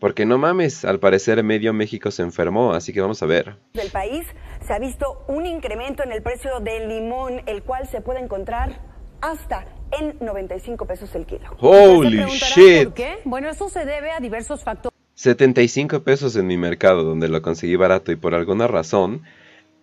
Porque 0.00 0.24
no 0.26 0.38
mames, 0.38 0.84
al 0.84 1.00
parecer 1.00 1.42
medio 1.42 1.72
México 1.72 2.10
se 2.10 2.22
enfermó, 2.22 2.72
así 2.72 2.92
que 2.92 3.00
vamos 3.00 3.22
a 3.22 3.26
ver. 3.26 3.56
Del 3.74 3.90
país 3.90 4.26
se 4.64 4.72
ha 4.72 4.78
visto 4.78 5.24
un 5.26 5.44
incremento 5.46 6.04
en 6.04 6.12
el 6.12 6.22
precio 6.22 6.60
del 6.60 6.88
limón, 6.88 7.42
el 7.46 7.62
cual 7.62 7.88
se 7.88 8.00
puede 8.00 8.20
encontrar 8.20 8.80
hasta 9.20 9.66
en 9.98 10.16
95 10.20 10.86
pesos 10.86 11.14
el 11.14 11.26
kilo. 11.26 11.50
Holy 11.58 12.24
shit. 12.26 12.84
¿Por 12.84 12.94
qué? 12.94 13.18
Bueno, 13.24 13.48
eso 13.48 13.68
se 13.68 13.84
debe 13.84 14.12
a 14.12 14.20
diversos 14.20 14.62
factores. 14.62 14.96
75 15.14 16.04
pesos 16.04 16.36
en 16.36 16.46
mi 16.46 16.56
mercado 16.56 17.02
donde 17.02 17.28
lo 17.28 17.42
conseguí 17.42 17.74
barato 17.74 18.12
y 18.12 18.16
por 18.16 18.36
alguna 18.36 18.68
razón, 18.68 19.22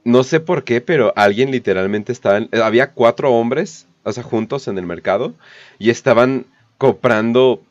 no 0.06 0.24
sé 0.24 0.40
por 0.40 0.64
qué, 0.64 0.80
pero 0.80 1.12
alguien 1.18 1.52
literalmente 1.52 2.14
estaba, 2.14 2.38
en, 2.38 2.50
había 2.64 2.94
cuatro 2.94 3.34
hombres, 3.34 3.86
o 4.04 4.14
sea, 4.14 4.24
juntos 4.24 4.70
en 4.70 4.78
el 4.78 4.86
mercado 4.86 5.34
y 5.78 5.90
estaban 5.90 6.46
comprando 6.78 7.62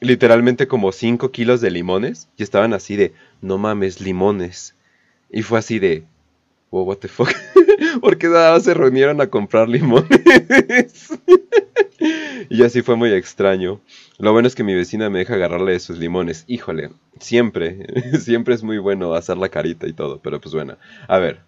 literalmente 0.00 0.68
como 0.68 0.92
5 0.92 1.30
kilos 1.30 1.60
de 1.60 1.70
limones 1.70 2.28
y 2.36 2.42
estaban 2.42 2.74
así 2.74 2.96
de, 2.96 3.12
no 3.40 3.58
mames, 3.58 4.00
limones. 4.00 4.74
Y 5.30 5.42
fue 5.42 5.58
así 5.58 5.78
de, 5.78 6.04
wow, 6.70 6.84
what 6.84 6.98
the 6.98 7.08
fuck. 7.08 7.30
Porque 8.00 8.28
nada 8.28 8.58
se 8.60 8.74
reunieron 8.74 9.20
a 9.20 9.28
comprar 9.28 9.68
limones. 9.68 11.08
y 12.48 12.62
así 12.62 12.82
fue 12.82 12.96
muy 12.96 13.12
extraño. 13.12 13.80
Lo 14.18 14.32
bueno 14.32 14.48
es 14.48 14.54
que 14.54 14.64
mi 14.64 14.74
vecina 14.74 15.10
me 15.10 15.20
deja 15.20 15.34
agarrarle 15.34 15.72
de 15.72 15.80
sus 15.80 15.98
limones. 15.98 16.44
Híjole, 16.46 16.90
siempre, 17.18 17.86
siempre 18.20 18.54
es 18.54 18.62
muy 18.62 18.78
bueno 18.78 19.14
hacer 19.14 19.36
la 19.36 19.48
carita 19.48 19.86
y 19.86 19.92
todo, 19.92 20.20
pero 20.20 20.40
pues 20.40 20.54
bueno, 20.54 20.76
a 21.08 21.18
ver. 21.18 21.40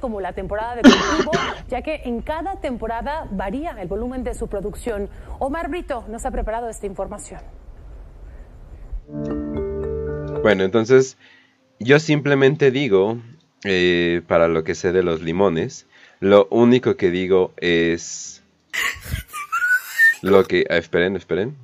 Como 0.00 0.22
la 0.22 0.32
temporada 0.32 0.76
de 0.76 0.80
cultivo, 0.80 1.30
ya 1.68 1.82
que 1.82 2.00
en 2.06 2.22
cada 2.22 2.58
temporada 2.58 3.28
varía 3.30 3.72
el 3.72 3.86
volumen 3.86 4.24
de 4.24 4.32
su 4.32 4.48
producción. 4.48 5.10
Omar 5.40 5.68
Brito 5.68 6.06
nos 6.08 6.24
ha 6.24 6.30
preparado 6.30 6.70
esta 6.70 6.86
información. 6.86 7.42
Bueno, 10.42 10.64
entonces 10.64 11.16
yo 11.80 11.98
simplemente 11.98 12.70
digo, 12.70 13.20
eh, 13.64 14.22
para 14.26 14.48
lo 14.48 14.64
que 14.64 14.74
sé 14.74 14.92
de 14.92 15.02
los 15.02 15.22
limones, 15.22 15.86
lo 16.20 16.46
único 16.50 16.96
que 16.96 17.10
digo 17.10 17.52
es 17.56 18.42
lo 20.22 20.44
que... 20.44 20.66
Ah, 20.70 20.76
esperen, 20.76 21.16
esperen. 21.16 21.56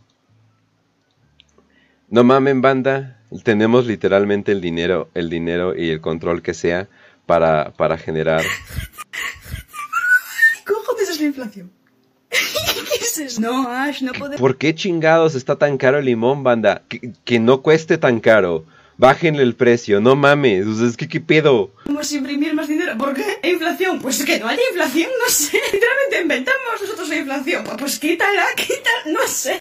No 2.09 2.25
mamen 2.25 2.61
banda, 2.61 3.21
tenemos 3.43 3.87
literalmente 3.87 4.53
el 4.53 4.61
dinero, 4.61 5.11
el 5.15 5.31
dinero 5.31 5.75
y 5.77 5.91
el 5.91 6.01
control 6.01 6.43
que 6.43 6.55
sea 6.55 6.89
para, 7.27 7.73
para 7.73 7.99
generar... 7.99 8.45
¿Cómo 10.67 10.81
jodes 10.81 11.21
la 11.21 11.27
inflación? 11.27 11.71
No, 13.39 13.69
Ash, 13.69 14.03
no 14.03 14.12
podemos. 14.12 14.41
¿Por 14.41 14.57
qué 14.57 14.75
chingados 14.75 15.35
está 15.35 15.57
tan 15.57 15.79
caro 15.79 15.99
el 15.99 16.07
limón, 16.07 16.43
banda? 16.43 16.83
Que, 17.25 17.39
no 17.39 17.62
cueste 17.62 17.99
tan 17.99 18.21
caro. 18.21 18.65
Bájenle 18.97 19.43
el 19.43 19.55
precio, 19.55 20.01
no 20.01 20.15
mames. 20.15 20.67
es 20.67 20.97
que 20.97 21.09
qué 21.09 21.21
pedo. 21.21 21.73
Vamos 21.87 22.12
a 22.12 22.17
imprimir 22.17 22.55
más 22.55 22.69
dinero. 22.69 22.97
¿Por 22.97 23.15
qué? 23.15 23.25
¿Inflación? 23.49 24.01
Pues 24.01 24.25
que 24.25 24.39
no 24.39 24.47
haya 24.47 24.61
inflación, 24.71 25.11
no 25.23 25.29
sé. 25.29 25.61
Literalmente 25.73 26.23
inventamos 26.23 26.81
nosotros 26.81 27.09
la 27.09 27.17
inflación. 27.17 27.65
Pues 27.79 27.99
quítala, 27.99 28.45
quítala, 28.57 29.12
no 29.12 29.27
sé. 29.27 29.61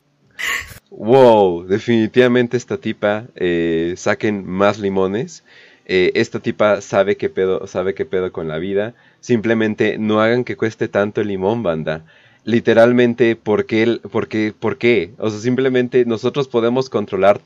Wow, 0.89 1.65
definitivamente 1.65 2.57
esta 2.57 2.77
tipa 2.77 3.25
eh, 3.35 3.95
saquen 3.97 4.45
más 4.45 4.77
limones. 4.79 5.43
Eh, 5.85 6.11
esta 6.15 6.39
tipa 6.39 6.81
sabe 6.81 7.17
qué 7.17 7.29
pedo, 7.29 7.65
sabe 7.67 7.93
qué 7.95 8.05
pedo 8.05 8.31
con 8.31 8.47
la 8.47 8.59
vida. 8.59 8.93
Simplemente 9.19 9.97
no 9.97 10.21
hagan 10.21 10.43
que 10.43 10.55
cueste 10.55 10.87
tanto 10.87 11.21
el 11.21 11.29
limón, 11.29 11.63
banda 11.63 12.05
literalmente 12.43 13.35
por 13.35 13.65
qué, 13.65 13.99
por 14.11 14.27
qué, 14.27 14.53
por 14.57 14.77
qué. 14.77 15.13
O 15.17 15.29
sea, 15.29 15.39
simplemente 15.39 16.05
nosotros 16.05 16.47
podemos 16.47 16.89
controlar 16.89 17.41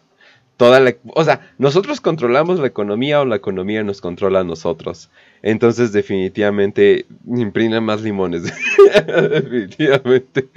toda 0.58 0.80
la... 0.80 0.95
O 1.14 1.24
sea, 1.24 1.52
nosotros 1.58 2.02
controlamos 2.02 2.60
la 2.60 2.68
economía 2.68 3.22
o 3.22 3.26
la 3.26 3.36
economía 3.36 3.84
nos 3.84 4.02
controla 4.02 4.39
a 4.41 4.43
nosotros. 4.43 5.10
Entonces, 5.43 5.91
definitivamente, 5.91 7.06
imprimen 7.28 7.84
más 7.84 8.02
limones. 8.02 8.43
definitivamente. 9.32 10.50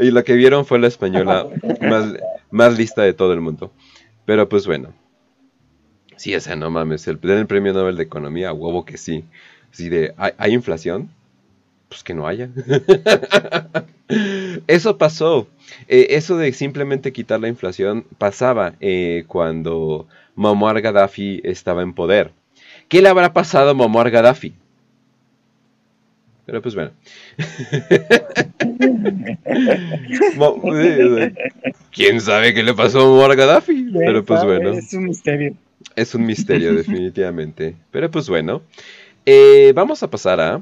Y 0.00 0.10
lo 0.10 0.24
que 0.24 0.34
vieron 0.34 0.66
fue 0.66 0.78
la 0.78 0.88
española 0.88 1.46
más, 1.80 2.14
más 2.50 2.76
lista 2.76 3.02
de 3.02 3.14
todo 3.14 3.32
el 3.32 3.40
mundo. 3.40 3.72
Pero 4.26 4.48
pues 4.48 4.66
bueno. 4.66 4.92
Sí, 6.16 6.34
o 6.34 6.40
sea, 6.40 6.56
no 6.56 6.70
mames, 6.70 7.06
el, 7.08 7.18
el 7.22 7.46
premio 7.46 7.72
Nobel 7.72 7.96
de 7.96 8.04
Economía, 8.04 8.52
huevo 8.52 8.84
que 8.84 8.96
sí. 8.96 9.24
Sí, 9.72 9.88
de, 9.88 10.14
¿hay 10.16 10.52
inflación? 10.52 11.10
Pues 11.94 12.02
que 12.02 12.14
no 12.14 12.26
haya. 12.26 12.48
eso 14.66 14.98
pasó. 14.98 15.46
Eh, 15.86 16.08
eso 16.10 16.36
de 16.36 16.52
simplemente 16.52 17.12
quitar 17.12 17.38
la 17.38 17.46
inflación 17.46 18.04
pasaba 18.18 18.74
eh, 18.80 19.22
cuando 19.28 20.08
Muammar 20.34 20.80
Gaddafi 20.80 21.40
estaba 21.44 21.82
en 21.82 21.94
poder. 21.94 22.32
¿Qué 22.88 23.00
le 23.00 23.08
habrá 23.08 23.32
pasado 23.32 23.70
a 23.70 23.74
Muammar 23.74 24.10
Gaddafi? 24.10 24.54
Pero 26.46 26.60
pues 26.60 26.74
bueno. 26.74 26.90
¿Quién 31.92 32.20
sabe 32.20 32.54
qué 32.54 32.64
le 32.64 32.74
pasó 32.74 33.02
a 33.02 33.06
Muammar 33.06 33.36
Gaddafi? 33.36 33.86
Pero 33.96 34.24
pues 34.24 34.42
bueno. 34.42 34.72
Es 34.72 34.92
un 34.94 35.04
misterio. 35.04 35.54
Es 35.94 36.12
un 36.16 36.26
misterio, 36.26 36.74
definitivamente. 36.74 37.76
Pero 37.92 38.10
pues 38.10 38.28
bueno. 38.28 38.62
Eh, 39.26 39.72
vamos 39.74 40.02
a 40.02 40.10
pasar 40.10 40.40
a 40.40 40.60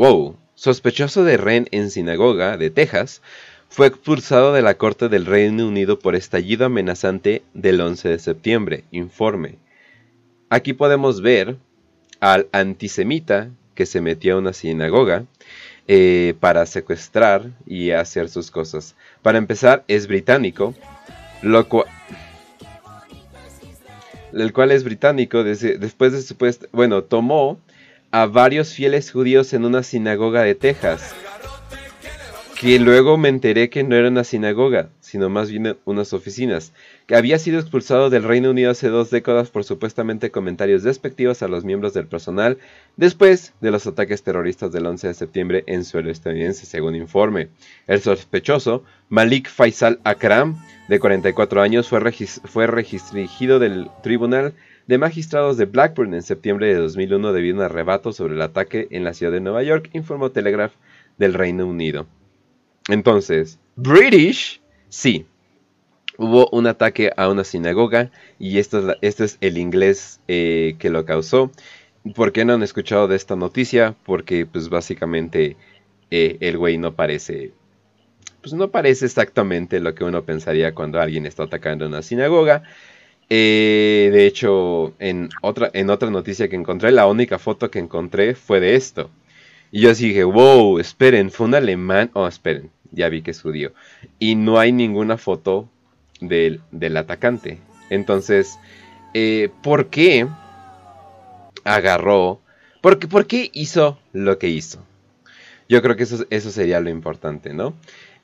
Wow, 0.00 0.38
sospechoso 0.54 1.24
de 1.24 1.36
Ren 1.36 1.68
en 1.72 1.90
sinagoga 1.90 2.56
de 2.56 2.70
Texas, 2.70 3.20
fue 3.68 3.86
expulsado 3.86 4.54
de 4.54 4.62
la 4.62 4.78
Corte 4.78 5.10
del 5.10 5.26
Reino 5.26 5.68
Unido 5.68 5.98
por 5.98 6.16
estallido 6.16 6.64
amenazante 6.64 7.42
del 7.52 7.82
11 7.82 8.08
de 8.08 8.18
septiembre. 8.18 8.84
Informe. 8.92 9.56
Aquí 10.48 10.72
podemos 10.72 11.20
ver 11.20 11.58
al 12.18 12.48
antisemita 12.52 13.50
que 13.74 13.84
se 13.84 14.00
metió 14.00 14.36
a 14.36 14.38
una 14.38 14.54
sinagoga 14.54 15.26
eh, 15.86 16.32
para 16.40 16.64
secuestrar 16.64 17.50
y 17.66 17.90
hacer 17.90 18.30
sus 18.30 18.50
cosas. 18.50 18.96
Para 19.20 19.36
empezar, 19.36 19.84
es 19.86 20.06
británico, 20.06 20.74
lo 21.42 21.68
cual 21.68 21.84
el 24.32 24.54
cual 24.54 24.70
es 24.70 24.82
británico, 24.82 25.44
después 25.44 26.12
de 26.12 26.22
supuesto, 26.22 26.68
bueno, 26.72 27.04
tomó 27.04 27.58
a 28.10 28.26
varios 28.26 28.74
fieles 28.74 29.10
judíos 29.10 29.52
en 29.52 29.64
una 29.64 29.82
sinagoga 29.82 30.42
de 30.42 30.54
Texas. 30.54 31.14
Que 32.60 32.78
luego 32.78 33.16
me 33.16 33.30
enteré 33.30 33.70
que 33.70 33.84
no 33.84 33.96
era 33.96 34.08
una 34.08 34.22
sinagoga, 34.22 34.90
sino 35.00 35.30
más 35.30 35.50
bien 35.50 35.78
unas 35.86 36.12
oficinas. 36.12 36.74
Que 37.06 37.16
había 37.16 37.38
sido 37.38 37.58
expulsado 37.58 38.10
del 38.10 38.22
Reino 38.22 38.50
Unido 38.50 38.70
hace 38.70 38.88
dos 38.88 39.08
décadas 39.08 39.48
por 39.48 39.64
supuestamente 39.64 40.30
comentarios 40.30 40.82
despectivos 40.82 41.42
a 41.42 41.48
los 41.48 41.64
miembros 41.64 41.94
del 41.94 42.06
personal 42.06 42.58
después 42.98 43.54
de 43.62 43.70
los 43.70 43.86
ataques 43.86 44.22
terroristas 44.22 44.72
del 44.72 44.84
11 44.84 45.08
de 45.08 45.14
septiembre 45.14 45.64
en 45.68 45.86
suelo 45.86 46.10
estadounidense, 46.10 46.66
según 46.66 46.96
informe. 46.96 47.48
El 47.86 48.02
sospechoso, 48.02 48.84
Malik 49.08 49.48
Faisal 49.48 49.98
Akram, 50.04 50.62
de 50.88 51.00
44 51.00 51.62
años, 51.62 51.88
fue, 51.88 52.00
fue 52.44 52.66
registrado 52.66 53.58
del 53.58 53.88
tribunal 54.02 54.52
de 54.86 54.98
magistrados 54.98 55.56
de 55.56 55.66
Blackburn 55.66 56.14
en 56.14 56.22
septiembre 56.22 56.68
de 56.68 56.74
2001 56.74 57.32
debido 57.32 57.56
a 57.56 57.58
un 57.58 57.64
arrebato 57.64 58.12
sobre 58.12 58.34
el 58.34 58.42
ataque 58.42 58.88
en 58.90 59.04
la 59.04 59.14
ciudad 59.14 59.32
de 59.32 59.40
Nueva 59.40 59.62
York, 59.62 59.90
informó 59.92 60.30
Telegraph 60.30 60.72
del 61.18 61.34
Reino 61.34 61.66
Unido. 61.66 62.06
Entonces, 62.88 63.58
British, 63.76 64.60
sí, 64.88 65.26
hubo 66.18 66.48
un 66.50 66.66
ataque 66.66 67.12
a 67.16 67.28
una 67.28 67.44
sinagoga 67.44 68.10
y 68.38 68.58
esto 68.58 68.90
es, 68.90 68.96
este 69.02 69.24
es 69.24 69.38
el 69.40 69.58
inglés 69.58 70.20
eh, 70.28 70.76
que 70.78 70.90
lo 70.90 71.04
causó. 71.04 71.50
¿Por 72.14 72.32
qué 72.32 72.44
no 72.44 72.54
han 72.54 72.62
escuchado 72.62 73.08
de 73.08 73.16
esta 73.16 73.36
noticia? 73.36 73.94
Porque 74.04 74.46
pues 74.46 74.68
básicamente 74.68 75.56
eh, 76.10 76.38
el 76.40 76.58
güey 76.58 76.78
no 76.78 76.94
parece 76.94 77.52
pues 78.40 78.54
no 78.54 78.70
parece 78.70 79.06
exactamente 79.06 79.80
lo 79.80 79.94
que 79.94 80.04
uno 80.04 80.24
pensaría 80.24 80.74
cuando 80.74 81.00
alguien 81.00 81.26
está 81.26 81.44
atacando 81.44 81.86
una 81.86 82.02
sinagoga. 82.02 82.62
Eh, 83.32 84.10
de 84.12 84.26
hecho, 84.26 84.92
en 84.98 85.30
otra, 85.40 85.70
en 85.72 85.88
otra 85.88 86.10
noticia 86.10 86.48
que 86.48 86.56
encontré, 86.56 86.90
la 86.90 87.06
única 87.06 87.38
foto 87.38 87.70
que 87.70 87.78
encontré 87.78 88.34
fue 88.34 88.58
de 88.58 88.74
esto. 88.74 89.08
Y 89.70 89.82
yo 89.82 89.94
dije, 89.94 90.24
wow, 90.24 90.80
esperen, 90.80 91.30
fue 91.30 91.46
un 91.46 91.54
alemán. 91.54 92.10
Oh, 92.14 92.26
esperen, 92.26 92.70
ya 92.90 93.08
vi 93.08 93.22
que 93.22 93.30
es 93.30 93.40
judío. 93.40 93.72
Y 94.18 94.34
no 94.34 94.58
hay 94.58 94.72
ninguna 94.72 95.16
foto 95.16 95.68
del, 96.20 96.60
del 96.72 96.96
atacante. 96.96 97.58
Entonces, 97.88 98.58
eh, 99.14 99.48
¿por 99.62 99.86
qué 99.90 100.26
agarró? 101.62 102.40
Porque, 102.80 103.06
¿Por 103.06 103.28
qué 103.28 103.48
hizo 103.52 103.98
lo 104.12 104.38
que 104.38 104.48
hizo? 104.48 104.84
Yo 105.68 105.82
creo 105.82 105.94
que 105.94 106.02
eso, 106.02 106.26
eso 106.30 106.50
sería 106.50 106.80
lo 106.80 106.90
importante, 106.90 107.54
¿no? 107.54 107.74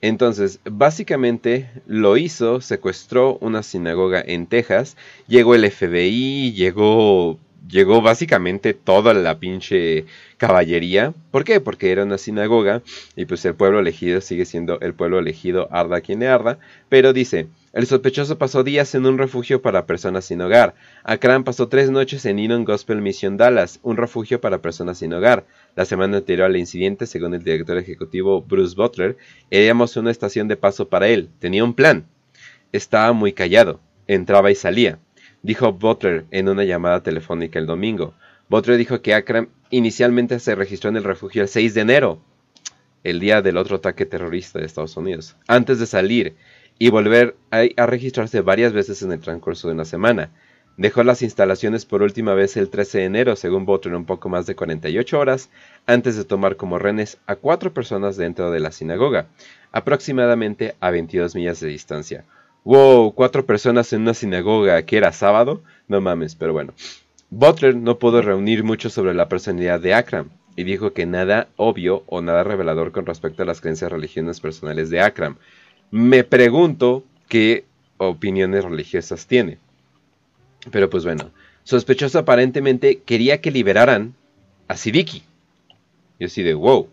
Entonces, 0.07 0.61
básicamente 0.65 1.69
lo 1.85 2.17
hizo, 2.17 2.61
secuestró 2.61 3.39
una 3.41 3.65
sinagoga 3.65 4.23
en 4.25 4.47
Texas, 4.47 4.97
llegó 5.27 5.57
el 5.57 5.69
FBI, 5.69 6.53
llegó 6.53 7.41
llegó 7.69 8.01
básicamente 8.01 8.75
toda 8.75 9.15
la 9.15 9.39
pinche 9.39 10.07
caballería. 10.37 11.13
¿Por 11.31 11.45
qué? 11.45 11.61
Porque 11.61 11.91
era 11.91 12.05
una 12.05 12.19
sinagoga 12.19 12.83
y 13.17 13.25
pues 13.25 13.45
el 13.45 13.55
pueblo 13.55 13.81
elegido 13.81 14.21
sigue 14.21 14.45
siendo 14.45 14.79
el 14.81 14.95
pueblo 14.95 15.19
elegido, 15.19 15.69
arda 15.73 16.01
quien 16.01 16.23
arda. 16.23 16.59
Pero 16.89 17.13
dice, 17.13 17.49
el 17.73 17.87
sospechoso 17.87 18.39
pasó 18.39 18.63
días 18.63 18.95
en 18.95 19.07
un 19.07 19.19
refugio 19.19 19.63
para 19.63 19.87
personas 19.87 20.27
sin 20.27 20.41
hogar. 20.41 20.75
Akram 21.05 21.45
pasó 21.45 21.69
tres 21.69 21.91
noches 21.91 22.25
en 22.27 22.39
Enon 22.39 22.65
Gospel 22.65 23.03
Mission 23.03 23.37
Dallas, 23.37 23.81
un 23.83 23.97
refugio 23.97 24.41
para 24.41 24.63
personas 24.63 24.99
sin 24.99 25.13
hogar. 25.13 25.45
La 25.77 25.85
semana 25.85 26.17
anterior 26.17 26.47
al 26.47 26.57
incidente, 26.57 27.07
según 27.07 27.35
el 27.35 27.45
director 27.45 27.79
ejecutivo 27.79 28.43
Bruce 28.43 28.75
Butler, 28.75 29.17
éramos 29.51 29.97
una 29.97 30.11
estación 30.11 30.49
de 30.49 30.57
paso 30.57 30.89
para 30.89 31.07
él. 31.07 31.29
Tenía 31.39 31.63
un 31.63 31.75
plan. 31.75 32.07
Estaba 32.73 33.13
muy 33.13 33.33
callado. 33.33 33.79
Entraba 34.09 34.51
y 34.51 34.57
salía 34.57 34.99
dijo 35.47 35.73
Butler 35.73 36.27
en 36.33 36.49
una 36.49 36.65
llamada 36.65 37.03
telefónica 37.05 37.61
el 37.61 37.67
domingo. 37.67 38.15
Butler 38.49 38.77
dijo 38.77 39.01
que 39.01 39.15
Akram 39.15 39.49
inicialmente 39.71 40.41
se 40.41 40.57
registró 40.57 40.91
en 40.91 40.97
el 40.97 41.05
refugio 41.05 41.43
el 41.43 41.49
6 41.49 41.75
de 41.75 41.81
enero, 41.81 42.21
el 43.05 43.21
día 43.21 43.43
del 43.43 43.57
otro 43.57 43.77
ataque 43.77 44.07
terrorista 44.07 44.59
de 44.59 44.67
Estados 44.67 44.97
Unidos, 44.97 45.37
antes 45.47 45.79
de 45.79 45.87
salir 45.87 46.35
y 46.79 46.91
volver 46.91 47.37
a, 47.51 47.87
registrarse 47.87 48.41
varias 48.41 48.73
veces 48.73 49.03
en 49.03 49.13
el 49.13 49.21
transcurso 49.21 49.69
de 49.69 49.75
una 49.75 49.85
semana. 49.85 50.33
Dejó 50.77 51.03
las 51.05 51.23
instalaciones 51.23 51.87
por 51.87 52.03
última 52.03 52.35
vez 52.35 52.57
el 52.59 52.69
13 52.69 52.99
de 52.99 53.05
enero, 53.05 53.37
según 53.37 53.65
Butler, 53.65 53.95
un 53.95 54.05
poco 54.05 54.29
más 54.29 54.45
de 54.45 54.55
48 54.55 55.19
horas 55.19 55.49
antes 55.87 56.17
de 56.17 56.25
tomar 56.25 56.57
como 56.57 56.79
renes 56.79 57.17
a 57.27 57.37
cuatro 57.37 57.73
personas 57.73 58.19
dentro 58.19 58.51
de 58.51 58.61
la 58.61 58.73
sinagoga, 58.73 59.27
aproximadamente 59.73 60.75
a 60.81 60.91
22 60.91 61.35
millas 61.35 61.61
de 61.61 61.69
distancia. 61.69 62.25
Wow, 62.65 63.15
cuatro 63.15 63.47
personas 63.47 63.91
en 63.95 64.03
una 64.03 64.13
sinagoga 64.13 64.83
que 64.83 64.99
era 64.99 65.13
sábado. 65.13 65.63
No 65.89 66.03
mames, 66.03 66.35
pero 66.35 66.53
bueno. 66.53 66.75
Butler 67.31 67.75
no 67.75 67.99
pudo 67.99 68.21
reunir 68.21 68.63
mucho 68.63 68.91
sobre 68.91 69.15
la 69.15 69.29
personalidad 69.29 69.81
de 69.81 69.95
Akram 69.95 70.29
y 70.57 70.65
dijo 70.65 70.93
que 70.93 71.07
nada 71.07 71.49
obvio 71.57 72.03
o 72.07 72.21
nada 72.21 72.45
revelador 72.45 72.93
con 72.93 73.07
respecto 73.07 73.43
a 73.43 73.47
las 73.47 73.61
creencias 73.61 73.91
religiosas 73.91 74.41
personales 74.41 74.91
de 74.91 75.01
Akram. 75.01 75.37
Me 75.91 76.23
pregunto 76.23 77.05
qué 77.29 77.65
opiniones 77.97 78.65
religiosas 78.65 79.27
tiene. 79.27 79.59
Pero 80.71 80.91
pues 80.91 81.05
bueno, 81.05 81.31
sospechoso 81.65 82.19
aparentemente 82.19 83.01
quería 83.05 83.41
que 83.41 83.51
liberaran 83.51 84.15
a 84.69 84.77
Sidiki. 84.77 85.23
Yo 86.19 86.27
así 86.27 86.43
de 86.43 86.55
wow. 86.55 86.89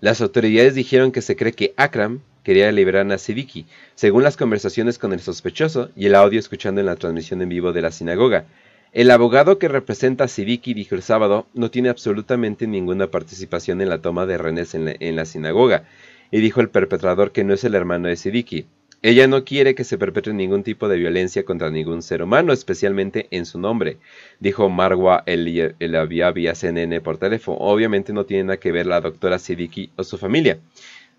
Las 0.00 0.20
autoridades 0.20 0.74
dijeron 0.74 1.12
que 1.12 1.22
se 1.22 1.36
cree 1.36 1.52
que 1.52 1.74
Akram 1.76 2.20
quería 2.42 2.72
liberar 2.72 3.10
a 3.12 3.18
Sidiki, 3.18 3.66
según 3.94 4.22
las 4.22 4.36
conversaciones 4.36 4.98
con 4.98 5.12
el 5.12 5.20
sospechoso 5.20 5.90
y 5.94 6.06
el 6.06 6.14
audio 6.14 6.40
escuchando 6.40 6.80
en 6.80 6.86
la 6.86 6.96
transmisión 6.96 7.40
en 7.42 7.48
vivo 7.48 7.72
de 7.72 7.82
la 7.82 7.92
sinagoga. 7.92 8.46
El 8.92 9.10
abogado 9.10 9.58
que 9.58 9.68
representa 9.68 10.24
a 10.24 10.28
Sidiki 10.28 10.74
dijo 10.74 10.94
el 10.94 11.02
sábado 11.02 11.46
no 11.54 11.70
tiene 11.70 11.88
absolutamente 11.88 12.66
ninguna 12.66 13.06
participación 13.10 13.80
en 13.80 13.88
la 13.88 14.02
toma 14.02 14.26
de 14.26 14.38
renes 14.38 14.74
en 14.74 15.16
la, 15.16 15.24
sinagoga, 15.24 15.84
y 16.30 16.40
dijo 16.40 16.60
el 16.60 16.68
perpetrador 16.68 17.32
que 17.32 17.44
no 17.44 17.54
es 17.54 17.64
el 17.64 17.74
hermano 17.74 18.08
de 18.08 18.16
Sidiki. 18.16 18.66
Ella 19.04 19.26
no 19.26 19.44
quiere 19.44 19.74
que 19.74 19.82
se 19.82 19.98
perpetre 19.98 20.32
ningún 20.32 20.62
tipo 20.62 20.88
de 20.88 20.96
violencia 20.96 21.44
contra 21.44 21.70
ningún 21.70 22.02
ser 22.02 22.22
humano, 22.22 22.52
especialmente 22.52 23.26
en 23.32 23.46
su 23.46 23.58
nombre, 23.58 23.98
dijo 24.38 24.68
Marwa 24.68 25.24
el, 25.26 25.74
el 25.80 26.06
vía 26.06 26.54
CNN 26.54 27.00
por 27.00 27.18
teléfono. 27.18 27.58
Obviamente 27.58 28.12
no 28.12 28.26
tiene 28.26 28.44
nada 28.44 28.58
que 28.58 28.70
ver 28.70 28.86
la 28.86 29.00
doctora 29.00 29.40
Sidiki 29.40 29.90
o 29.96 30.04
su 30.04 30.18
familia. 30.18 30.60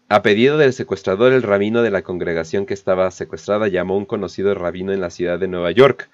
A 0.07 0.21
pedido 0.21 0.57
del 0.57 0.71
secuestrador, 0.71 1.33
el 1.33 1.43
rabino 1.43 1.81
de 1.81 1.91
la 1.91 2.03
congregación 2.03 2.65
que 2.65 2.73
estaba 2.73 3.11
secuestrada 3.11 3.67
llamó 3.67 3.95
a 3.95 3.97
un 3.97 4.05
conocido 4.05 4.55
rabino 4.55 4.93
en 4.93 5.01
la 5.01 5.09
ciudad 5.09 5.37
de 5.37 5.49
Nueva 5.49 5.71
York, 5.71 6.09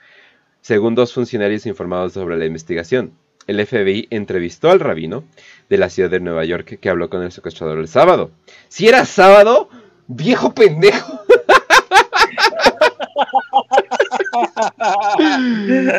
según 0.62 0.96
dos 0.96 1.14
funcionarios 1.14 1.68
informados 1.68 2.14
sobre 2.14 2.38
la 2.38 2.46
investigación. 2.46 3.12
El 3.46 3.64
FBI 3.66 4.08
entrevistó 4.10 4.72
al 4.72 4.80
rabino 4.80 5.24
de 5.70 5.78
la 5.78 5.90
ciudad 5.90 6.10
de 6.10 6.20
Nueva 6.20 6.46
York 6.46 6.80
que 6.80 6.90
habló 6.90 7.10
con 7.10 7.22
el 7.22 7.32
secuestrador 7.32 7.78
el 7.78 7.88
sábado. 7.88 8.32
Si 8.70 8.88
era 8.88 9.06
sábado, 9.06 9.70
viejo 10.08 10.56
pendejo. 10.56 11.29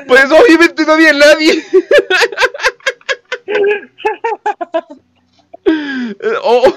Pues 0.06 0.24
obviamente 0.30 0.84
no 0.84 0.92
había 0.92 1.12
nadie. 1.12 1.62
oh. 6.42 6.74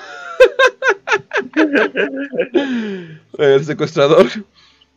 El 3.37 3.65
secuestrador, 3.65 4.27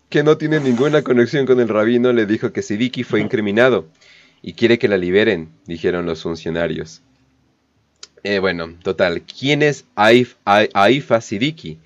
que 0.08 0.22
no 0.22 0.36
tiene 0.36 0.60
ninguna 0.60 1.02
conexión 1.02 1.46
con 1.46 1.60
el 1.60 1.68
rabino, 1.68 2.12
le 2.12 2.26
dijo 2.26 2.52
que 2.52 2.62
Sidiki 2.62 3.04
fue 3.04 3.20
incriminado 3.20 3.86
y 4.42 4.52
quiere 4.52 4.78
que 4.78 4.88
la 4.88 4.96
liberen, 4.96 5.50
dijeron 5.66 6.06
los 6.06 6.22
funcionarios. 6.22 7.02
Eh, 8.22 8.38
bueno, 8.38 8.74
total, 8.82 9.22
¿quién 9.22 9.62
es 9.62 9.84
Aifa 9.94 11.20
Sidiki? 11.20 11.78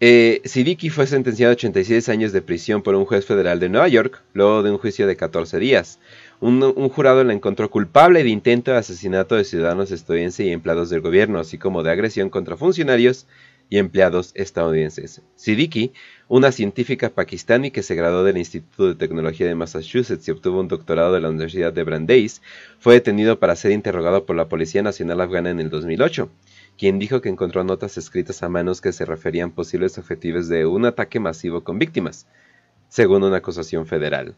Eh, 0.00 0.42
Sidiki 0.44 0.90
fue 0.90 1.08
sentenciado 1.08 1.50
a 1.50 1.54
86 1.54 2.08
años 2.08 2.30
de 2.32 2.40
prisión 2.40 2.82
por 2.82 2.94
un 2.94 3.04
juez 3.04 3.26
federal 3.26 3.58
de 3.58 3.68
Nueva 3.68 3.88
York, 3.88 4.22
luego 4.32 4.62
de 4.62 4.70
un 4.70 4.78
juicio 4.78 5.08
de 5.08 5.16
14 5.16 5.58
días. 5.58 5.98
Un, 6.40 6.60
jurado 6.90 7.24
la 7.24 7.32
encontró 7.32 7.68
culpable 7.68 8.22
de 8.22 8.30
intento 8.30 8.70
de 8.70 8.76
asesinato 8.76 9.34
de 9.34 9.42
ciudadanos 9.42 9.90
estadounidenses 9.90 10.46
y 10.46 10.50
empleados 10.50 10.88
del 10.88 11.00
gobierno, 11.00 11.40
así 11.40 11.58
como 11.58 11.82
de 11.82 11.90
agresión 11.90 12.30
contra 12.30 12.56
funcionarios 12.56 13.26
y 13.70 13.78
empleados 13.78 14.30
estadounidenses. 14.36 15.20
Siddiqui, 15.34 15.92
una 16.28 16.52
científica 16.52 17.10
pakistani 17.10 17.72
que 17.72 17.82
se 17.82 17.96
graduó 17.96 18.22
del 18.22 18.38
Instituto 18.38 18.86
de 18.86 18.94
Tecnología 18.94 19.48
de 19.48 19.56
Massachusetts 19.56 20.28
y 20.28 20.30
obtuvo 20.30 20.60
un 20.60 20.68
doctorado 20.68 21.12
de 21.12 21.20
la 21.20 21.28
Universidad 21.28 21.72
de 21.72 21.82
Brandeis, 21.82 22.40
fue 22.78 22.94
detenido 22.94 23.40
para 23.40 23.56
ser 23.56 23.72
interrogado 23.72 24.26
por 24.26 24.36
la 24.36 24.48
Policía 24.48 24.82
Nacional 24.82 25.20
Afgana 25.20 25.50
en 25.50 25.58
el 25.58 25.70
2008, 25.70 26.30
quien 26.78 27.00
dijo 27.00 27.20
que 27.20 27.28
encontró 27.28 27.64
notas 27.64 27.98
escritas 27.98 28.42
a 28.42 28.48
manos 28.48 28.80
que 28.80 28.92
se 28.92 29.04
referían 29.04 29.50
posibles 29.50 29.98
objetivos 29.98 30.48
de 30.48 30.64
un 30.64 30.86
ataque 30.86 31.18
masivo 31.18 31.64
con 31.64 31.78
víctimas, 31.78 32.26
según 32.88 33.24
una 33.24 33.38
acusación 33.38 33.84
federal. 33.86 34.36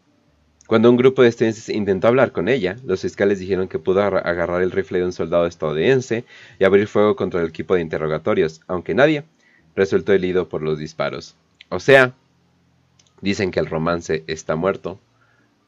Cuando 0.66 0.88
un 0.88 0.96
grupo 0.96 1.22
de 1.22 1.28
estudiantes 1.28 1.68
intentó 1.68 2.08
hablar 2.08 2.32
con 2.32 2.48
ella, 2.48 2.76
los 2.84 3.02
fiscales 3.02 3.40
dijeron 3.40 3.68
que 3.68 3.78
pudo 3.78 4.02
agarrar 4.02 4.62
el 4.62 4.70
rifle 4.70 5.00
de 5.00 5.04
un 5.04 5.12
soldado 5.12 5.46
estadounidense 5.46 6.24
y 6.58 6.64
abrir 6.64 6.86
fuego 6.86 7.14
contra 7.14 7.42
el 7.42 7.48
equipo 7.48 7.74
de 7.74 7.82
interrogatorios, 7.82 8.62
aunque 8.68 8.94
nadie 8.94 9.24
resultó 9.76 10.12
herido 10.12 10.48
por 10.48 10.62
los 10.62 10.78
disparos. 10.78 11.36
O 11.68 11.78
sea, 11.78 12.14
dicen 13.20 13.50
que 13.50 13.60
el 13.60 13.66
romance 13.66 14.24
está 14.26 14.56
muerto, 14.56 14.98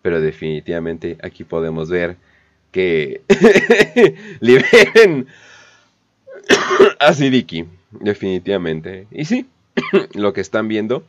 pero 0.01 0.20
definitivamente 0.20 1.18
aquí 1.23 1.45
podemos 1.45 1.91
ver 1.91 2.16
que 2.70 3.23
liberen 4.41 5.27
a 6.99 7.12
Sidiki, 7.12 7.66
definitivamente. 7.90 9.07
Y 9.11 9.24
sí, 9.24 9.47
lo 10.14 10.32
que 10.32 10.40
están 10.40 10.68
viendo 10.68 11.05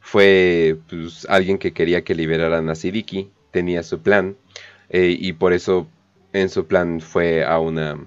fue 0.00 0.76
pues, 0.88 1.26
alguien 1.28 1.58
que 1.58 1.72
quería 1.72 2.04
que 2.04 2.14
liberaran 2.14 2.68
a 2.68 2.74
Sidiki, 2.74 3.30
tenía 3.50 3.82
su 3.82 4.00
plan, 4.00 4.36
eh, 4.90 5.16
y 5.18 5.32
por 5.32 5.52
eso 5.52 5.86
en 6.32 6.48
su 6.48 6.66
plan 6.66 7.00
fue 7.00 7.44
a 7.44 7.58
una 7.58 7.98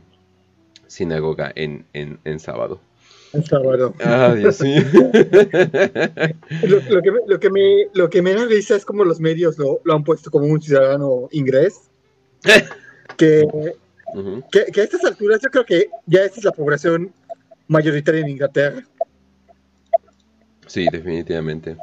sinagoga 0.87 1.51
en, 1.55 1.85
en, 1.93 2.39
sábado. 2.39 2.79
En 3.33 3.43
sábado. 3.45 3.93
Ah, 4.03 4.33
Dios 4.35 4.61
mío. 4.61 4.81
lo, 6.63 7.01
que 7.01 7.11
lo, 7.27 7.39
que 7.39 7.49
me, 7.49 7.87
lo 7.93 8.09
que 8.09 8.21
me 8.21 8.33
risa 8.45 8.75
es 8.75 8.85
como 8.85 9.03
los 9.03 9.19
medios 9.19 9.57
lo, 9.57 9.81
lo 9.83 9.93
han 9.93 10.03
puesto 10.03 10.31
como 10.31 10.45
un 10.45 10.61
ciudadano 10.61 11.27
inglés. 11.31 11.89
que, 13.17 13.45
que, 14.51 14.65
que, 14.65 14.81
a 14.81 14.83
estas 14.83 15.03
alturas 15.05 15.41
yo 15.41 15.49
creo 15.49 15.65
que 15.65 15.89
ya 16.05 16.21
esta 16.21 16.39
es 16.39 16.43
la 16.43 16.51
población 16.51 17.13
mayoritaria 17.67 18.21
en 18.21 18.29
Inglaterra. 18.29 18.83
Sí, 20.67 20.87
definitivamente. 20.91 21.77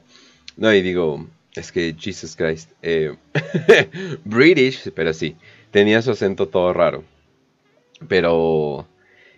No, 0.57 0.73
y 0.73 0.81
digo, 0.81 1.27
es 1.55 1.73
que 1.73 1.95
Jesus 1.99 2.37
Christ, 2.37 2.71
eh, 2.83 3.17
British, 4.25 4.91
pero 4.95 5.13
sí, 5.13 5.37
tenía 5.71 6.03
su 6.03 6.13
acento 6.13 6.49
todo 6.49 6.73
raro. 6.73 7.05
Pero, 8.09 8.87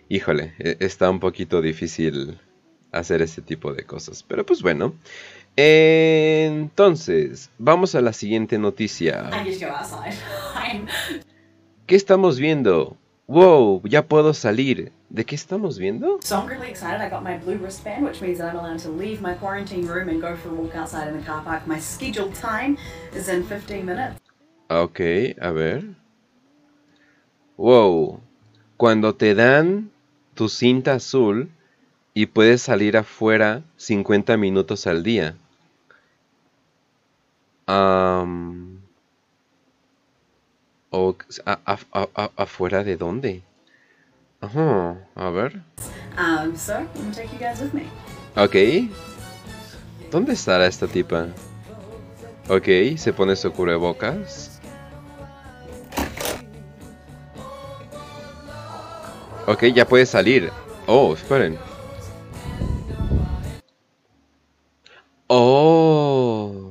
híjole, 0.08 0.54
e, 0.58 0.76
está 0.80 1.08
un 1.10 1.20
poquito 1.20 1.62
difícil 1.62 2.38
hacer 2.92 3.22
ese 3.22 3.42
tipo 3.42 3.72
de 3.72 3.84
cosas. 3.84 4.22
Pero 4.22 4.44
pues 4.44 4.62
bueno. 4.62 4.94
Entonces, 5.60 7.50
vamos 7.58 7.96
a 7.96 8.00
la 8.00 8.12
siguiente 8.12 8.58
noticia. 8.58 9.28
¿Qué 11.88 11.96
estamos 11.96 12.38
viendo? 12.38 12.98
Wow, 13.28 13.80
ya 13.84 14.06
puedo 14.06 14.34
salir. 14.34 14.92
¿De 15.08 15.24
qué 15.24 15.34
estamos 15.34 15.78
viendo? 15.78 16.18
So 16.22 16.36
I'm 16.36 16.46
really 16.46 16.68
excited. 16.68 17.00
I 17.00 17.08
got 17.08 17.22
my 17.22 17.38
blue 17.38 17.56
wristband, 17.56 18.04
which 18.04 18.20
means 18.20 18.36
that 18.40 18.52
I'm 18.52 18.58
allowed 18.58 18.80
to 18.80 18.90
leave 18.90 19.22
my 19.22 19.32
quarantine 19.32 19.86
room 19.86 20.10
and 20.10 20.20
go 20.20 20.36
for 20.36 20.50
a 20.50 20.52
walk 20.52 20.76
outside 20.76 21.08
in 21.08 21.18
the 21.18 21.24
car 21.24 21.42
park. 21.42 21.66
My 21.66 21.80
scheduled 21.80 22.34
time 22.34 22.76
is 23.16 23.30
in 23.30 23.42
15 23.42 23.86
minutes. 23.86 24.20
Ok, 24.68 25.00
a 25.40 25.50
ver. 25.50 25.82
Wow. 27.56 28.20
Cuando 28.76 29.14
te 29.14 29.34
dan 29.34 29.90
tu 30.34 30.50
cinta 30.50 30.92
azul 30.92 31.48
y 32.12 32.26
puedes 32.26 32.60
salir 32.60 32.98
afuera 32.98 33.62
50 33.78 34.36
minutos 34.36 34.86
al 34.86 35.02
día. 35.02 35.36
O, 40.90 41.16
¿Afuera 42.36 42.84
de 42.84 42.96
dónde? 42.96 43.42
Ajá, 44.40 44.98
a 45.14 45.30
ver. 45.30 45.62
Um, 46.16 46.56
so, 46.56 46.74
I'm 46.74 47.12
take 47.12 47.32
you 47.32 47.38
guys 47.38 47.60
with 47.60 47.72
me. 47.72 47.84
Ok. 48.36 48.90
¿Dónde 50.10 50.32
estará 50.32 50.66
esta 50.66 50.86
tipa? 50.86 51.26
Ok, 52.48 52.96
se 52.96 53.12
pone 53.12 53.36
su 53.36 53.52
cubrebocas. 53.52 54.60
Ok, 59.46 59.64
ya 59.74 59.86
puede 59.86 60.06
salir. 60.06 60.50
Oh, 60.86 61.14
esperen. 61.14 61.58
Oh. 65.26 66.67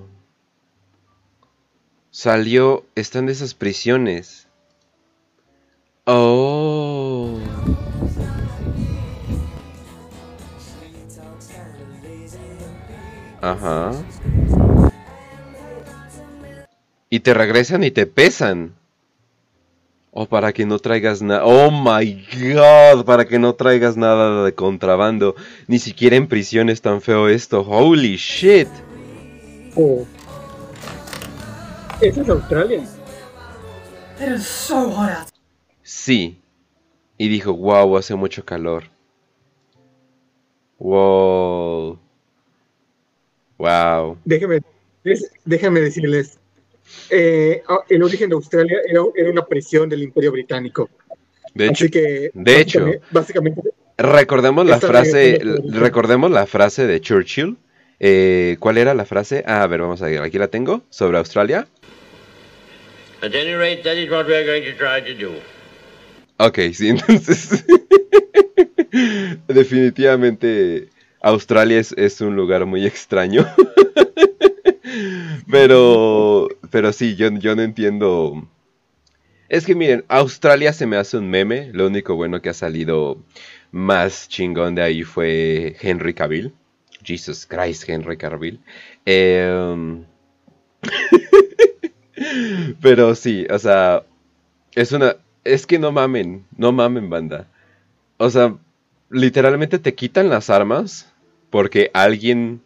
Salió, 2.18 2.84
están 2.96 3.28
de 3.28 3.34
esas 3.34 3.54
prisiones. 3.54 4.48
Oh. 6.06 7.38
Ajá. 13.40 13.92
Y 17.12 17.20
te 17.20 17.36
regresan 17.36 17.84
y 17.84 17.92
te 17.92 18.08
pesan. 18.08 18.74
O 20.10 20.26
para 20.26 20.54
que 20.54 20.66
no 20.66 20.80
traigas 20.80 21.22
nada. 21.22 21.46
Oh 21.46 21.70
my 21.70 22.26
god, 22.52 23.06
para 23.06 23.28
que 23.28 23.38
no 23.38 23.54
traigas 23.54 23.96
nada 23.96 24.44
de 24.44 24.56
contrabando. 24.56 25.36
Ni 25.68 25.78
siquiera 25.78 26.16
en 26.16 26.26
prisión 26.26 26.70
es 26.70 26.82
tan 26.82 27.00
feo 27.00 27.30
esto. 27.30 27.62
Holy 27.62 28.16
shit. 28.16 28.70
Oh. 29.76 30.08
¿Eso 32.00 32.22
es 32.22 32.30
Australia? 32.30 32.84
so 34.40 34.92
hot 34.92 35.30
Sí. 35.82 36.40
Y 37.18 37.28
dijo, 37.28 37.54
wow, 37.54 37.98
hace 37.98 38.14
mucho 38.14 38.46
calor. 38.46 38.84
Wow. 40.78 41.98
Wow. 43.58 44.18
Déjeme, 44.26 44.62
déjame 45.44 45.82
decirles, 45.82 46.38
eh, 47.10 47.64
ah, 47.68 47.80
el 47.90 48.04
origen 48.04 48.30
de 48.30 48.36
Australia 48.36 48.78
era, 48.88 49.32
una 49.32 49.46
prisión 49.46 49.90
del 49.90 50.04
Imperio 50.04 50.32
Británico. 50.32 50.90
De 51.56 51.68
hecho, 51.68 51.88
que, 51.90 52.30
de 52.34 52.62
hecho 52.62 52.86
básicamente, 53.10 53.62
recordemos 53.98 54.68
la 54.68 54.80
frase, 54.80 55.40
recordemos 55.72 56.30
la 56.30 56.46
frase 56.46 56.86
de 56.86 57.02
Churchill. 57.02 57.58
Eh, 58.00 58.58
¿Cuál 58.60 58.78
era 58.78 58.94
la 58.94 59.06
frase? 59.06 59.44
Ah, 59.48 59.64
a 59.64 59.68
ver, 59.68 59.82
vamos 59.82 60.04
a 60.04 60.06
ver, 60.06 60.22
aquí 60.22 60.38
la 60.38 60.50
tengo, 60.50 60.84
sobre 60.92 61.18
Australia. 61.18 61.68
At 63.22 63.34
any 63.34 63.54
rate, 63.54 63.84
that 63.84 63.98
is 63.98 64.10
what 64.10 64.28
we 64.28 64.36
are 64.36 64.46
going 64.46 64.64
to 64.64 64.74
try 64.78 65.02
to 65.02 65.14
do. 65.14 65.34
Ok, 66.40 66.60
sí, 66.74 66.90
entonces. 66.90 67.66
definitivamente 69.48 70.90
Australia 71.22 71.80
es, 71.80 71.94
es, 71.98 72.22
un 72.22 72.36
lugar 72.36 72.66
muy 72.66 72.86
extraño. 72.86 73.46
pero, 75.52 76.48
pero 76.70 76.94
sí, 76.94 77.16
yo, 77.16 77.30
yo 77.32 77.56
no 77.56 77.64
entiendo. 77.64 78.48
Es 79.50 79.66
que 79.66 79.76
miren, 79.76 80.04
Australia 80.10 80.74
se 80.74 80.86
me 80.86 80.98
hace 80.98 81.18
un 81.18 81.30
meme. 81.30 81.72
Lo 81.74 81.88
único 81.88 82.16
bueno 82.16 82.42
que 82.42 82.50
ha 82.50 82.54
salido 82.54 83.24
más 83.72 84.28
chingón 84.30 84.76
de 84.76 84.84
ahí 84.84 85.04
fue 85.04 85.76
Henry 85.82 86.14
Cavill. 86.14 86.54
Jesus 87.04 87.46
Christ, 87.46 87.88
Henry 87.88 88.18
Cavill. 88.18 88.60
Em, 89.06 90.06
pero 92.82 93.16
sí, 93.16 93.46
o 93.50 93.60
sea, 93.60 94.04
es 94.74 94.92
una... 94.92 95.16
Es 95.44 95.66
que 95.66 95.80
no 95.80 95.92
mamen, 95.92 96.46
no 96.58 96.72
mamen 96.72 97.10
banda. 97.10 97.48
O 98.18 98.30
sea, 98.30 98.56
literalmente 99.10 99.80
te 99.80 99.96
quitan 99.96 100.30
las 100.30 100.50
armas 100.50 101.12
porque 101.50 101.90
alguien 101.94 102.62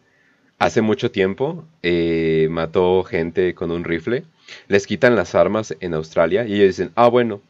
hace 0.57 0.81
mucho 0.81 1.11
tiempo 1.11 1.65
eh, 1.83 2.47
mató 2.49 3.03
gente 3.03 3.53
con 3.53 3.71
un 3.71 3.83
rifle. 3.83 4.25
Les 4.67 4.87
quitan 4.87 5.15
las 5.15 5.35
armas 5.35 5.75
en 5.79 5.93
Australia 5.93 6.45
y 6.45 6.55
ellos 6.55 6.77
dicen, 6.77 6.91
ah, 6.95 7.07
bueno, 7.07 7.41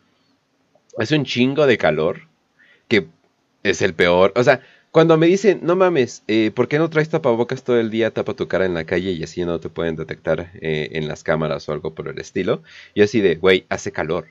es 0.98 1.12
un 1.12 1.26
chingo 1.26 1.66
de 1.68 1.78
calor, 1.78 2.28
que 2.88 3.08
es 3.64 3.82
el 3.82 3.94
peor. 3.94 4.34
O 4.36 4.44
sea, 4.44 4.62
cuando 4.92 5.18
me 5.18 5.28
dicen, 5.28 5.62
no 5.64 5.76
mames, 5.78 6.24
eh, 6.28 6.52
¿por 6.54 6.68
qué 6.68 6.78
no 6.78 6.90
traes 6.90 7.10
tapabocas 7.10 7.64
todo 7.64 7.80
el 7.80 7.90
día? 7.90 8.12
Tapa 8.14 8.34
tu 8.34 8.48
cara 8.48 8.66
en 8.66 8.74
la 8.74 8.86
calle 8.86 9.12
y 9.12 9.24
así 9.24 9.44
no 9.46 9.60
te 9.60 9.70
pueden 9.70 9.96
detectar 9.96 10.52
eh, 10.56 10.90
en 10.94 11.08
las 11.08 11.24
cámaras 11.24 11.68
o 11.70 11.74
algo 11.74 11.96
por 11.96 12.10
el 12.10 12.20
estilo. 12.20 12.62
Y 12.94 13.02
así 13.02 13.22
de, 13.22 13.36
güey, 13.36 13.66
hace 13.70 13.94
calor. 13.94 14.28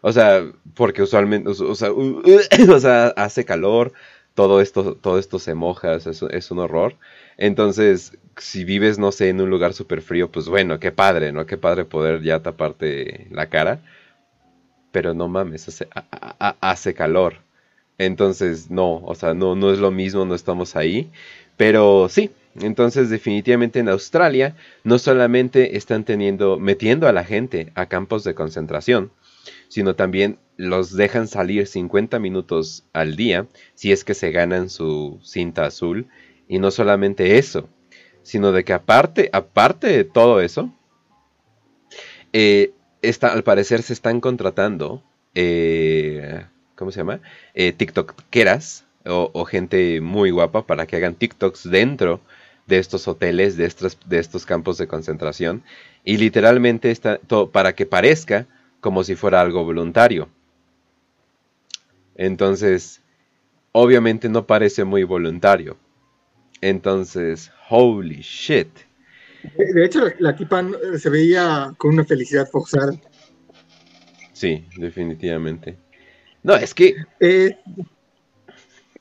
O 0.00 0.12
sea, 0.12 0.52
porque 0.74 1.02
usualmente, 1.02 1.50
o, 1.50 1.74
sea, 1.74 3.08
hace 3.16 3.44
calor, 3.44 3.92
todo 4.34 4.60
esto, 4.60 4.94
todo 4.94 5.18
esto 5.18 5.40
se 5.40 5.54
moja, 5.54 5.96
es, 5.96 6.50
un 6.52 6.58
horror. 6.60 6.94
Entonces, 7.36 8.16
si 8.36 8.64
vives, 8.64 8.98
no 8.98 9.10
sé, 9.10 9.28
en 9.28 9.40
un 9.40 9.50
lugar 9.50 9.74
súper 9.74 10.02
frío, 10.02 10.30
pues 10.30 10.48
bueno, 10.48 10.78
qué 10.78 10.92
padre, 10.92 11.32
¿no? 11.32 11.46
Qué 11.46 11.58
padre 11.58 11.84
poder 11.84 12.22
ya 12.22 12.42
taparte 12.42 13.26
la 13.32 13.48
cara. 13.48 13.80
Pero 14.92 15.14
no 15.14 15.28
mames, 15.28 15.68
hace, 15.68 15.88
hace 16.60 16.94
calor. 16.94 17.47
Entonces, 17.98 18.70
no, 18.70 18.98
o 19.04 19.14
sea, 19.14 19.34
no, 19.34 19.56
no 19.56 19.72
es 19.72 19.78
lo 19.80 19.90
mismo, 19.90 20.24
no 20.24 20.34
estamos 20.34 20.76
ahí. 20.76 21.10
Pero 21.56 22.08
sí, 22.08 22.30
entonces 22.60 23.10
definitivamente 23.10 23.80
en 23.80 23.88
Australia 23.88 24.56
no 24.84 24.98
solamente 24.98 25.76
están 25.76 26.04
teniendo, 26.04 26.58
metiendo 26.58 27.08
a 27.08 27.12
la 27.12 27.24
gente 27.24 27.72
a 27.74 27.86
campos 27.86 28.24
de 28.24 28.34
concentración, 28.34 29.10
sino 29.68 29.96
también 29.96 30.38
los 30.56 30.96
dejan 30.96 31.28
salir 31.28 31.66
50 31.66 32.18
minutos 32.18 32.84
al 32.92 33.16
día 33.16 33.46
si 33.74 33.92
es 33.92 34.04
que 34.04 34.14
se 34.14 34.30
ganan 34.30 34.70
su 34.70 35.18
cinta 35.22 35.66
azul. 35.66 36.06
Y 36.48 36.58
no 36.60 36.70
solamente 36.70 37.38
eso, 37.38 37.68
sino 38.22 38.52
de 38.52 38.64
que 38.64 38.72
aparte, 38.72 39.28
aparte 39.32 39.88
de 39.88 40.04
todo 40.04 40.40
eso, 40.40 40.72
eh, 42.32 42.72
al 43.22 43.42
parecer 43.42 43.82
se 43.82 43.92
están 43.92 44.20
contratando, 44.20 45.02
eh, 45.34 46.46
¿cómo 46.78 46.92
se 46.92 47.00
llama? 47.00 47.20
Eh, 47.54 47.72
TikTokeras 47.72 48.84
o, 49.04 49.30
o, 49.34 49.44
gente 49.44 50.00
muy 50.00 50.30
guapa 50.30 50.64
para 50.64 50.86
que 50.86 50.96
hagan 50.96 51.16
TikToks 51.16 51.68
dentro 51.68 52.20
de 52.68 52.78
estos 52.78 53.08
hoteles, 53.08 53.56
de 53.56 53.66
estos, 53.66 53.98
de 54.06 54.18
estos 54.18 54.46
campos 54.46 54.78
de 54.78 54.86
concentración. 54.86 55.64
Y 56.04 56.18
literalmente 56.18 56.90
está 56.90 57.18
todo, 57.18 57.50
para 57.50 57.74
que 57.74 57.84
parezca 57.84 58.46
como 58.80 59.02
si 59.02 59.16
fuera 59.16 59.40
algo 59.40 59.64
voluntario. 59.64 60.28
Entonces, 62.14 63.00
obviamente 63.72 64.28
no 64.28 64.46
parece 64.46 64.84
muy 64.84 65.02
voluntario. 65.02 65.76
Entonces, 66.60 67.50
holy 67.68 68.20
shit. 68.20 68.68
De 69.56 69.84
hecho, 69.84 70.00
la, 70.18 70.36
tipa 70.36 70.64
se 70.98 71.10
veía 71.10 71.72
con 71.76 71.94
una 71.94 72.04
felicidad 72.04 72.48
forzada. 72.48 72.92
Sí, 74.32 74.64
definitivamente. 74.76 75.76
No, 76.48 76.56
es 76.56 76.72
que... 76.72 76.96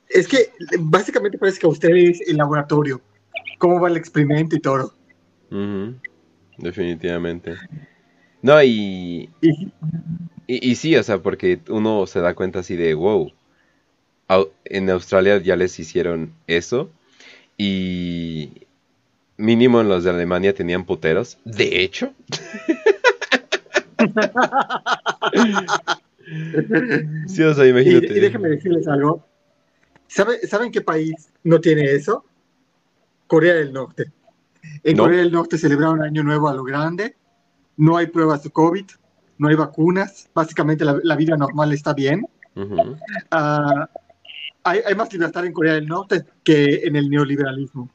es 0.10 0.28
que 0.28 0.52
básicamente 0.80 1.38
parece 1.38 1.60
que 1.60 1.68
usted 1.68 1.96
es 1.96 2.20
el 2.28 2.36
laboratorio. 2.36 3.00
¿Cómo 3.58 3.80
va 3.80 3.88
el 3.88 3.96
experimento 3.96 4.58
y 4.58 4.60
todo? 4.60 4.94
Definitivamente. 6.58 7.56
No, 8.42 8.62
y, 8.62 9.30
y, 10.46 10.76
sí, 10.76 10.98
o 10.98 11.04
sea, 11.04 11.20
porque 11.20 11.62
uno 11.70 12.06
se 12.06 12.20
da 12.20 12.36
cuenta 12.36 12.60
así 12.60 12.76
de, 12.76 12.94
wow, 12.94 13.32
en 14.66 14.90
Australia 14.90 15.38
ya 15.38 15.56
les 15.56 15.80
hicieron 15.80 16.34
eso 16.48 16.92
y 17.58 18.68
mínimo 19.38 19.80
en 19.80 19.88
los 19.88 20.04
de 20.04 20.10
Alemania 20.10 20.54
tenían 20.54 20.84
puteros. 20.84 21.38
De 21.46 21.82
hecho. 21.82 22.12
sí, 27.28 27.44
o 27.44 27.54
sea, 27.54 27.66
imagínate. 27.66 28.08
Y, 28.08 28.20
déjenme 28.20 28.50
decirles 28.50 28.88
algo. 28.88 29.26
¿Saben 30.08 30.72
qué 30.72 30.82
país 30.82 31.30
no 31.44 31.60
tiene 31.60 31.92
eso? 31.92 32.26
Corea 33.28 33.56
del 33.56 33.74
Norte. 33.74 34.12
En 34.84 34.98
Corea 34.98 35.20
del 35.20 35.32
Norte 35.32 35.58
celebraron 35.58 36.02
Año 36.02 36.24
Nuevo 36.24 36.48
a 36.48 36.54
lo 36.54 36.64
grande 36.64 37.16
no 37.78 37.96
hay 37.96 38.08
pruebas 38.08 38.44
de 38.44 38.50
COVID, 38.50 38.86
no 39.38 39.48
hay 39.48 39.56
vacunas, 39.56 40.30
básicamente 40.34 40.84
la, 40.84 41.16
vida 41.16 41.38
normal 41.38 41.72
está 41.72 41.94
bien. 41.94 42.28
Ah, 43.32 43.88
hay, 44.64 44.96
más 44.96 45.14
libertad 45.14 45.46
en 45.46 45.54
Corea 45.54 45.76
del 45.76 45.88
Norte 45.88 46.26
que 46.44 46.82
en 46.84 46.96
el 46.96 47.10
neoliberalismo. 47.10 47.90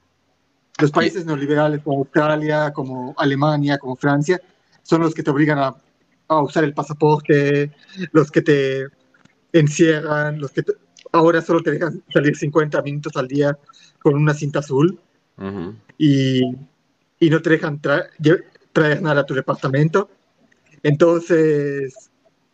Los 0.81 0.91
países 0.91 1.27
neoliberales 1.27 1.83
como 1.83 1.99
Australia, 1.99 2.73
como 2.73 3.15
Alemania, 3.19 3.77
como 3.77 3.97
Francia, 3.97 4.41
son 4.83 5.03
los 5.03 5.15
que 5.15 5.23
te 5.23 5.31
obligan 5.31 5.59
a, 5.59 5.75
usar 6.41 6.65
el 6.65 6.75
pasaporte, 6.75 7.71
los 8.13 8.31
que 8.31 8.43
te 8.43 8.87
encierran, 9.53 10.41
los 10.41 10.53
que 10.53 10.63
ahora 11.13 11.43
solo 11.43 11.63
te 11.63 11.73
dejan 11.73 12.03
salir 12.13 12.37
50 12.37 12.81
minutos 12.83 13.17
al 13.17 13.29
día 13.29 13.59
con 14.01 14.15
una 14.15 14.35
cinta 14.35 14.61
azul 14.61 14.99
y, 15.99 16.41
y, 17.19 17.31
no 17.31 17.43
te 17.43 17.51
dejan 17.51 17.81
traer 17.81 19.03
nada 19.03 19.23
a 19.23 19.27
tu 19.27 19.35
departamento. 19.35 20.09
Entonces, 20.83 22.11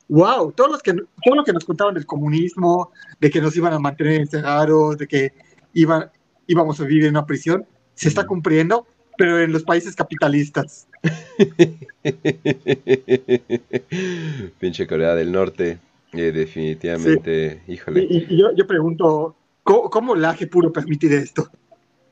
wow, 0.09 0.53
todos 0.53 0.71
los 0.71 0.83
que, 0.83 0.93
todo 0.93 1.35
lo 1.35 1.45
que 1.45 1.53
nos 1.53 1.65
contaban 1.65 1.95
del 1.95 2.07
comunismo, 2.07 2.93
de 3.21 3.31
que 3.31 3.41
nos 3.41 3.57
iban 3.57 3.73
a 3.73 3.79
mantener 3.79 4.21
encerrados, 4.21 4.99
de 4.99 5.07
que 5.07 5.33
iban, 5.75 6.11
íbamos 6.47 6.81
a 6.81 6.85
vivir 6.85 7.05
en 7.05 7.11
una 7.11 7.27
prisión, 7.27 7.67
se 7.95 8.09
está 8.09 8.27
cumpliendo, 8.27 8.87
pero 9.19 9.41
en 9.41 9.53
los 9.53 9.65
países 9.65 9.95
capitalistas. 9.95 10.87
Pinche 14.61 14.87
Corea 14.87 15.15
del 15.17 15.33
Norte, 15.33 15.79
eh, 16.13 16.33
definitivamente, 16.33 17.61
híjole. 17.67 18.07
Y, 18.09 18.39
yo, 18.39 18.55
yo, 18.55 18.67
pregunto, 18.67 19.37
¿cómo, 19.65 19.91
¿cómo 19.91 20.15
Laje 20.15 20.47
pudo 20.47 20.73
permitir 20.73 21.13
esto? 21.13 21.51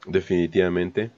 Definitivamente. 0.06 1.12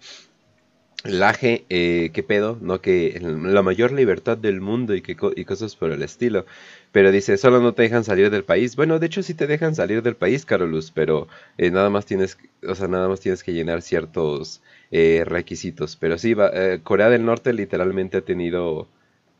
Laje, 1.04 1.64
eh, 1.70 2.10
¿qué 2.12 2.22
pedo? 2.22 2.58
No, 2.60 2.80
que 2.80 3.18
la 3.22 3.62
mayor 3.62 3.92
libertad 3.92 4.36
del 4.36 4.60
mundo 4.60 4.94
y, 4.94 5.00
que, 5.00 5.16
y 5.36 5.44
cosas 5.44 5.76
por 5.76 5.92
el 5.92 6.02
estilo. 6.02 6.44
Pero 6.92 7.12
dice, 7.12 7.36
solo 7.38 7.60
no 7.60 7.72
te 7.72 7.82
dejan 7.82 8.04
salir 8.04 8.30
del 8.30 8.44
país. 8.44 8.76
Bueno, 8.76 8.98
de 8.98 9.06
hecho 9.06 9.22
sí 9.22 9.34
te 9.34 9.46
dejan 9.46 9.74
salir 9.74 10.02
del 10.02 10.16
país, 10.16 10.44
Carolus, 10.44 10.90
pero 10.90 11.28
eh, 11.56 11.70
nada 11.70 11.88
más 11.88 12.04
tienes, 12.04 12.36
o 12.66 12.74
sea, 12.74 12.88
nada 12.88 13.08
más 13.08 13.20
tienes 13.20 13.42
que 13.42 13.52
llenar 13.52 13.80
ciertos 13.80 14.60
eh, 14.90 15.24
requisitos. 15.26 15.96
Pero 15.96 16.18
sí, 16.18 16.34
va, 16.34 16.50
Corea 16.82 17.08
del 17.08 17.24
Norte 17.24 17.52
literalmente 17.52 18.18
ha 18.18 18.22
tenido 18.22 18.88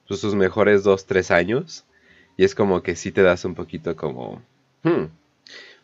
pues, 0.06 0.20
sus 0.20 0.34
mejores 0.34 0.82
dos, 0.82 1.06
tres 1.06 1.30
años. 1.30 1.84
Y 2.36 2.44
es 2.44 2.54
como 2.54 2.82
que 2.82 2.96
sí 2.96 3.12
te 3.12 3.22
das 3.22 3.44
un 3.44 3.54
poquito 3.54 3.96
como... 3.96 4.42
Hmm, 4.82 5.06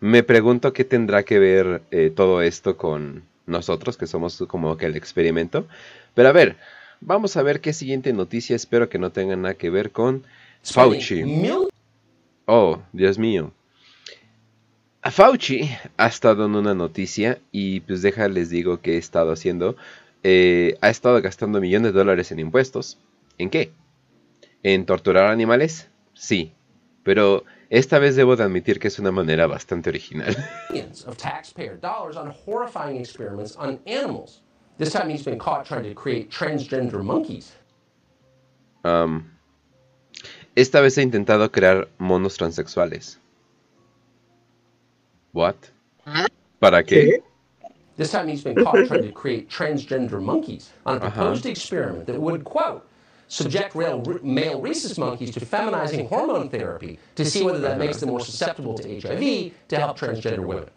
me 0.01 0.23
pregunto 0.23 0.73
qué 0.73 0.85
tendrá 0.85 1.25
que 1.25 1.39
ver 1.39 1.83
todo 2.15 2.43
esto 2.43 2.77
con 2.77 3.25
nosotros, 3.47 3.97
que 3.97 4.07
somos 4.07 4.43
como 4.49 4.77
que 4.77 4.87
el 4.87 4.97
experimento. 4.97 5.67
Pero 6.15 6.29
a 6.29 6.33
ver, 6.33 6.57
vamos 7.01 7.37
a 7.37 7.43
ver 7.43 7.61
qué 7.61 7.73
siguiente 7.73 8.13
noticia. 8.13 8.57
Espero 8.57 8.89
que 8.89 8.99
no 8.99 9.11
tenga 9.11 9.37
nada 9.37 9.55
que 9.55 9.71
ver 9.71 9.91
con 9.91 10.25
Fauci. 10.63 11.23
Oh, 12.47 12.81
Dios 12.93 13.19
mío. 13.19 13.53
Fauci 15.11 15.69
ha 15.99 16.07
estado 16.07 16.47
en 16.47 16.55
una 16.55 16.75
noticia 16.75 17.39
y 17.53 17.81
pues 17.81 18.01
deja, 18.01 18.29
les 18.29 18.49
digo 18.49 18.81
que 18.81 18.95
he 18.95 18.99
estado 18.99 19.33
haciendo. 19.33 19.77
Eh, 20.23 20.79
ha 20.81 20.89
estado 20.89 21.21
gastando 21.21 21.61
millones 21.61 21.93
de 21.93 21.99
dólares 21.99 22.33
en 22.33 22.39
impuestos. 22.39 22.99
¿En 23.37 23.51
qué? 23.51 23.73
¿En 24.63 24.87
torturar 24.87 25.27
animales? 25.27 25.89
Sí. 26.15 26.53
Pero 27.03 27.45
esta 27.69 27.99
vez 27.99 28.17
debo 28.17 28.35
de 28.37 28.45
admitir 28.45 28.79
que 28.79 28.89
es 28.89 28.99
una 28.99 29.13
manera 29.13 29.47
bastante 29.47 29.91
original. 29.91 30.35
of 31.07 31.17
taxpayer 31.19 31.79
dollars 31.79 32.17
on 32.17 32.33
horrifying 32.47 32.99
experiments 32.99 33.57
on 33.57 33.79
animals. 33.87 34.41
This 34.79 34.93
time 34.93 35.11
he's 35.11 35.25
been 35.25 35.39
caught 35.39 35.67
trying 35.67 35.85
to 35.85 35.95
create 35.95 36.31
transgender 36.31 37.03
monkeys. 37.03 37.53
Um, 38.85 39.31
esta 40.57 40.81
vez 40.81 40.97
ha 40.97 41.03
intentado 41.03 41.53
crear 41.53 41.89
monos 41.99 42.37
transexuales. 42.37 43.19
What? 45.35 45.69
¿Para 46.61 46.85
qué? 46.85 47.21
This 47.97 48.13
time 48.13 48.29
he's 48.29 48.45
been 48.45 48.55
caught 48.55 48.87
trying 48.87 49.03
to 49.03 49.11
create 49.11 49.51
transgender 49.51 50.23
monkeys 50.23 50.71
on 50.87 50.97
a 50.97 51.01
proposed 51.01 51.45
uh 51.45 51.49
-huh. 51.49 51.51
experiment 51.51 52.07
that 52.07 52.21
would, 52.21 52.45
quote, 52.45 52.87
subject 53.27 53.75
male 53.75 54.61
rhesus 54.61 54.97
monkeys 54.97 55.33
to 55.33 55.41
feminizing 55.41 56.09
hormone 56.09 56.49
therapy 56.49 57.01
to 57.17 57.25
see 57.25 57.43
whether 57.43 57.59
that 57.59 57.79
makes 57.79 57.99
them 57.99 58.11
more 58.11 58.21
susceptible 58.21 58.75
to 58.79 58.89
HIV 59.01 59.53
to 59.69 59.77
help 59.77 59.99
transgender 59.99 60.47
women. 60.47 60.71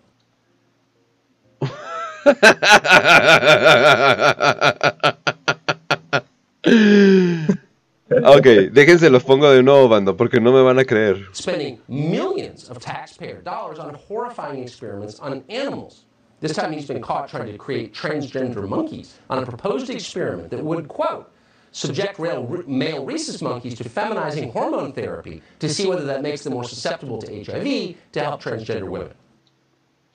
ok, 8.10 8.72
déjense 8.72 9.10
los 9.10 9.24
pongo 9.24 9.50
de 9.52 9.62
nuevo, 9.62 9.88
bando, 9.88 10.16
porque 10.16 10.40
no 10.40 10.52
me 10.52 10.62
van 10.62 10.80
a 10.80 10.86
creer. 10.86 11.28
Spending 11.34 11.80
millions 11.88 12.70
of 12.70 12.80
taxpayer 12.80 13.42
dollars 13.42 13.80
on 13.80 13.94
horrifying 14.08 14.62
experiments 14.62 15.20
on 15.20 15.44
animals. 15.50 16.06
This 16.40 16.54
time 16.54 16.72
he's 16.72 16.88
been 16.88 17.02
caught 17.02 17.28
trying 17.30 17.48
to 17.48 17.58
create 17.58 17.94
transgender 17.94 18.68
monkeys 18.68 19.18
on 19.30 19.40
a 19.40 19.46
proposed 19.46 19.90
experiment 19.90 20.52
that 20.52 20.64
would, 20.64 20.88
quote, 20.88 21.30
subject 21.72 22.20
male 22.20 23.06
rhesus 23.06 23.42
monkeys 23.42 23.76
to 23.76 23.84
feminizing 23.84 24.52
hormone 24.52 24.94
therapy 24.94 25.42
to 25.60 25.68
see 25.68 25.88
whether 25.88 26.06
that 26.06 26.22
makes 26.22 26.44
them 26.44 26.54
more 26.54 26.64
susceptible 26.64 27.20
to 27.20 27.44
HIV 27.44 27.96
to 28.14 28.20
help 28.20 28.42
transgender 28.42 28.88
women. 28.88 29.14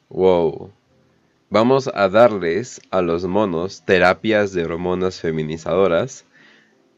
Wow. 0.09 0.70
Vamos 1.51 1.86
a 1.86 2.09
darles 2.09 2.80
a 2.90 3.03
los 3.03 3.24
monos 3.24 3.82
terapias 3.84 4.55
de 4.55 4.64
hormonas 4.64 5.20
feminizadoras 5.20 6.24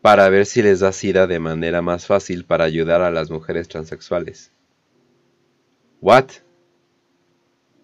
para 0.05 0.29
ver 0.29 0.45
si 0.45 0.61
les 0.61 0.81
da 0.81 0.93
sida 0.93 1.27
de 1.27 1.39
manera 1.39 1.81
más 1.81 2.07
fácil 2.07 2.45
para 2.45 2.65
ayudar 2.65 3.01
a 3.01 3.11
las 3.11 3.31
mujeres 3.31 3.69
transexuales. 3.69 4.53
What? 6.03 6.27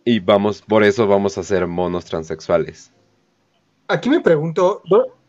Y 0.05 0.21
vamos, 0.21 0.61
por 0.61 0.85
eso 0.85 1.07
vamos 1.07 1.39
a 1.39 1.41
hacer 1.41 1.67
monos 1.67 2.05
transexuales. 2.05 2.93
Aquí 3.89 4.11
me 4.11 4.21
pregunto, 4.21 4.83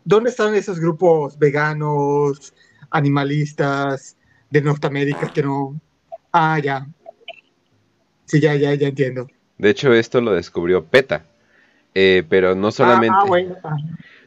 ¿dónde 0.04 0.28
están 0.28 0.54
esos 0.54 0.78
grupos 0.78 1.38
veganos, 1.38 2.52
animalistas 2.90 4.18
de 4.50 4.60
Norteamérica 4.60 5.32
que 5.32 5.42
no... 5.42 5.80
Ah, 6.30 6.58
ya. 6.58 6.86
Sí, 8.26 8.38
ya, 8.38 8.54
ya, 8.54 8.74
ya 8.74 8.88
entiendo. 8.88 9.28
De 9.56 9.70
hecho, 9.70 9.94
esto 9.94 10.20
lo 10.20 10.34
descubrió 10.34 10.84
PETA. 10.84 11.24
Eh, 11.94 12.24
pero 12.28 12.54
no 12.54 12.70
solamente... 12.70 13.12
Ah, 13.12 13.60
ah. 13.64 13.76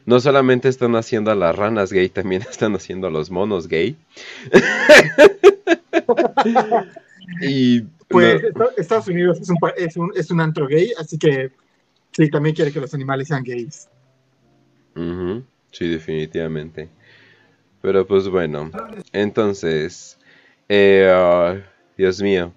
No 0.04 0.20
solamente 0.20 0.68
están 0.68 0.94
haciendo 0.94 1.32
a 1.32 1.34
las 1.34 1.56
ranas 1.56 1.92
gay, 1.92 2.08
también 2.08 2.42
están 2.50 2.74
haciendo 2.76 3.08
a 3.08 3.10
los 3.10 3.30
monos 3.30 3.66
gay. 3.66 3.96
y 7.42 7.80
pues 8.08 8.40
Estados 8.76 9.08
Unidos 9.08 9.40
es 9.40 9.50
un, 9.50 9.56
es, 9.76 9.96
un, 9.96 10.12
es 10.14 10.30
un 10.30 10.40
antro 10.40 10.68
gay, 10.68 10.92
así 10.96 11.18
que 11.18 11.50
sí, 12.12 12.30
también 12.30 12.54
quiere 12.54 12.70
que 12.70 12.80
los 12.80 12.94
animales 12.94 13.26
sean 13.26 13.42
gays. 13.42 13.88
Sí, 15.72 15.88
definitivamente. 15.88 16.88
Pero 17.82 18.06
pues 18.06 18.28
bueno, 18.28 18.70
entonces, 19.12 20.18
eh, 20.68 21.10
ah, 21.12 21.56
Dios 21.98 22.22
mío, 22.22 22.52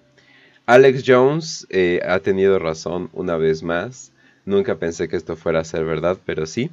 Alex 0.66 1.02
Jones 1.06 1.66
eh, 1.70 2.00
ha 2.06 2.20
tenido 2.20 2.58
razón 2.58 3.10
una 3.12 3.36
vez 3.36 3.62
más. 3.62 4.12
Nunca 4.44 4.76
pensé 4.76 5.08
que 5.08 5.16
esto 5.16 5.36
fuera 5.36 5.60
a 5.60 5.64
ser 5.64 5.84
verdad, 5.84 6.18
pero 6.24 6.46
sí. 6.46 6.70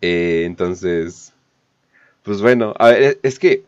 Eh, 0.00 0.44
entonces, 0.46 1.32
pues 2.22 2.40
bueno, 2.40 2.74
a 2.78 2.88
ver, 2.88 3.18
es 3.22 3.38
que 3.38 3.64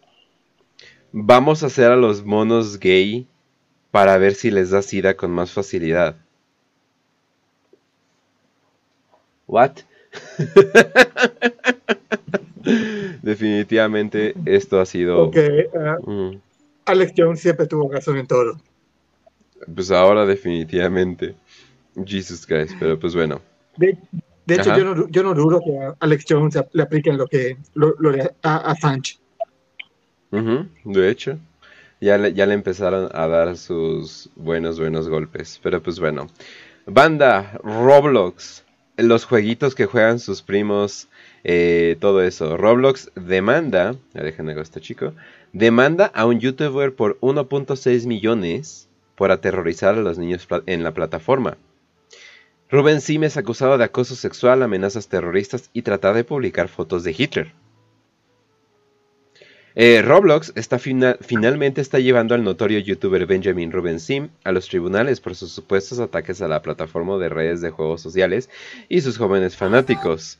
vamos 1.12 1.62
a 1.62 1.66
hacer 1.66 1.90
a 1.90 1.96
los 1.96 2.24
monos 2.24 2.78
gay 2.78 3.26
para 3.90 4.16
ver 4.18 4.34
si 4.34 4.50
les 4.50 4.70
da 4.70 4.82
sida 4.82 5.14
con 5.14 5.30
más 5.30 5.52
facilidad. 5.52 6.16
What? 9.46 9.72
Definitivamente 13.22 14.34
esto 14.44 14.80
ha 14.80 14.86
sido... 14.86 15.30
Uh, 15.30 16.40
Alex 16.86 17.12
Jones 17.16 17.40
siempre 17.40 17.66
tuvo 17.66 17.90
razón 17.90 18.18
en 18.18 18.26
todo. 18.26 18.60
Pues 19.72 19.90
ahora 19.90 20.26
definitivamente. 20.26 21.34
Jesus 22.04 22.46
Christ, 22.46 22.74
pero 22.78 22.98
pues 22.98 23.14
bueno. 23.14 23.40
De, 23.76 23.96
hecho, 24.48 24.76
yo 24.76 24.84
no, 24.84 25.08
yo 25.08 25.22
no, 25.22 25.34
dudo 25.34 25.60
que 25.64 25.78
a 25.78 25.94
Alex 26.00 26.24
Jones 26.28 26.58
le 26.72 26.82
apliquen 26.82 27.16
lo 27.16 27.26
que 27.26 27.56
lo, 27.74 27.94
a, 28.42 28.56
a 28.56 28.74
Sánchez. 28.76 29.20
de 30.30 31.10
hecho, 31.10 31.38
ya 32.00 32.18
le, 32.18 32.34
ya 32.34 32.46
le 32.46 32.54
empezaron 32.54 33.08
a 33.12 33.26
dar 33.26 33.56
sus 33.56 34.30
buenos, 34.36 34.78
buenos 34.78 35.08
golpes. 35.08 35.60
Pero 35.62 35.82
pues 35.82 35.98
bueno. 35.98 36.28
Banda, 36.86 37.58
Roblox 37.62 38.64
los 38.96 39.24
jueguitos 39.24 39.74
que 39.74 39.86
juegan 39.86 40.18
sus 40.18 40.42
primos, 40.42 41.08
eh, 41.42 41.96
todo 42.00 42.22
eso. 42.22 42.56
Roblox 42.56 43.10
demanda, 43.14 43.96
déjenme 44.12 44.60
este 44.60 44.80
chico, 44.80 45.12
demanda 45.52 46.06
a 46.14 46.26
un 46.26 46.40
youtuber 46.40 46.94
por 46.94 47.18
1.6 47.20 48.06
millones 48.06 48.88
por 49.16 49.30
aterrorizar 49.30 49.94
a 49.94 50.02
los 50.02 50.18
niños 50.18 50.46
en 50.66 50.82
la 50.82 50.94
plataforma. 50.94 51.56
Rubén 52.70 53.00
Sim 53.00 53.24
es 53.24 53.36
acusado 53.36 53.78
de 53.78 53.84
acoso 53.84 54.16
sexual, 54.16 54.62
amenazas 54.62 55.08
terroristas 55.08 55.70
y 55.72 55.82
tratar 55.82 56.14
de 56.14 56.24
publicar 56.24 56.68
fotos 56.68 57.04
de 57.04 57.14
Hitler. 57.16 57.52
Eh, 59.76 60.02
Roblox 60.02 60.52
está 60.54 60.78
finalmente 60.78 61.80
está 61.80 61.98
llevando 61.98 62.36
al 62.36 62.44
notorio 62.44 62.78
youtuber 62.78 63.26
Benjamin 63.26 63.72
Ruben 63.72 63.98
Sim 63.98 64.28
a 64.44 64.52
los 64.52 64.68
tribunales 64.68 65.20
por 65.20 65.34
sus 65.34 65.50
supuestos 65.50 65.98
ataques 65.98 66.40
a 66.40 66.48
la 66.48 66.62
plataforma 66.62 67.18
de 67.18 67.28
redes 67.28 67.60
de 67.60 67.70
juegos 67.70 68.00
sociales 68.00 68.48
y 68.88 69.00
sus 69.00 69.18
jóvenes 69.18 69.56
fanáticos. 69.56 70.38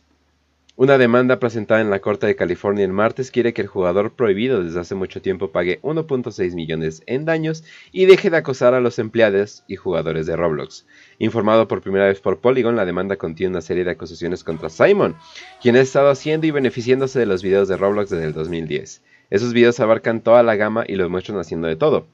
Una 0.76 0.98
demanda 0.98 1.38
presentada 1.38 1.80
en 1.80 1.88
la 1.88 2.00
Corte 2.00 2.26
de 2.26 2.34
California 2.34 2.84
el 2.84 2.92
martes 2.92 3.30
quiere 3.30 3.52
que 3.52 3.62
el 3.62 3.68
jugador 3.68 4.10
prohibido 4.10 4.60
desde 4.60 4.80
hace 4.80 4.96
mucho 4.96 5.22
tiempo 5.22 5.52
pague 5.52 5.80
1.6 5.82 6.52
millones 6.56 7.04
en 7.06 7.24
daños 7.24 7.62
y 7.92 8.06
deje 8.06 8.28
de 8.28 8.38
acosar 8.38 8.74
a 8.74 8.80
los 8.80 8.98
empleados 8.98 9.62
y 9.68 9.76
jugadores 9.76 10.26
de 10.26 10.34
Roblox. 10.34 10.84
Informado 11.20 11.68
por 11.68 11.80
primera 11.80 12.06
vez 12.06 12.18
por 12.18 12.40
Polygon, 12.40 12.74
la 12.74 12.84
demanda 12.84 13.14
contiene 13.14 13.52
una 13.52 13.60
serie 13.60 13.84
de 13.84 13.92
acusaciones 13.92 14.42
contra 14.42 14.68
Simon, 14.68 15.14
quien 15.62 15.76
ha 15.76 15.80
estado 15.80 16.10
haciendo 16.10 16.48
y 16.48 16.50
beneficiándose 16.50 17.20
de 17.20 17.26
los 17.26 17.44
videos 17.44 17.68
de 17.68 17.76
Roblox 17.76 18.10
desde 18.10 18.26
el 18.26 18.32
2010. 18.32 19.00
Esos 19.30 19.52
videos 19.52 19.78
abarcan 19.78 20.22
toda 20.22 20.42
la 20.42 20.56
gama 20.56 20.82
y 20.88 20.96
los 20.96 21.08
muestran 21.08 21.38
haciendo 21.38 21.68
de 21.68 21.76
todo 21.76 22.08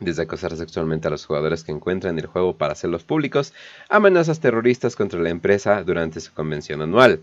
desde 0.00 0.22
acosar 0.22 0.56
sexualmente 0.56 1.08
a 1.08 1.10
los 1.10 1.26
jugadores 1.26 1.64
que 1.64 1.72
encuentran 1.72 2.16
el 2.18 2.26
juego 2.26 2.56
para 2.56 2.72
hacerlos 2.72 3.02
públicos, 3.02 3.52
amenazas 3.88 4.38
terroristas 4.38 4.94
contra 4.94 5.20
la 5.20 5.30
empresa 5.30 5.82
durante 5.82 6.20
su 6.20 6.32
convención 6.32 6.82
anual. 6.82 7.22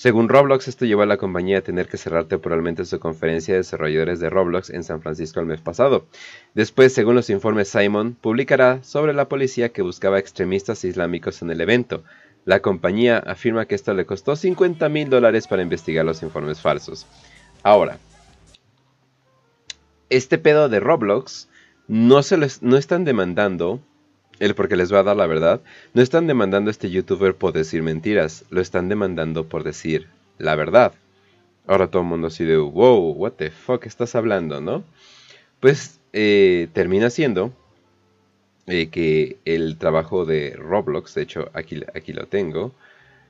Según 0.00 0.30
Roblox, 0.30 0.66
esto 0.66 0.86
llevó 0.86 1.02
a 1.02 1.06
la 1.06 1.18
compañía 1.18 1.58
a 1.58 1.60
tener 1.60 1.86
que 1.86 1.98
cerrar 1.98 2.24
temporalmente 2.24 2.86
su 2.86 2.98
conferencia 2.98 3.52
de 3.52 3.58
desarrolladores 3.58 4.18
de 4.18 4.30
Roblox 4.30 4.70
en 4.70 4.82
San 4.82 5.02
Francisco 5.02 5.40
el 5.40 5.44
mes 5.44 5.60
pasado. 5.60 6.06
Después, 6.54 6.94
según 6.94 7.16
los 7.16 7.28
informes, 7.28 7.68
Simon 7.68 8.16
publicará 8.18 8.82
sobre 8.82 9.12
la 9.12 9.28
policía 9.28 9.74
que 9.74 9.82
buscaba 9.82 10.18
extremistas 10.18 10.86
islámicos 10.86 11.42
en 11.42 11.50
el 11.50 11.60
evento. 11.60 12.02
La 12.46 12.60
compañía 12.62 13.18
afirma 13.18 13.66
que 13.66 13.74
esto 13.74 13.92
le 13.92 14.06
costó 14.06 14.36
50 14.36 14.88
mil 14.88 15.10
dólares 15.10 15.46
para 15.46 15.60
investigar 15.60 16.06
los 16.06 16.22
informes 16.22 16.62
falsos. 16.62 17.06
Ahora, 17.62 17.98
este 20.08 20.38
pedo 20.38 20.70
de 20.70 20.80
Roblox 20.80 21.50
no, 21.88 22.22
se 22.22 22.38
les, 22.38 22.62
no 22.62 22.78
están 22.78 23.04
demandando 23.04 23.82
el 24.40 24.54
porque 24.54 24.76
les 24.76 24.92
va 24.92 25.00
a 25.00 25.04
dar 25.04 25.16
la 25.16 25.26
verdad, 25.26 25.60
no 25.94 26.02
están 26.02 26.26
demandando 26.26 26.70
a 26.70 26.72
este 26.72 26.90
youtuber 26.90 27.34
por 27.34 27.52
decir 27.52 27.82
mentiras, 27.82 28.44
lo 28.50 28.60
están 28.60 28.88
demandando 28.88 29.44
por 29.44 29.62
decir 29.62 30.08
la 30.38 30.56
verdad. 30.56 30.92
Ahora 31.66 31.88
todo 31.88 32.02
el 32.02 32.08
mundo 32.08 32.26
así 32.28 32.44
de, 32.44 32.56
wow, 32.56 33.12
what 33.12 33.32
the 33.32 33.50
fuck 33.50 33.86
estás 33.86 34.14
hablando, 34.14 34.60
¿no? 34.60 34.82
Pues 35.60 36.00
eh, 36.12 36.68
termina 36.72 37.10
siendo 37.10 37.52
eh, 38.66 38.88
que 38.88 39.36
el 39.44 39.76
trabajo 39.76 40.24
de 40.24 40.56
Roblox, 40.56 41.14
de 41.14 41.22
hecho 41.22 41.50
aquí, 41.52 41.82
aquí 41.94 42.12
lo 42.12 42.26
tengo, 42.26 42.72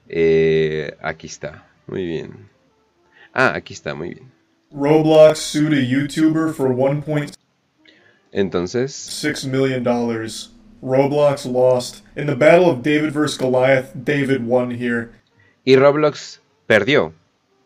eh, 0.08 0.96
aquí 1.02 1.26
está, 1.26 1.68
muy 1.86 2.04
bien. 2.06 2.48
Ah, 3.32 3.52
aquí 3.54 3.74
está, 3.74 3.94
muy 3.94 4.10
bien. 4.10 4.30
Roblox 4.72 5.38
sued 5.38 5.72
a 5.72 5.82
YouTuber 5.82 6.54
for 6.54 6.70
1.6 6.70 7.34
Entonces, 8.32 9.46
million 9.46 9.82
dollars. 9.82 10.52
Roblox 10.82 11.44
lost. 11.50 12.02
In 12.16 12.26
the 12.26 12.36
battle 12.36 12.70
of 12.70 12.82
David 12.82 13.12
vs. 13.12 13.36
Goliath, 13.38 13.92
David 14.04 14.46
won 14.46 14.70
here. 14.72 15.10
y 15.64 15.76
Roblox 15.76 16.40
perdió. 16.66 17.12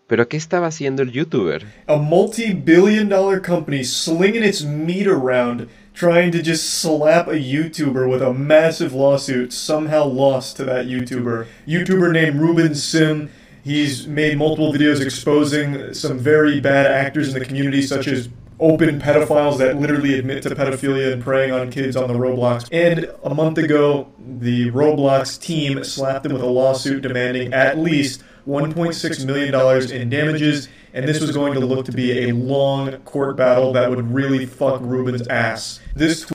Pero 0.06 0.28
¿qué 0.28 0.36
estaba 0.36 0.66
haciendo 0.66 1.02
el 1.02 1.12
youtuber? 1.12 1.64
A 1.88 1.96
multi 1.96 2.52
billion 2.52 3.08
dollar 3.08 3.40
company 3.40 3.82
slinging 3.82 4.42
its 4.42 4.62
meat 4.62 5.06
around, 5.06 5.68
trying 5.94 6.30
to 6.32 6.42
just 6.42 6.64
slap 6.82 7.26
a 7.26 7.38
YouTuber 7.38 8.06
with 8.10 8.20
a 8.20 8.32
massive 8.34 8.92
lawsuit, 8.92 9.52
somehow 9.52 10.04
lost 10.04 10.56
to 10.58 10.64
that 10.64 10.86
YouTuber. 10.86 11.46
YouTuber 11.66 12.12
named 12.12 12.38
Ruben 12.38 12.74
Sim. 12.74 13.30
He's 13.62 14.06
made 14.06 14.36
multiple 14.36 14.74
videos 14.74 15.00
exposing 15.00 15.94
some 15.94 16.18
very 16.18 16.60
bad 16.60 16.84
actors 16.86 17.28
in 17.32 17.38
the 17.38 17.44
community, 17.46 17.80
such 17.80 18.06
as 18.06 18.28
open 18.60 19.00
pedophiles 19.00 19.58
that 19.58 19.78
literally 19.78 20.18
admit 20.18 20.42
to 20.42 20.50
pedophilia 20.50 21.12
and 21.12 21.22
preying 21.22 21.52
on 21.52 21.70
kids 21.70 21.96
on 21.96 22.08
the 22.08 22.14
Roblox. 22.14 22.68
And 22.72 23.10
a 23.22 23.34
month 23.34 23.58
ago, 23.58 24.12
the 24.18 24.70
Roblox 24.70 25.40
team 25.40 25.82
slapped 25.84 26.26
him 26.26 26.32
with 26.32 26.42
a 26.42 26.46
lawsuit 26.46 27.02
demanding 27.02 27.52
at 27.52 27.78
least 27.78 28.22
$1.6 28.46 29.26
million 29.26 29.92
in 29.92 30.08
damages. 30.08 30.68
And 30.92 31.08
this 31.08 31.20
was 31.20 31.32
going 31.32 31.54
to 31.54 31.60
look 31.60 31.86
to 31.86 31.92
be 31.92 32.28
a 32.28 32.32
long 32.32 32.92
court 32.98 33.36
battle 33.36 33.72
that 33.72 33.90
would 33.90 34.12
really 34.12 34.46
fuck 34.46 34.80
Ruben's 34.80 35.26
ass. 35.28 35.80
This 35.96 36.26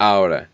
Ahora, 0.00 0.48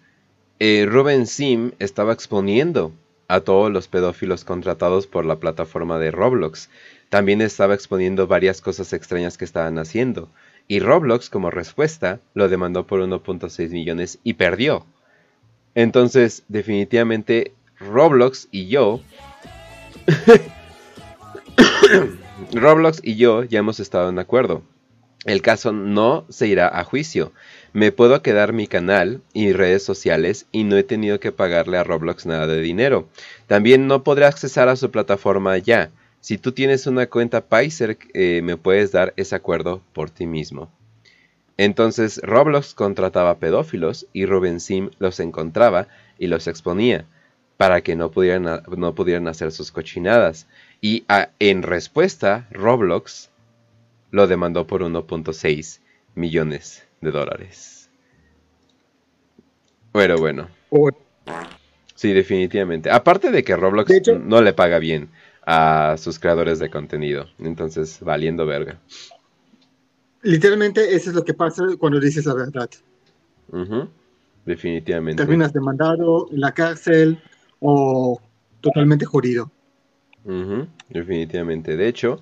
eh, 0.58 0.86
Ruben 0.88 1.26
Sim 1.26 1.72
estaba 1.78 2.14
exponiendo 2.14 2.92
a 3.28 3.40
todos 3.40 3.70
los 3.70 3.88
pedófilos 3.88 4.44
contratados 4.44 5.06
por 5.06 5.26
la 5.26 5.36
plataforma 5.36 5.98
de 5.98 6.10
Roblox. 6.10 6.70
También 7.10 7.42
estaba 7.42 7.74
exponiendo 7.74 8.26
varias 8.26 8.62
cosas 8.62 8.94
extrañas 8.94 9.36
que 9.36 9.44
estaban 9.44 9.78
haciendo. 9.78 10.30
Y 10.66 10.80
Roblox, 10.80 11.30
como 11.30 11.50
respuesta, 11.50 12.20
lo 12.32 12.48
demandó 12.48 12.86
por 12.86 13.00
1.6 13.00 13.70
millones 13.70 14.18
y 14.24 14.34
perdió. 14.34 14.86
Entonces, 15.74 16.44
definitivamente, 16.48 17.52
Roblox 17.78 18.48
y 18.50 18.68
yo... 18.68 19.00
Roblox 22.52 23.00
y 23.02 23.16
yo 23.16 23.44
ya 23.44 23.58
hemos 23.58 23.80
estado 23.80 24.08
en 24.08 24.18
acuerdo. 24.18 24.62
El 25.24 25.40
caso 25.40 25.72
no 25.72 26.26
se 26.28 26.48
irá 26.48 26.78
a 26.78 26.84
juicio. 26.84 27.32
Me 27.72 27.92
puedo 27.92 28.20
quedar 28.20 28.52
mi 28.52 28.66
canal 28.66 29.22
y 29.32 29.52
redes 29.52 29.82
sociales 29.82 30.46
y 30.52 30.64
no 30.64 30.76
he 30.76 30.82
tenido 30.82 31.18
que 31.18 31.32
pagarle 31.32 31.78
a 31.78 31.84
Roblox 31.84 32.26
nada 32.26 32.46
de 32.46 32.60
dinero. 32.60 33.08
También 33.46 33.86
no 33.86 34.04
podré 34.04 34.26
accesar 34.26 34.68
a 34.68 34.76
su 34.76 34.90
plataforma 34.90 35.56
ya. 35.58 35.90
Si 36.24 36.38
tú 36.38 36.52
tienes 36.52 36.86
una 36.86 37.06
cuenta 37.06 37.42
Pfizer, 37.42 37.98
eh, 38.14 38.40
me 38.42 38.56
puedes 38.56 38.92
dar 38.92 39.12
ese 39.18 39.34
acuerdo 39.34 39.82
por 39.92 40.08
ti 40.08 40.26
mismo. 40.26 40.72
Entonces 41.58 42.18
Roblox 42.22 42.72
contrataba 42.72 43.38
pedófilos 43.38 44.06
y 44.14 44.24
Ruben 44.24 44.58
Sim 44.58 44.88
los 44.98 45.20
encontraba 45.20 45.86
y 46.18 46.28
los 46.28 46.46
exponía 46.46 47.04
para 47.58 47.82
que 47.82 47.94
no 47.94 48.10
pudieran, 48.10 48.62
no 48.74 48.94
pudieran 48.94 49.28
hacer 49.28 49.52
sus 49.52 49.70
cochinadas. 49.70 50.46
Y 50.80 51.04
en 51.40 51.62
respuesta, 51.62 52.48
Roblox 52.50 53.28
lo 54.10 54.26
demandó 54.26 54.66
por 54.66 54.80
1.6 54.80 55.80
millones 56.14 56.86
de 57.02 57.10
dólares. 57.10 57.90
Bueno, 59.92 60.16
bueno. 60.16 60.48
Sí, 61.94 62.14
definitivamente. 62.14 62.90
Aparte 62.90 63.30
de 63.30 63.44
que 63.44 63.56
Roblox 63.56 63.92
no 64.24 64.40
le 64.40 64.54
paga 64.54 64.78
bien 64.78 65.10
a 65.46 65.96
sus 65.98 66.18
creadores 66.18 66.58
de 66.58 66.70
contenido. 66.70 67.26
Entonces, 67.38 67.98
valiendo 68.00 68.46
verga. 68.46 68.78
Literalmente, 70.22 70.94
eso 70.94 71.10
es 71.10 71.16
lo 71.16 71.24
que 71.24 71.34
pasa 71.34 71.64
cuando 71.78 72.00
dices 72.00 72.24
la 72.26 72.34
verdad. 72.34 72.70
Definitivamente. 74.44 75.22
Terminas 75.22 75.52
demandado 75.52 76.28
en 76.30 76.40
la 76.40 76.52
cárcel 76.52 77.18
o 77.60 78.20
totalmente 78.60 79.04
jodido. 79.04 79.50
Definitivamente. 80.88 81.76
De 81.76 81.88
hecho, 81.88 82.20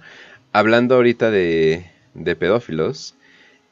hablando 0.52 0.96
ahorita 0.96 1.30
de, 1.30 1.86
de 2.14 2.36
pedófilos, 2.36 3.14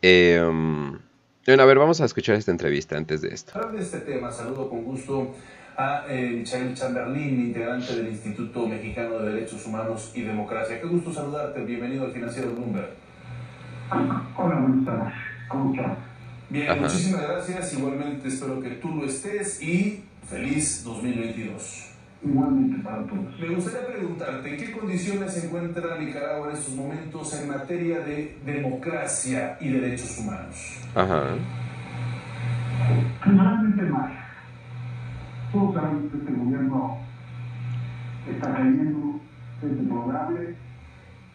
em, 0.03 0.99
bueno, 1.47 1.63
a 1.63 1.67
ver, 1.67 1.79
vamos 1.79 2.01
a 2.01 2.05
escuchar 2.05 2.37
esta 2.37 2.51
entrevista 2.53 2.97
antes 2.97 3.21
de 3.23 3.29
esto. 3.29 3.53
Hablar 3.55 3.73
de 3.73 3.83
este 3.83 4.01
tema, 4.01 4.33
saludo 4.33 4.69
con 4.69 4.85
gusto 4.85 5.35
a 5.81 6.05
eh, 6.09 6.31
Michael 6.37 6.75
Chamberlain, 6.75 7.41
integrante 7.41 7.97
del 7.97 8.09
Instituto 8.09 8.69
Mexicano 8.69 9.19
de 9.21 9.33
Derechos 9.33 9.65
Humanos 9.65 10.13
y 10.15 10.21
Democracia. 10.21 10.79
Qué 10.79 10.87
gusto 10.87 11.11
saludarte, 11.11 11.65
bienvenido 11.65 12.05
al 12.05 12.13
Financiero 12.13 12.53
Bloomberg. 12.55 12.91
Hola, 13.91 14.61
buenas 14.61 14.85
tardes. 14.85 15.15
¿Cómo 15.49 15.75
estás? 15.75 15.97
Bien, 16.51 16.81
muchísimas 16.81 17.23
gracias. 17.23 17.73
Igualmente 17.73 18.29
espero 18.29 18.61
que 18.61 18.71
tú 18.71 18.95
lo 18.95 19.07
estés 19.07 19.63
y 19.63 20.05
feliz 20.29 20.85
2022. 20.85 21.87
Igualmente 22.25 22.83
para 22.85 23.03
todos. 23.05 23.41
Me 23.41 23.55
gustaría 23.55 23.87
preguntarte, 23.87 24.51
¿en 24.51 24.57
qué 24.59 24.73
condiciones 24.73 25.33
se 25.33 25.47
encuentra 25.47 25.97
Nicaragua 25.97 26.51
en 26.51 26.57
estos 26.59 26.75
momentos 26.75 27.41
en 27.41 27.49
materia 27.49 28.01
de 28.01 28.37
democracia 28.45 29.57
y 29.59 29.71
derechos 29.71 30.19
humanos? 30.19 30.79
Ajá. 30.95 31.23
Generalmente 33.23 33.83
mal. 33.85 34.20
Todos 35.53 35.75
sabemos 35.75 36.13
que 36.13 36.19
este 36.19 36.33
gobierno 36.33 36.99
está 38.31 38.53
cayendo, 38.53 39.21
es 39.63 39.77
deplorable, 39.77 40.55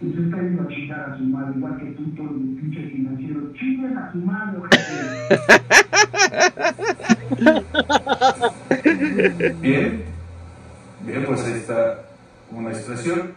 y 0.01 0.13
se 0.13 0.21
está 0.21 0.37
yendo 0.37 0.63
a 0.63 0.67
chingar 0.67 1.09
a 1.09 1.17
su 1.17 1.23
madre, 1.23 1.57
igual 1.57 1.77
que 1.77 1.85
tú, 1.91 2.03
todos 2.15 2.31
los 2.31 2.41
pinches 2.61 2.91
financieros. 2.91 3.53
Chinguen 3.53 3.97
a 3.97 4.11
su 4.11 4.17
madre, 4.19 4.59
gente. 4.71 6.45
Bien, 9.61 10.03
bien, 11.01 11.25
pues 11.25 11.43
ahí 11.45 11.53
está 11.53 12.05
una 12.51 12.69
expresión. 12.69 13.33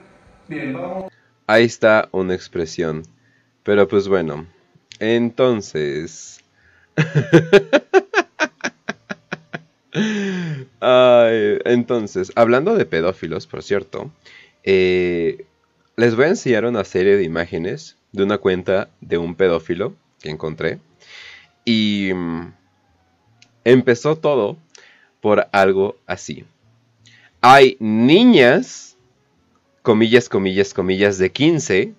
Bien, 0.49 0.75
vamos. 0.75 1.11
Ahí 1.47 1.65
está 1.65 2.09
una 2.13 2.35
expresión. 2.35 3.03
Pero 3.63 3.89
pues 3.89 4.09
bueno, 4.09 4.47
entonces... 4.99 6.45
Entonces, 11.65 12.33
hablando 12.35 12.75
de 12.75 12.87
pedófilos, 12.87 13.47
por 13.47 13.63
cierto, 13.63 14.11
eh, 14.65 15.47
les 15.97 16.15
voy 16.15 16.27
a 16.27 16.29
enseñar 16.29 16.65
una 16.65 16.85
serie 16.85 17.17
de 17.17 17.25
imágenes 17.25 17.97
de 18.13 18.23
una 18.23 18.39
cuenta 18.39 18.89
de 19.01 19.19
un 19.19 19.35
pedófilo 19.35 19.95
que 20.21 20.31
encontré. 20.31 20.79
Y 21.65 22.13
mm, 22.15 22.53
empezó 23.65 24.17
todo 24.17 24.57
por 25.21 25.47
algo 25.53 25.97
así. 26.07 26.45
Hay 27.41 27.77
niñas 27.81 28.97
comillas, 29.83 30.29
comillas, 30.29 30.75
comillas, 30.75 31.19
de 31.19 31.31
15. 31.31 31.95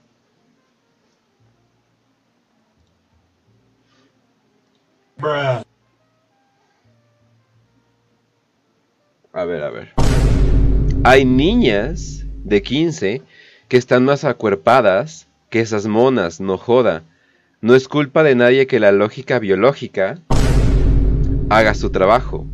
A 9.39 9.45
ver, 9.45 9.63
a 9.63 9.69
ver. 9.69 9.93
Hay 11.05 11.23
niñas 11.23 12.25
de 12.43 12.61
15 12.61 13.21
que 13.69 13.77
están 13.77 14.03
más 14.03 14.25
acuerpadas 14.25 15.29
que 15.49 15.61
esas 15.61 15.85
monas, 15.85 16.41
no 16.41 16.57
joda. 16.57 17.03
No 17.61 17.73
es 17.73 17.87
culpa 17.87 18.21
de 18.23 18.35
nadie 18.35 18.67
que 18.67 18.81
la 18.81 18.91
lógica 18.91 19.39
biológica 19.39 20.19
haga 21.49 21.73
su 21.73 21.89
trabajo. 21.89 22.47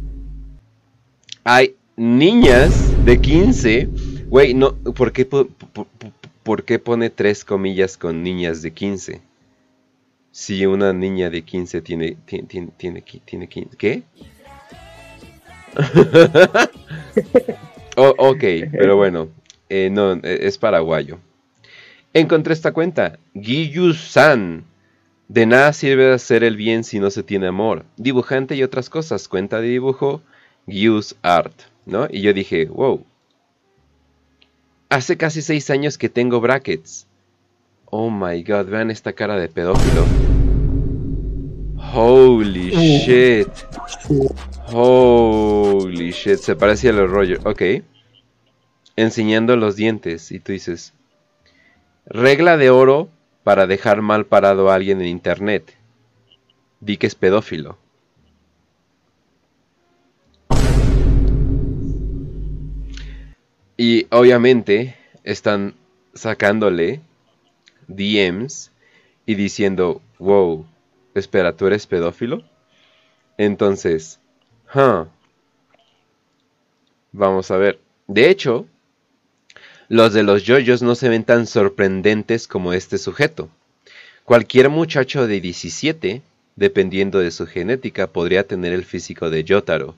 Hay 1.44 1.76
niñas 1.96 2.94
de 3.04 3.20
15, 3.20 3.90
güey, 4.28 4.54
no, 4.54 4.76
¿por 4.76 5.12
qué, 5.12 5.26
por, 5.26 6.64
qué 6.66 6.78
pone 6.78 7.10
tres 7.10 7.44
comillas 7.44 7.98
con 7.98 8.22
niñas 8.22 8.62
de 8.62 8.70
15? 8.74 9.22
Si 10.32 10.68
una 10.68 10.94
niña 10.94 11.32
de 11.32 11.42
15 11.42 11.82
tiene, 11.82 12.16
tiene, 12.28 12.48
tiene, 12.48 12.72
tiene, 12.78 13.02
tiene 13.26 13.48
15, 13.48 13.76
¿qué? 13.76 14.04
oh, 17.98 18.14
ok, 18.18 18.44
pero 18.72 18.98
bueno, 18.98 19.30
eh, 19.70 19.90
no, 19.92 20.14
es 20.24 20.58
paraguayo. 20.58 21.20
Encontré 22.14 22.54
esta 22.54 22.72
cuenta, 22.72 23.20
Giyu-san. 23.34 24.64
De 25.28 25.46
nada 25.46 25.74
sirve 25.74 26.14
hacer 26.14 26.44
el 26.44 26.56
bien 26.56 26.84
si 26.84 27.00
no 27.00 27.10
se 27.10 27.24
tiene 27.24 27.48
amor. 27.48 27.84
Dibujante 27.98 28.56
y 28.56 28.64
otras 28.64 28.90
cosas. 28.90 29.28
Cuenta 29.28 29.60
de 29.60 29.68
dibujo, 29.68 30.22
Gius 30.68 31.16
Art. 31.24 31.54
¿No? 31.86 32.08
Y 32.10 32.22
yo 32.22 32.34
dije, 32.34 32.66
wow. 32.66 33.04
Hace 34.90 35.18
casi 35.18 35.42
seis 35.42 35.70
años 35.70 35.98
que 35.98 36.10
tengo 36.10 36.40
brackets. 36.40 37.08
Oh 37.86 38.10
my 38.10 38.44
god, 38.44 38.68
vean 38.68 38.92
esta 38.92 39.14
cara 39.14 39.36
de 39.36 39.50
pedófilo. 39.50 40.06
Holy 41.96 42.72
shit. 42.72 43.48
Holy 44.68 46.12
shit. 46.12 46.40
Se 46.40 46.56
parece 46.56 46.90
a 46.90 46.94
los 46.94 47.10
rollos. 47.10 47.40
Ok. 47.46 47.62
Enseñando 48.98 49.56
los 49.56 49.78
dientes. 49.78 50.32
Y 50.32 50.40
tú 50.40 50.52
dices, 50.52 50.94
Regla 52.06 52.58
de 52.58 52.70
oro 52.70 53.10
para 53.44 53.66
dejar 53.66 54.02
mal 54.02 54.26
parado 54.26 54.70
a 54.70 54.76
alguien 54.76 55.02
en 55.02 55.08
internet. 55.08 55.74
Di 56.82 56.98
que 56.98 57.08
es 57.08 57.16
pedófilo. 57.16 57.78
Y 63.78 64.08
obviamente 64.12 64.96
están 65.24 65.76
sacándole 66.14 67.02
DMs 67.88 68.72
y 69.26 69.36
diciendo, 69.36 70.02
wow, 70.20 70.66
espera, 71.16 71.56
¿tú 71.56 71.68
eres 71.68 71.88
pedófilo? 71.88 72.44
Entonces, 73.38 74.20
vamos 77.12 77.52
a 77.52 77.58
ver. 77.58 77.80
De 78.08 78.30
hecho, 78.30 78.68
los 79.88 80.14
de 80.14 80.24
los 80.24 80.44
yoyos 80.44 80.82
no 80.82 80.96
se 80.96 81.10
ven 81.10 81.24
tan 81.24 81.48
sorprendentes 81.48 82.48
como 82.48 82.74
este 82.74 82.98
sujeto. 82.98 83.50
Cualquier 84.24 84.70
muchacho 84.70 85.28
de 85.28 85.40
17, 85.42 86.22
dependiendo 86.56 87.20
de 87.20 87.32
su 87.32 87.46
genética, 87.46 88.08
podría 88.08 88.48
tener 88.48 88.74
el 88.74 88.86
físico 88.86 89.30
de 89.30 89.44
Yotaro. 89.44 89.96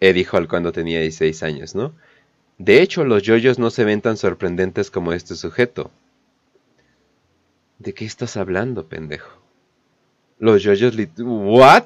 He 0.00 0.12
dijo 0.12 0.36
al 0.36 0.48
cuando 0.48 0.72
tenía 0.72 1.00
16 1.00 1.42
años, 1.44 1.74
¿no? 1.74 1.92
De 2.58 2.82
hecho, 2.82 3.04
los 3.04 3.22
yoyos 3.22 3.58
no 3.58 3.70
se 3.70 3.84
ven 3.84 4.00
tan 4.00 4.16
sorprendentes 4.16 4.90
como 4.90 5.12
este 5.12 5.36
sujeto. 5.36 5.90
¿De 7.78 7.94
qué 7.94 8.04
estás 8.04 8.36
hablando, 8.36 8.86
pendejo? 8.86 9.40
Los 10.38 10.62
yoyos... 10.62 10.94
¿What? 11.18 11.84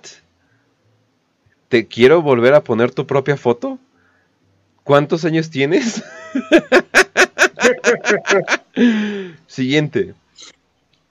¿Te 1.69 1.87
quiero 1.87 2.23
volver 2.23 2.55
a 2.55 2.63
poner 2.63 2.93
tu 2.93 3.07
propia 3.07 3.37
foto? 3.37 3.79
¿Cuántos 4.85 5.25
años 5.25 5.51
tienes? 5.51 6.05
Siguiente. 9.47 10.15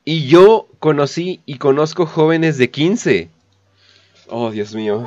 Y 0.06 0.28
yo 0.28 0.68
conocí 0.80 1.42
y 1.46 1.58
conozco 1.58 2.06
jóvenes 2.06 2.58
de 2.58 2.70
15. 2.70 3.30
Oh, 4.28 4.52
Dios 4.52 4.74
mío. 4.74 5.04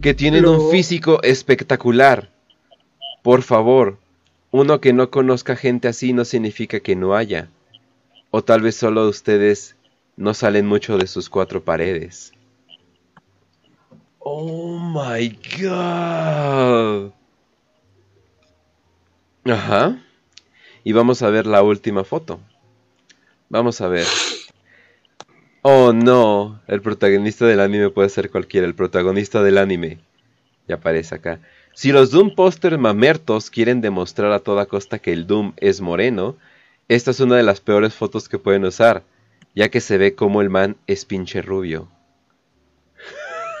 Que 0.00 0.14
tienen 0.14 0.46
un 0.46 0.70
físico 0.70 1.22
espectacular. 1.22 2.30
Por 3.22 3.42
favor, 3.42 3.98
uno 4.56 4.80
que 4.80 4.92
no 4.92 5.10
conozca 5.10 5.56
gente 5.56 5.88
así 5.88 6.12
no 6.12 6.24
significa 6.24 6.78
que 6.78 6.94
no 6.94 7.16
haya. 7.16 7.48
O 8.30 8.44
tal 8.44 8.60
vez 8.60 8.76
solo 8.76 9.08
ustedes 9.08 9.74
no 10.16 10.32
salen 10.32 10.64
mucho 10.64 10.96
de 10.96 11.08
sus 11.08 11.28
cuatro 11.28 11.64
paredes. 11.64 12.32
Oh 14.20 14.78
my 14.78 15.28
god. 15.60 17.10
Ajá. 19.44 20.00
Y 20.84 20.92
vamos 20.92 21.22
a 21.22 21.30
ver 21.30 21.46
la 21.46 21.64
última 21.64 22.04
foto. 22.04 22.38
Vamos 23.48 23.80
a 23.80 23.88
ver. 23.88 24.06
Oh 25.62 25.92
no, 25.92 26.62
el 26.68 26.80
protagonista 26.80 27.44
del 27.44 27.58
anime 27.58 27.90
puede 27.90 28.08
ser 28.08 28.30
cualquiera, 28.30 28.68
el 28.68 28.76
protagonista 28.76 29.42
del 29.42 29.58
anime. 29.58 29.98
Ya 30.68 30.76
aparece 30.76 31.16
acá. 31.16 31.40
Si 31.74 31.90
los 31.90 32.10
Doom 32.12 32.34
Poster 32.36 32.78
mamertos 32.78 33.50
quieren 33.50 33.80
demostrar 33.80 34.30
a 34.30 34.38
toda 34.38 34.66
costa 34.66 35.00
que 35.00 35.12
el 35.12 35.26
Doom 35.26 35.54
es 35.56 35.80
moreno, 35.80 36.36
esta 36.88 37.10
es 37.10 37.18
una 37.18 37.36
de 37.36 37.42
las 37.42 37.60
peores 37.60 37.94
fotos 37.94 38.28
que 38.28 38.38
pueden 38.38 38.64
usar, 38.64 39.02
ya 39.56 39.68
que 39.70 39.80
se 39.80 39.98
ve 39.98 40.14
como 40.14 40.40
el 40.40 40.50
man 40.50 40.76
es 40.86 41.04
pinche 41.04 41.42
rubio. 41.42 41.88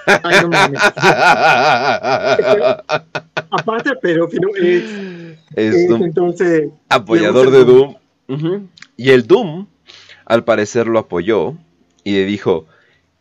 Ay, 0.06 0.42
no 0.42 0.48
mames. 0.48 0.80
Aparte, 3.50 3.90
pero 4.00 4.28
es, 4.56 4.84
es, 5.56 5.90
entonces 5.90 6.68
apoyador 6.90 7.50
de 7.50 7.64
Doom. 7.64 7.96
Y 8.96 9.10
el 9.10 9.26
Doom, 9.26 9.66
al 10.24 10.44
parecer, 10.44 10.86
lo 10.86 11.00
apoyó 11.00 11.54
y 12.04 12.12
le 12.12 12.26
dijo: 12.26 12.66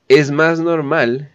Es 0.08 0.30
más 0.30 0.60
normal. 0.60 1.33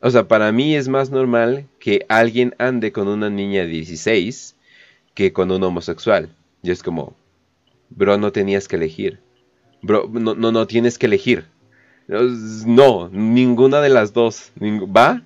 O 0.00 0.10
sea, 0.10 0.26
para 0.28 0.50
mí 0.50 0.74
es 0.74 0.88
más 0.88 1.10
normal 1.10 1.66
que 1.78 2.06
alguien 2.08 2.54
ande 2.58 2.90
con 2.90 3.06
una 3.08 3.28
niña 3.28 3.62
de 3.62 3.68
16 3.68 4.56
que 5.14 5.32
con 5.32 5.50
un 5.50 5.62
homosexual. 5.62 6.34
Y 6.62 6.70
es 6.70 6.82
como, 6.82 7.14
bro, 7.90 8.16
no 8.16 8.32
tenías 8.32 8.66
que 8.66 8.76
elegir. 8.76 9.20
Bro, 9.82 10.10
no, 10.12 10.34
no, 10.34 10.52
no 10.52 10.66
tienes 10.66 10.98
que 10.98 11.06
elegir. 11.06 11.46
No, 12.08 13.08
ninguna 13.10 13.80
de 13.80 13.90
las 13.90 14.12
dos. 14.12 14.52
¿Va? 14.60 15.22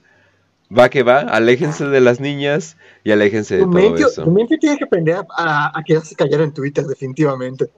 Va 0.77 0.89
que 0.89 1.03
va, 1.03 1.21
aléjense 1.21 1.87
de 1.87 2.01
las 2.01 2.21
niñas 2.21 2.77
y 3.05 3.13
aléjense 3.13 3.57
de 3.57 3.63
todo 3.63 3.97
eso. 3.97 4.27
mente 4.27 4.59
tiene 4.59 4.77
que 4.77 4.85
aprender 4.85 5.25
a, 5.37 5.83
quedarse 5.87 6.17
callado 6.17 6.43
en 6.43 6.53
Twitter, 6.53 6.85
definitivamente. 6.85 7.71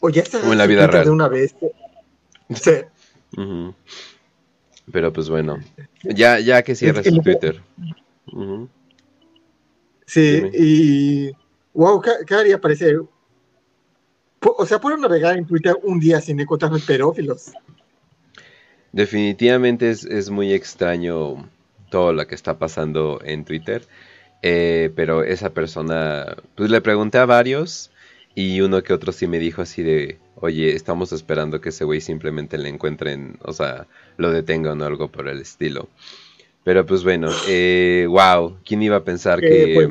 O 0.00 0.10
ya 0.10 0.22
está 0.22 0.40
en 0.40 0.58
la 0.58 0.66
vida 0.66 0.86
real. 0.86 1.04
de 1.04 1.10
una 1.10 1.28
vez. 1.28 1.54
Sí. 2.54 2.72
Pero 4.92 5.12
pues 5.12 5.28
bueno, 5.28 5.58
ya, 6.02 6.38
ya 6.40 6.62
que 6.62 6.74
cierres 6.74 7.06
su 7.06 7.20
Twitter. 7.22 7.60
Sí, 10.06 10.42
y 10.52 11.30
wow, 11.72 12.02
cada 12.26 12.42
día 12.42 12.60
parece 12.60 12.98
o 14.46 14.66
sea, 14.66 14.80
pueden 14.80 15.00
navegar 15.00 15.36
en 15.36 15.46
Twitter 15.46 15.74
un 15.82 15.98
día 16.00 16.20
sin 16.20 16.38
encontrar 16.40 16.72
pedófilos. 16.86 17.52
Definitivamente 18.92 19.90
es, 19.90 20.30
muy 20.30 20.52
extraño 20.52 21.48
todo 21.90 22.12
lo 22.12 22.26
que 22.26 22.34
está 22.34 22.58
pasando 22.58 23.20
en 23.24 23.44
Twitter. 23.44 23.82
Eh, 24.42 24.92
pero 24.94 25.24
esa 25.24 25.54
persona, 25.54 26.36
pues 26.54 26.70
le 26.70 26.80
pregunté 26.82 27.18
a 27.18 27.24
varios 27.24 27.90
y 28.34 28.60
uno 28.60 28.82
que 28.82 28.92
otro 28.92 29.12
sí 29.12 29.26
me 29.26 29.38
dijo 29.38 29.62
así 29.62 29.82
de, 29.82 30.18
oye, 30.36 30.74
estamos 30.74 31.12
esperando 31.12 31.60
que 31.60 31.68
ese 31.70 31.84
güey 31.84 32.00
simplemente 32.00 32.58
le 32.58 32.68
encuentren, 32.68 33.38
o 33.42 33.52
sea, 33.52 33.86
lo 34.16 34.30
detengan 34.30 34.80
o 34.80 34.84
algo 34.84 35.08
por 35.08 35.28
el 35.28 35.40
estilo. 35.40 35.88
Pero 36.64 36.86
pues 36.86 37.04
bueno, 37.04 37.30
eh, 37.48 38.06
wow, 38.08 38.56
¿quién 38.64 38.82
iba 38.82 38.96
a 38.96 39.04
pensar 39.04 39.44
eh, 39.44 39.48
que... 39.48 39.74
Pues, 39.74 39.90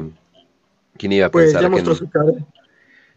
¿Quién 0.98 1.12
iba 1.12 1.28
a 1.28 1.32
pues, 1.32 1.54
pensar 1.54 1.72
que... 1.72 1.96
Su 1.96 2.10
cara. 2.10 2.34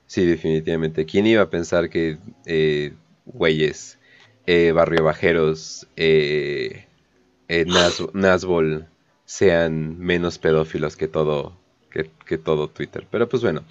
Sí, 0.07 0.25
definitivamente. 0.25 1.05
¿Quién 1.05 1.27
iba 1.27 1.43
a 1.43 1.51
pensar 1.51 1.91
que 1.91 2.19
eh, 2.47 2.93
güeyes, 3.25 3.99
eh, 4.47 4.73
barrio 4.73 5.05
bajeros, 5.05 5.89
eh, 5.97 6.87
eh 7.49 7.67
Nazbol 8.15 8.87
sean 9.25 9.99
menos 9.99 10.39
pedófilos 10.39 10.97
que 10.97 11.09
todo, 11.09 11.57
que, 11.91 12.39
todo 12.39 12.69
Twitter? 12.69 13.07
Pero 13.11 13.29
pues 13.29 13.43
bueno. 13.43 13.65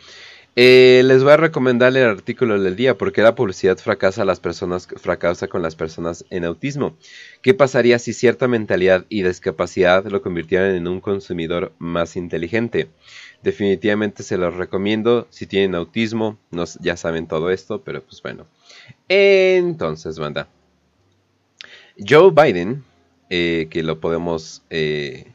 Eh, 0.58 1.02
les 1.04 1.22
voy 1.22 1.34
a 1.34 1.38
recomendar 1.38 1.96
el 1.98 2.08
artículo 2.08 2.58
del 2.58 2.78
día, 2.78 2.98
porque 2.98 3.22
la 3.22 3.36
publicidad 3.36 3.78
fracasa 3.78 4.24
con 5.50 5.62
las 5.62 5.76
personas 5.76 6.26
en 6.30 6.46
autismo. 6.46 6.96
¿Qué 7.42 7.54
pasaría 7.54 8.00
si 8.00 8.14
cierta 8.14 8.48
mentalidad 8.48 9.06
y 9.10 9.24
discapacidad 9.24 10.06
lo 10.06 10.22
convirtieran 10.22 10.76
en 10.76 10.88
un 10.88 11.02
consumidor 11.02 11.74
más 11.78 12.16
inteligente? 12.16 12.88
Definitivamente 13.44 14.24
se 14.24 14.38
los 14.38 14.56
recomiendo 14.56 15.28
si 15.30 15.46
tienen 15.46 15.76
autismo, 15.76 16.38
ya 16.80 16.96
saben 16.96 17.28
todo 17.28 17.52
esto, 17.52 17.82
pero 17.82 18.02
pues 18.02 18.22
bueno. 18.22 18.46
Entonces, 19.10 20.18
banda. 20.18 20.48
Joe 21.98 22.32
Biden, 22.32 22.84
eh, 23.30 23.68
que 23.70 23.84
lo 23.84 24.00
podemos 24.00 24.64
eh, 24.70 25.35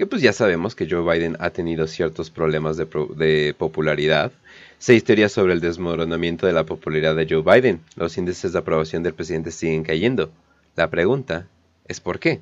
que 0.00 0.06
pues 0.06 0.22
ya 0.22 0.32
sabemos 0.32 0.74
que 0.74 0.88
Joe 0.88 1.02
Biden 1.02 1.36
ha 1.40 1.50
tenido 1.50 1.86
ciertos 1.86 2.30
problemas 2.30 2.78
de, 2.78 3.54
popularidad. 3.58 4.32
Seis 4.78 5.04
teorías 5.04 5.30
sobre 5.30 5.52
el 5.52 5.60
desmoronamiento 5.60 6.46
de 6.46 6.54
la 6.54 6.64
popularidad 6.64 7.14
de 7.14 7.26
Joe 7.28 7.42
Biden. 7.42 7.82
Los 7.96 8.16
índices 8.16 8.54
de 8.54 8.58
aprobación 8.58 9.02
del 9.02 9.12
presidente 9.12 9.50
siguen 9.50 9.84
cayendo. 9.84 10.30
La 10.74 10.88
pregunta 10.88 11.48
es 11.86 12.00
¿por 12.00 12.18
qué? 12.18 12.40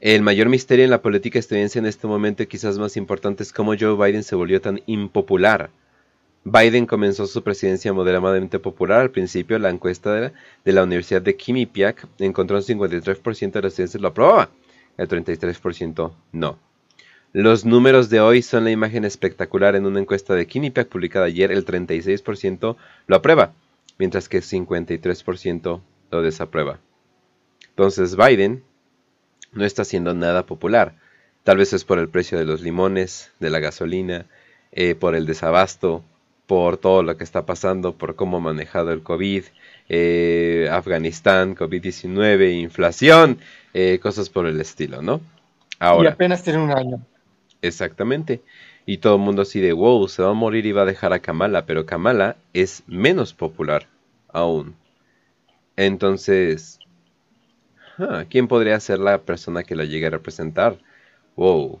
El 0.00 0.22
mayor 0.22 0.48
misterio 0.48 0.86
en 0.86 0.90
la 0.90 1.02
política 1.02 1.38
estadounidense 1.38 1.80
en 1.80 1.84
este 1.84 2.06
momento 2.06 2.42
y 2.42 2.46
quizás 2.46 2.78
más 2.78 2.96
importante 2.96 3.42
es 3.42 3.52
cómo 3.52 3.74
Joe 3.78 3.94
Biden 3.94 4.22
se 4.22 4.36
volvió 4.36 4.58
tan 4.62 4.80
impopular. 4.86 5.68
Biden 6.44 6.86
comenzó 6.86 7.26
su 7.26 7.42
presidencia 7.42 7.92
moderadamente 7.92 8.58
popular. 8.58 9.02
Al 9.02 9.10
principio, 9.10 9.58
la 9.58 9.68
encuesta 9.68 10.14
de 10.64 10.72
la, 10.72 10.82
Universidad 10.82 11.20
de 11.20 11.36
Quinnipiac 11.36 12.08
encontró 12.20 12.56
un 12.56 12.62
53% 12.62 13.50
de 13.52 13.60
los 13.60 13.72
estudiantes 13.72 14.00
lo 14.00 14.08
aprobaba 14.08 14.48
el 14.96 15.08
33% 15.08 16.12
no. 16.32 16.58
Los 17.32 17.64
números 17.64 18.08
de 18.08 18.20
hoy 18.20 18.40
son 18.40 18.64
la 18.64 18.70
imagen 18.70 19.04
espectacular 19.04 19.76
en 19.76 19.84
una 19.84 20.00
encuesta 20.00 20.34
de 20.34 20.46
Quinnipiac 20.46 20.88
publicada 20.88 21.26
ayer, 21.26 21.52
el 21.52 21.66
36% 21.66 22.76
lo 23.06 23.16
aprueba, 23.16 23.52
mientras 23.98 24.28
que 24.28 24.38
el 24.38 24.42
53% 24.42 25.80
lo 26.10 26.22
desaprueba. 26.22 26.78
Entonces 27.68 28.16
Biden 28.16 28.64
no 29.52 29.64
está 29.64 29.82
haciendo 29.82 30.14
nada 30.14 30.46
popular. 30.46 30.94
Tal 31.44 31.58
vez 31.58 31.72
es 31.72 31.84
por 31.84 31.98
el 31.98 32.08
precio 32.08 32.38
de 32.38 32.44
los 32.44 32.62
limones, 32.62 33.32
de 33.38 33.50
la 33.50 33.58
gasolina, 33.58 34.26
eh, 34.72 34.94
por 34.94 35.14
el 35.14 35.26
desabasto, 35.26 36.04
por 36.46 36.76
todo 36.76 37.02
lo 37.02 37.16
que 37.16 37.24
está 37.24 37.44
pasando, 37.44 37.94
por 37.94 38.14
cómo 38.14 38.36
ha 38.36 38.40
manejado 38.40 38.92
el 38.92 39.02
COVID, 39.02 39.44
eh, 39.88 40.68
Afganistán, 40.70 41.56
COVID-19, 41.56 42.60
inflación, 42.60 43.38
eh, 43.74 43.98
cosas 44.00 44.30
por 44.30 44.46
el 44.46 44.60
estilo, 44.60 45.02
¿no? 45.02 45.20
Ahora, 45.78 46.10
y 46.10 46.12
apenas 46.12 46.42
tiene 46.42 46.60
un 46.60 46.70
año. 46.70 47.00
Exactamente. 47.62 48.42
Y 48.86 48.98
todo 48.98 49.16
el 49.16 49.22
mundo 49.22 49.42
así 49.42 49.60
de, 49.60 49.72
wow, 49.72 50.06
se 50.06 50.22
va 50.22 50.30
a 50.30 50.34
morir 50.34 50.64
y 50.66 50.72
va 50.72 50.82
a 50.82 50.86
dejar 50.86 51.12
a 51.12 51.18
Kamala, 51.18 51.66
pero 51.66 51.86
Kamala 51.86 52.36
es 52.52 52.84
menos 52.86 53.34
popular 53.34 53.88
aún. 54.28 54.76
Entonces, 55.76 56.78
¿quién 58.30 58.46
podría 58.46 58.78
ser 58.78 59.00
la 59.00 59.18
persona 59.22 59.64
que 59.64 59.74
la 59.74 59.84
llegue 59.84 60.06
a 60.06 60.10
representar? 60.10 60.78
Wow, 61.34 61.80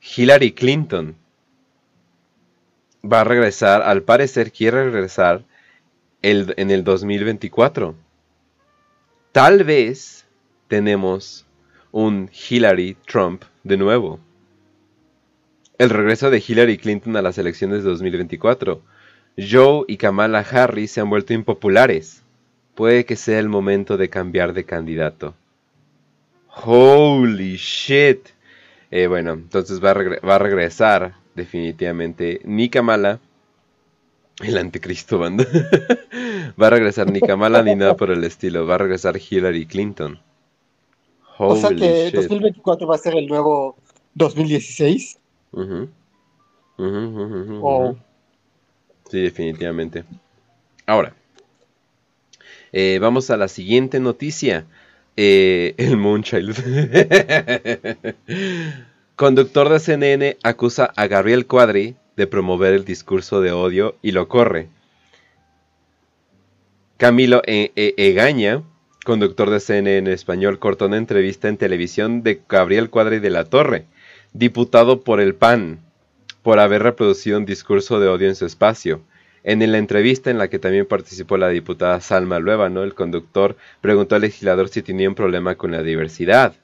Hillary 0.00 0.52
Clinton 0.52 1.16
va 3.04 3.20
a 3.20 3.24
regresar, 3.24 3.82
al 3.82 4.02
parecer 4.02 4.52
quiere 4.52 4.84
regresar 4.84 5.44
el, 6.22 6.54
en 6.56 6.70
el 6.70 6.84
2024. 6.84 7.94
Tal 9.32 9.64
vez 9.64 10.26
tenemos 10.68 11.46
un 11.92 12.30
Hillary 12.32 12.96
Trump 13.06 13.44
de 13.62 13.76
nuevo. 13.76 14.20
El 15.78 15.90
regreso 15.90 16.30
de 16.30 16.42
Hillary 16.46 16.76
Clinton 16.78 17.16
a 17.16 17.22
las 17.22 17.38
elecciones 17.38 17.84
de 17.84 17.90
2024. 17.90 18.82
Joe 19.38 19.84
y 19.86 19.96
Kamala 19.96 20.40
Harris 20.40 20.92
se 20.92 21.00
han 21.00 21.10
vuelto 21.10 21.32
impopulares. 21.32 22.24
Puede 22.74 23.04
que 23.04 23.14
sea 23.14 23.38
el 23.38 23.48
momento 23.48 23.96
de 23.96 24.10
cambiar 24.10 24.52
de 24.52 24.64
candidato. 24.64 25.34
Holy 26.48 27.56
shit. 27.56 28.28
Eh, 28.90 29.06
bueno, 29.06 29.32
entonces 29.34 29.82
va 29.84 29.92
va 29.92 30.34
a 30.34 30.38
regresar 30.38 31.14
definitivamente 31.38 32.40
ni 32.44 32.68
Kamala 32.68 33.20
el 34.40 34.58
anticristo 34.58 35.18
banda. 35.18 35.44
va 36.60 36.68
a 36.68 36.70
regresar 36.70 37.10
ni 37.10 37.20
Kamala 37.20 37.62
ni 37.62 37.74
nada 37.74 37.96
por 37.96 38.10
el 38.10 38.22
estilo. 38.24 38.66
Va 38.66 38.76
a 38.76 38.78
regresar 38.78 39.18
Hillary 39.18 39.66
Clinton. 39.66 40.20
o 41.38 41.56
sea 41.56 41.70
que 41.70 42.10
2024 42.12 42.86
va 42.86 42.94
a 42.94 42.98
ser 42.98 43.16
el 43.16 43.26
nuevo 43.26 43.76
2016. 44.14 45.18
Sí, 49.10 49.20
definitivamente. 49.20 50.04
Ahora, 50.86 51.14
eh, 52.72 52.98
vamos 53.00 53.30
a 53.30 53.36
la 53.36 53.48
siguiente 53.48 54.00
noticia. 54.00 54.66
Eh, 55.16 55.74
el 55.78 55.96
Moonchild. 55.96 56.56
Conductor 59.18 59.68
de 59.68 59.80
CNN 59.80 60.36
acusa 60.44 60.92
a 60.94 61.08
Gabriel 61.08 61.44
Cuadri 61.48 61.96
de 62.14 62.28
promover 62.28 62.72
el 62.72 62.84
discurso 62.84 63.40
de 63.40 63.50
odio 63.50 63.96
y 64.00 64.12
lo 64.12 64.28
corre. 64.28 64.68
Camilo 66.98 67.42
e-, 67.44 67.72
e-, 67.74 67.94
Egaña, 67.96 68.62
conductor 69.04 69.50
de 69.50 69.58
CNN 69.58 70.12
español, 70.12 70.60
cortó 70.60 70.86
una 70.86 70.98
entrevista 70.98 71.48
en 71.48 71.56
televisión 71.56 72.22
de 72.22 72.42
Gabriel 72.48 72.90
Cuadri 72.90 73.18
de 73.18 73.30
la 73.30 73.44
Torre, 73.44 73.86
diputado 74.34 75.00
por 75.00 75.20
el 75.20 75.34
PAN, 75.34 75.80
por 76.44 76.60
haber 76.60 76.84
reproducido 76.84 77.38
un 77.38 77.44
discurso 77.44 77.98
de 77.98 78.06
odio 78.06 78.28
en 78.28 78.36
su 78.36 78.46
espacio. 78.46 79.00
En 79.42 79.68
la 79.72 79.78
entrevista 79.78 80.30
en 80.30 80.38
la 80.38 80.46
que 80.46 80.60
también 80.60 80.86
participó 80.86 81.36
la 81.38 81.48
diputada 81.48 82.00
Salma 82.00 82.38
Luevano, 82.38 82.84
el 82.84 82.94
conductor 82.94 83.56
preguntó 83.80 84.14
al 84.14 84.20
legislador 84.20 84.68
si 84.68 84.80
tenía 84.80 85.08
un 85.08 85.16
problema 85.16 85.56
con 85.56 85.72
la 85.72 85.82
diversidad. 85.82 86.54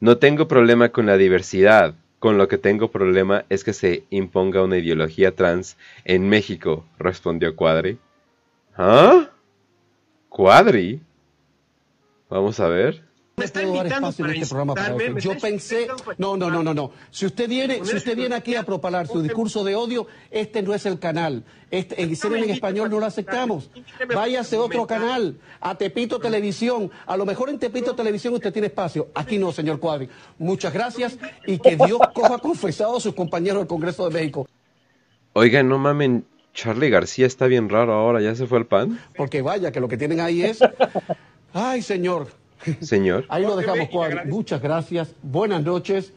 No 0.00 0.16
tengo 0.16 0.48
problema 0.48 0.88
con 0.88 1.04
la 1.04 1.18
diversidad, 1.18 1.94
con 2.18 2.38
lo 2.38 2.48
que 2.48 2.56
tengo 2.56 2.90
problema 2.90 3.44
es 3.50 3.64
que 3.64 3.74
se 3.74 4.04
imponga 4.08 4.62
una 4.62 4.78
ideología 4.78 5.34
trans 5.36 5.76
en 6.04 6.28
México, 6.28 6.86
respondió 6.98 7.54
Cuadri. 7.54 7.98
¿Ah? 8.76 9.28
¿Cuadri? 10.30 11.00
Vamos 12.30 12.60
a 12.60 12.68
ver 12.68 13.09
me 13.40 13.46
está 13.46 13.62
invitando 13.62 14.12
para 14.12 14.32
este 14.32 14.46
programa 14.46 14.74
para 14.74 15.18
Yo 15.18 15.38
pensé, 15.38 15.88
no, 16.18 16.36
no, 16.36 16.50
no, 16.50 16.62
no, 16.62 16.74
no. 16.74 16.92
Si 17.10 17.26
usted 17.26 17.48
viene, 17.48 17.84
si 17.84 17.96
usted 17.96 18.16
viene 18.16 18.34
aquí 18.34 18.54
a 18.54 18.62
propalar 18.62 19.06
su 19.06 19.22
discurso 19.22 19.64
de 19.64 19.74
odio, 19.74 20.06
este 20.30 20.62
no 20.62 20.74
es 20.74 20.86
el 20.86 20.98
canal. 20.98 21.44
Este, 21.70 22.02
en 22.02 22.10
en 22.10 22.50
español 22.50 22.90
no 22.90 22.98
lo 22.98 23.06
aceptamos. 23.06 23.70
Váyase 24.12 24.56
a 24.56 24.60
otro 24.60 24.86
canal, 24.86 25.38
a 25.60 25.76
Tepito 25.76 26.18
Televisión. 26.18 26.90
A 27.06 27.16
lo 27.16 27.24
mejor 27.24 27.48
en 27.48 27.58
Tepito 27.58 27.94
Televisión 27.94 28.34
usted 28.34 28.52
tiene 28.52 28.66
espacio. 28.68 29.08
Aquí 29.14 29.38
no, 29.38 29.52
señor 29.52 29.78
Cuadri. 29.78 30.08
Muchas 30.38 30.72
gracias 30.72 31.16
y 31.46 31.58
que 31.58 31.76
Dios 31.76 32.00
coja 32.12 32.38
confesado 32.38 32.96
a 32.96 33.00
sus 33.00 33.14
compañeros 33.14 33.60
del 33.60 33.68
Congreso 33.68 34.08
de 34.08 34.14
México. 34.14 34.48
Oigan, 35.32 35.68
no 35.68 35.78
mamen, 35.78 36.24
Charlie 36.52 36.90
García 36.90 37.26
está 37.26 37.46
bien 37.46 37.68
raro 37.68 37.92
ahora, 37.92 38.20
¿ya 38.20 38.34
se 38.34 38.46
fue 38.46 38.58
al 38.58 38.66
pan? 38.66 38.98
Porque 39.16 39.42
vaya, 39.42 39.70
que 39.70 39.80
lo 39.80 39.88
que 39.88 39.96
tienen 39.96 40.20
ahí 40.20 40.42
es... 40.42 40.58
Ay, 41.52 41.82
señor, 41.82 42.28
Señor. 42.80 43.24
Ahí 43.28 43.42
lo 43.42 43.56
dejamos, 43.56 43.88
Muchas 44.26 44.60
gracias. 44.60 45.14
Buenas 45.22 45.62
noches. 45.62 46.12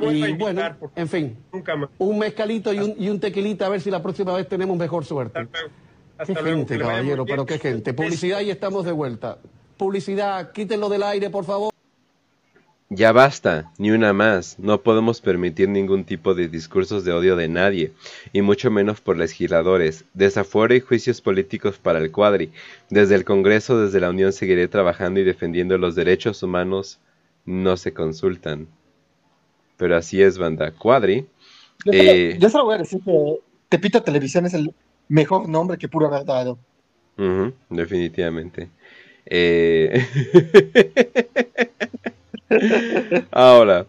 y 0.00 0.32
bueno, 0.34 0.62
en 0.94 1.08
fin, 1.08 1.36
un 1.98 2.18
mezcalito 2.18 2.72
y 2.72 2.78
un, 2.78 2.94
y 2.98 3.08
un, 3.08 3.18
tequilita 3.18 3.66
a 3.66 3.68
ver 3.68 3.80
si 3.80 3.90
la 3.90 4.02
próxima 4.02 4.34
vez 4.34 4.48
tenemos 4.48 4.76
mejor 4.76 5.04
suerte. 5.04 5.48
qué 6.26 6.34
gente, 6.34 6.78
caballero, 6.78 7.24
pero 7.24 7.46
qué 7.46 7.58
gente. 7.58 7.94
Publicidad 7.94 8.40
y 8.40 8.50
estamos 8.50 8.84
de 8.84 8.92
vuelta. 8.92 9.38
Publicidad, 9.76 10.52
quítenlo 10.52 10.88
del 10.88 11.02
aire, 11.02 11.30
por 11.30 11.44
favor. 11.44 11.71
Ya 12.94 13.10
basta, 13.10 13.72
ni 13.78 13.90
una 13.90 14.12
más. 14.12 14.58
No 14.58 14.82
podemos 14.82 15.22
permitir 15.22 15.66
ningún 15.66 16.04
tipo 16.04 16.34
de 16.34 16.48
discursos 16.48 17.06
de 17.06 17.12
odio 17.12 17.36
de 17.36 17.48
nadie, 17.48 17.92
y 18.34 18.42
mucho 18.42 18.70
menos 18.70 19.00
por 19.00 19.16
legisladores. 19.16 20.04
Desafuero 20.12 20.74
y 20.74 20.80
juicios 20.80 21.22
políticos 21.22 21.78
para 21.78 22.00
el 22.00 22.12
cuadri. 22.12 22.52
Desde 22.90 23.14
el 23.14 23.24
Congreso, 23.24 23.80
desde 23.80 23.98
la 23.98 24.10
Unión, 24.10 24.34
seguiré 24.34 24.68
trabajando 24.68 25.20
y 25.20 25.24
defendiendo 25.24 25.78
los 25.78 25.94
derechos 25.94 26.42
humanos. 26.42 26.98
No 27.46 27.78
se 27.78 27.94
consultan. 27.94 28.68
Pero 29.78 29.96
así 29.96 30.20
es, 30.20 30.36
banda. 30.36 30.70
Cuadri. 30.72 31.24
Yo, 31.86 31.92
eh, 31.94 32.38
solo 32.50 32.66
voy 32.66 32.74
a 32.74 32.78
decir 32.78 33.00
que 33.02 33.38
Tepito 33.70 34.02
Televisión 34.02 34.44
es 34.44 34.52
el 34.52 34.70
mejor 35.08 35.48
nombre 35.48 35.78
que 35.78 35.88
pudo 35.88 36.08
haber 36.08 36.26
dado. 36.26 36.58
definitivamente. 37.70 38.68
Eh... 39.24 40.06
Ahora, 43.30 43.86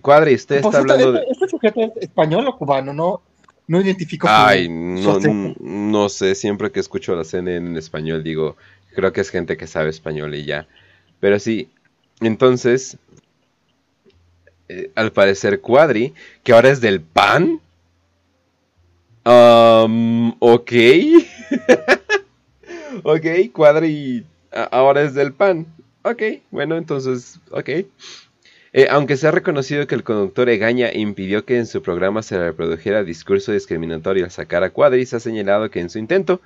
Cuadri, 0.00 0.34
usted 0.34 0.56
está 0.56 0.78
hablando 0.78 1.12
de. 1.12 1.24
¿Este 1.30 1.48
sujeto 1.48 1.80
es 1.80 2.04
español 2.04 2.46
o 2.48 2.56
cubano? 2.56 2.92
No, 2.92 3.22
no 3.66 3.80
identifico. 3.80 4.26
Ay, 4.30 4.68
no, 4.68 5.18
no, 5.60 6.08
sé, 6.08 6.34
siempre 6.34 6.70
que 6.70 6.80
escucho 6.80 7.14
la 7.14 7.24
CNN 7.24 7.70
en 7.70 7.76
español 7.76 8.22
digo, 8.22 8.56
creo 8.94 9.12
que 9.12 9.20
es 9.20 9.30
gente 9.30 9.56
que 9.56 9.66
sabe 9.66 9.90
español 9.90 10.34
y 10.34 10.44
ya. 10.44 10.66
Pero 11.20 11.38
sí, 11.38 11.68
entonces, 12.20 12.96
eh, 14.68 14.90
al 14.94 15.12
parecer 15.12 15.60
Cuadri, 15.60 16.14
que 16.42 16.52
ahora 16.52 16.70
es 16.70 16.80
del 16.80 17.00
PAN, 17.00 17.60
Um, 19.24 20.30
ok. 20.38 20.72
ok, 23.04 23.26
Cuadri 23.52 24.24
ahora 24.70 25.02
es 25.02 25.14
del 25.14 25.32
PAN. 25.32 25.66
Ok, 26.02 26.22
bueno, 26.50 26.76
entonces, 26.76 27.40
ok. 27.50 27.68
Eh, 28.72 28.86
aunque 28.88 29.16
se 29.16 29.26
ha 29.26 29.32
reconocido 29.32 29.86
que 29.86 29.94
el 29.94 30.04
conductor 30.04 30.48
Egaña 30.48 30.92
impidió 30.92 31.44
que 31.44 31.58
en 31.58 31.66
su 31.66 31.82
programa 31.82 32.22
se 32.22 32.38
reprodujera 32.38 33.02
discurso 33.02 33.52
discriminatorio 33.52 34.24
al 34.24 34.30
sacar 34.30 34.62
a 34.62 34.70
Cuadri, 34.70 35.04
se 35.04 35.16
ha 35.16 35.20
señalado 35.20 35.70
que 35.70 35.80
en 35.80 35.90
su 35.90 35.98
intento 35.98 36.40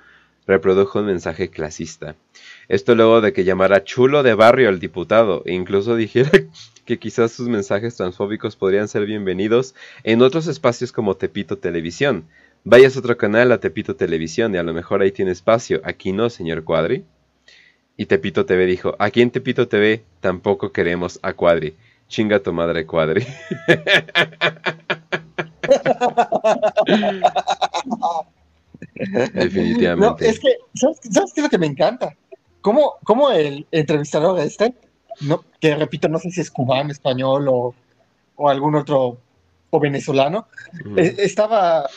reprodujo 0.47 0.99
un 0.99 1.05
mensaje 1.05 1.49
clasista. 1.49 2.15
Esto 2.67 2.95
luego 2.95 3.21
de 3.21 3.31
que 3.31 3.43
llamara 3.43 3.83
chulo 3.83 4.23
de 4.23 4.33
barrio 4.33 4.69
al 4.69 4.79
diputado 4.79 5.43
e 5.45 5.53
incluso 5.53 5.95
dijera 5.95 6.31
que 6.85 6.99
quizás 6.99 7.31
sus 7.31 7.47
mensajes 7.47 7.95
transfóbicos 7.95 8.55
podrían 8.55 8.87
ser 8.87 9.05
bienvenidos 9.05 9.75
en 10.03 10.21
otros 10.21 10.47
espacios 10.47 10.91
como 10.91 11.15
Tepito 11.15 11.57
Televisión. 11.57 12.25
Vayas 12.63 12.95
a 12.95 12.99
otro 12.99 13.15
canal 13.17 13.51
a 13.51 13.59
Tepito 13.59 13.95
Televisión 13.95 14.53
y 14.55 14.57
a 14.57 14.63
lo 14.63 14.73
mejor 14.73 15.01
ahí 15.01 15.11
tiene 15.11 15.31
espacio. 15.31 15.81
Aquí 15.83 16.11
no, 16.11 16.29
señor 16.29 16.63
Cuadri. 16.63 17.05
Y 17.97 18.07
Tepito 18.07 18.45
TV 18.45 18.65
dijo, 18.65 18.95
aquí 18.99 19.21
en 19.21 19.31
Tepito 19.31 19.67
TV 19.67 20.03
tampoco 20.19 20.71
queremos 20.71 21.19
a 21.21 21.33
Cuadri. 21.33 21.75
Chinga 22.07 22.39
tu 22.39 22.51
madre, 22.53 22.85
Cuadri. 22.85 23.25
Definitivamente. 29.33 30.27
es 30.29 30.39
que, 30.39 30.57
¿sabes, 30.73 30.99
qué 31.01 31.09
es 31.09 31.43
lo 31.43 31.49
que 31.49 31.57
me 31.57 31.67
encanta? 31.67 32.15
¿Cómo, 32.61 32.95
cómo 33.03 33.31
el 33.31 33.65
entrevistador 33.71 34.39
este, 34.39 34.73
no, 35.21 35.43
que 35.59 35.75
repito, 35.75 36.09
no 36.09 36.19
sé 36.19 36.31
si 36.31 36.41
es 36.41 36.51
cubano, 36.51 36.91
español 36.91 37.47
o, 37.47 37.73
o 38.35 38.49
algún 38.49 38.75
otro, 38.75 39.17
o 39.69 39.79
venezolano, 39.79 40.47
eh, 40.97 41.15
estaba 41.19 41.89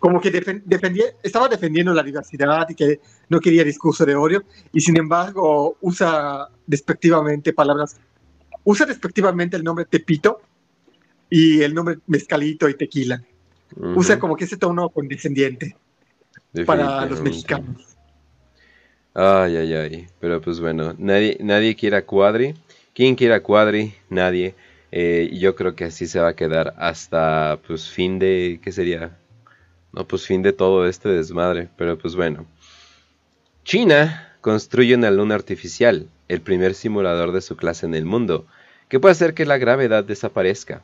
como 0.00 0.20
que 0.20 0.30
defendía, 0.30 1.04
estaba 1.22 1.46
defendiendo 1.46 1.92
la 1.92 2.02
diversidad 2.02 2.66
y 2.68 2.74
que 2.74 3.00
no 3.28 3.38
quería 3.38 3.62
discurso 3.62 4.04
de 4.04 4.16
odio, 4.16 4.42
y 4.72 4.80
sin 4.80 4.96
embargo 4.96 5.76
usa 5.82 6.48
despectivamente 6.66 7.52
palabras, 7.52 7.96
usa 8.64 8.86
despectivamente 8.86 9.56
el 9.56 9.62
nombre 9.62 9.84
Tepito 9.84 10.40
y 11.28 11.62
el 11.62 11.74
nombre 11.74 11.98
Mezcalito 12.06 12.68
y 12.68 12.74
Tequila. 12.74 13.22
Usa 13.76 14.18
como 14.18 14.34
que 14.34 14.44
ese 14.44 14.56
tono 14.56 14.88
condescendiente 14.88 15.76
para 16.66 17.06
los 17.06 17.20
mexicanos. 17.20 17.96
Ay, 19.14 19.56
ay, 19.56 19.74
ay. 19.74 20.06
Pero 20.18 20.40
pues 20.40 20.60
bueno, 20.60 20.94
nadie, 20.98 21.36
nadie 21.40 21.76
quiere 21.76 21.96
a 21.96 22.06
Cuadri. 22.06 22.54
¿Quién 22.94 23.14
quiere 23.14 23.34
a 23.34 23.42
Cuadri? 23.42 23.94
Nadie. 24.08 24.54
Eh, 24.90 25.30
yo 25.34 25.54
creo 25.54 25.76
que 25.76 25.84
así 25.84 26.08
se 26.08 26.18
va 26.18 26.30
a 26.30 26.36
quedar 26.36 26.74
hasta 26.78 27.60
pues 27.64 27.88
fin 27.88 28.18
de... 28.18 28.58
¿Qué 28.62 28.72
sería? 28.72 29.19
No, 29.92 30.06
pues 30.06 30.26
fin 30.26 30.42
de 30.42 30.52
todo 30.52 30.86
este 30.86 31.08
desmadre. 31.08 31.68
Pero 31.76 31.98
pues 31.98 32.16
bueno. 32.16 32.46
China 33.64 34.36
construye 34.40 34.94
una 34.94 35.10
luna 35.10 35.34
artificial, 35.34 36.08
el 36.28 36.40
primer 36.40 36.74
simulador 36.74 37.32
de 37.32 37.40
su 37.40 37.56
clase 37.56 37.86
en 37.86 37.94
el 37.94 38.04
mundo, 38.04 38.46
que 38.88 38.98
puede 39.00 39.12
hacer 39.12 39.34
que 39.34 39.46
la 39.46 39.58
gravedad 39.58 40.04
desaparezca. 40.04 40.82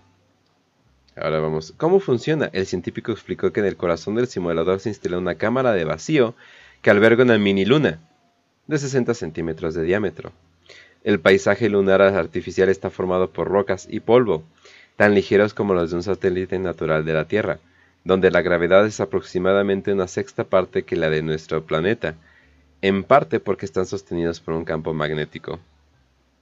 Ahora 1.16 1.40
vamos. 1.40 1.72
¿Cómo 1.78 1.98
funciona? 1.98 2.50
El 2.52 2.66
científico 2.66 3.12
explicó 3.12 3.52
que 3.52 3.60
en 3.60 3.66
el 3.66 3.76
corazón 3.76 4.16
del 4.16 4.26
simulador 4.26 4.80
se 4.80 4.90
instala 4.90 5.18
una 5.18 5.36
cámara 5.36 5.72
de 5.72 5.84
vacío 5.84 6.34
que 6.82 6.90
alberga 6.90 7.24
una 7.24 7.38
mini 7.38 7.64
luna 7.64 8.00
de 8.66 8.78
60 8.78 9.14
centímetros 9.14 9.74
de 9.74 9.82
diámetro. 9.82 10.32
El 11.04 11.20
paisaje 11.20 11.68
lunar 11.68 12.02
artificial 12.02 12.68
está 12.68 12.90
formado 12.90 13.30
por 13.30 13.48
rocas 13.48 13.86
y 13.88 14.00
polvo, 14.00 14.42
tan 14.96 15.14
ligeros 15.14 15.54
como 15.54 15.72
los 15.72 15.90
de 15.90 15.96
un 15.96 16.02
satélite 16.02 16.58
natural 16.58 17.04
de 17.04 17.12
la 17.12 17.28
Tierra, 17.28 17.60
donde 18.06 18.30
la 18.30 18.40
gravedad 18.40 18.86
es 18.86 19.00
aproximadamente 19.00 19.92
una 19.92 20.06
sexta 20.06 20.44
parte 20.44 20.84
que 20.84 20.94
la 20.94 21.10
de 21.10 21.22
nuestro 21.22 21.66
planeta, 21.66 22.14
en 22.80 23.02
parte 23.02 23.40
porque 23.40 23.66
están 23.66 23.84
sostenidos 23.84 24.38
por 24.38 24.54
un 24.54 24.64
campo 24.64 24.94
magnético. 24.94 25.58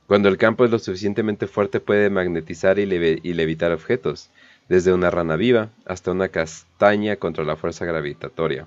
Cuando 0.07 0.29
el 0.29 0.37
campo 0.37 0.67
es 0.67 0.71
lo 0.71 0.79
suficientemente 0.79 1.47
fuerte 1.47 1.81
puede 1.81 2.11
magnetizar 2.11 2.79
y, 2.79 2.85
levitar 2.85 3.73
objetos, 3.73 4.29
desde 4.69 4.93
una 4.93 5.11
rana 5.11 5.37
viva 5.37 5.71
hasta 5.87 6.11
una 6.11 6.29
castaña 6.29 7.17
contra 7.17 7.45
la 7.45 7.57
fuerza 7.57 7.87
gravitatoria. 7.87 8.67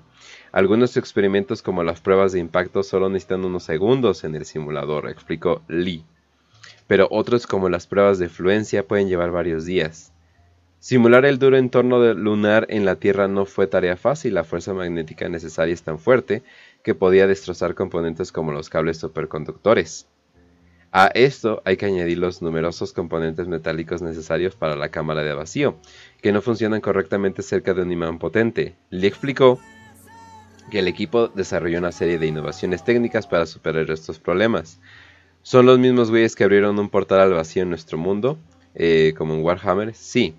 Algunos 0.50 0.96
experimentos 0.96 1.62
como 1.62 1.84
las 1.84 2.00
pruebas 2.00 2.32
de 2.32 2.40
impacto 2.40 2.82
solo 2.82 3.08
necesitan 3.08 3.44
unos 3.44 3.62
segundos 3.62 4.24
en 4.24 4.34
el 4.34 4.44
simulador, 4.44 5.08
explicó 5.08 5.62
Lee. 5.68 6.04
Pero 6.88 7.06
otros 7.12 7.46
como 7.46 7.68
las 7.68 7.86
pruebas 7.86 8.18
de 8.18 8.28
fluencia 8.28 8.88
pueden 8.88 9.08
llevar 9.08 9.30
varios 9.30 9.64
días. 9.66 10.12
Simular 10.80 11.24
el 11.24 11.40
duro 11.40 11.56
entorno 11.56 12.14
lunar 12.14 12.66
en 12.70 12.84
la 12.84 12.96
Tierra 12.96 13.26
no 13.26 13.46
fue 13.46 13.66
tarea 13.66 13.96
fácil, 13.96 14.34
la 14.34 14.44
fuerza 14.44 14.74
magnética 14.74 15.28
necesaria 15.28 15.74
es 15.74 15.82
tan 15.82 15.98
fuerte 15.98 16.44
que 16.84 16.94
podía 16.94 17.26
destrozar 17.26 17.74
componentes 17.74 18.30
como 18.30 18.52
los 18.52 18.70
cables 18.70 18.98
superconductores. 18.98 20.06
A 20.92 21.08
esto 21.08 21.62
hay 21.64 21.76
que 21.76 21.86
añadir 21.86 22.18
los 22.18 22.42
numerosos 22.42 22.92
componentes 22.92 23.48
metálicos 23.48 24.02
necesarios 24.02 24.54
para 24.54 24.76
la 24.76 24.88
cámara 24.88 25.22
de 25.22 25.34
vacío, 25.34 25.76
que 26.22 26.32
no 26.32 26.40
funcionan 26.40 26.80
correctamente 26.80 27.42
cerca 27.42 27.74
de 27.74 27.82
un 27.82 27.92
imán 27.92 28.18
potente. 28.18 28.76
Le 28.88 29.06
explicó 29.08 29.58
que 30.70 30.78
el 30.78 30.88
equipo 30.88 31.28
desarrolló 31.28 31.78
una 31.78 31.92
serie 31.92 32.18
de 32.18 32.26
innovaciones 32.26 32.84
técnicas 32.84 33.26
para 33.26 33.46
superar 33.46 33.90
estos 33.90 34.18
problemas. 34.18 34.80
¿Son 35.42 35.66
los 35.66 35.78
mismos 35.78 36.10
güeyes 36.10 36.36
que 36.36 36.44
abrieron 36.44 36.78
un 36.78 36.88
portal 36.88 37.20
al 37.20 37.34
vacío 37.34 37.64
en 37.64 37.70
nuestro 37.70 37.98
mundo? 37.98 38.38
Eh, 38.74 39.12
como 39.18 39.34
en 39.34 39.42
Warhammer, 39.42 39.94
sí. 39.94 40.36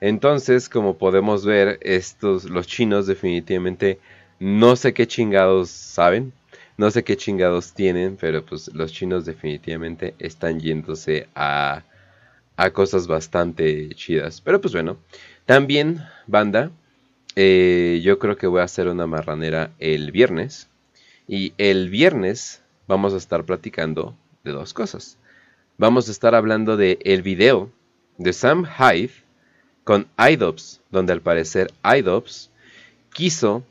Entonces, 0.00 0.68
como 0.68 0.98
podemos 0.98 1.44
ver, 1.44 1.78
estos, 1.82 2.44
los 2.44 2.66
chinos 2.66 3.06
definitivamente 3.06 3.98
no 4.38 4.76
sé 4.76 4.92
qué 4.92 5.06
chingados 5.06 5.70
saben, 5.70 6.32
no 6.76 6.90
sé 6.90 7.04
qué 7.04 7.16
chingados 7.16 7.72
tienen, 7.72 8.16
pero 8.16 8.44
pues 8.44 8.72
los 8.74 8.92
chinos 8.92 9.24
definitivamente 9.24 10.14
están 10.18 10.60
yéndose 10.60 11.28
a, 11.34 11.84
a 12.56 12.70
cosas 12.70 13.06
bastante 13.06 13.88
chidas. 13.94 14.40
Pero 14.42 14.60
pues 14.60 14.74
bueno, 14.74 14.98
también, 15.46 16.02
banda, 16.26 16.70
eh, 17.34 18.00
yo 18.02 18.18
creo 18.18 18.36
que 18.36 18.46
voy 18.46 18.60
a 18.60 18.64
hacer 18.64 18.88
una 18.88 19.06
marranera 19.06 19.70
el 19.78 20.10
viernes. 20.10 20.68
Y 21.28 21.54
el 21.58 21.90
viernes 21.90 22.62
vamos 22.86 23.12
a 23.14 23.16
estar 23.16 23.44
platicando 23.44 24.16
de 24.44 24.52
dos 24.52 24.72
cosas. 24.74 25.18
Vamos 25.76 26.08
a 26.08 26.12
estar 26.12 26.34
hablando 26.34 26.76
de 26.76 26.98
el 27.04 27.22
video 27.22 27.70
de 28.16 28.32
Sam 28.32 28.64
Hyde 28.64 29.25
con 29.86 30.08
IDOPS, 30.18 30.80
donde 30.90 31.12
al 31.12 31.20
parecer 31.20 31.70
IDOPS 31.84 32.50
quiso 33.14 33.62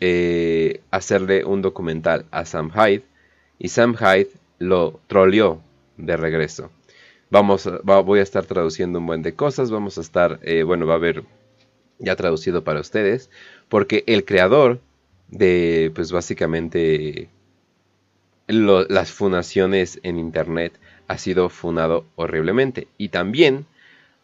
eh, 0.00 0.80
hacerle 0.90 1.44
un 1.44 1.62
documental 1.62 2.26
a 2.32 2.44
Sam 2.44 2.72
Hyde 2.72 3.04
y 3.60 3.68
Sam 3.68 3.94
Hyde 3.94 4.30
lo 4.58 4.98
troleó 5.06 5.62
de 5.96 6.16
regreso. 6.16 6.72
Vamos 7.30 7.70
voy 7.84 8.18
a 8.18 8.24
estar 8.24 8.44
traduciendo 8.46 8.98
un 8.98 9.06
buen 9.06 9.22
de 9.22 9.36
cosas, 9.36 9.70
vamos 9.70 9.96
a 9.96 10.00
estar, 10.00 10.40
eh, 10.42 10.64
bueno, 10.64 10.86
va 10.88 10.94
a 10.94 10.96
haber 10.96 11.22
ya 12.00 12.16
traducido 12.16 12.64
para 12.64 12.80
ustedes, 12.80 13.30
porque 13.68 14.02
el 14.08 14.24
creador 14.24 14.80
de, 15.28 15.92
pues 15.94 16.10
básicamente, 16.10 17.28
las 18.48 19.12
funaciones 19.12 20.00
en 20.02 20.18
Internet 20.18 20.72
ha 21.06 21.16
sido 21.16 21.48
funado 21.48 22.06
horriblemente. 22.16 22.88
Y 22.98 23.10
también 23.10 23.66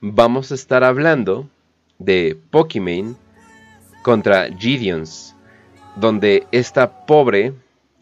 vamos 0.01 0.51
a 0.51 0.55
estar 0.55 0.83
hablando 0.83 1.49
de 1.99 2.37
Pokimane 2.51 3.15
contra 4.03 4.49
Gideons, 4.57 5.37
donde 5.97 6.47
esta 6.53 7.05
pobre, 7.07 7.53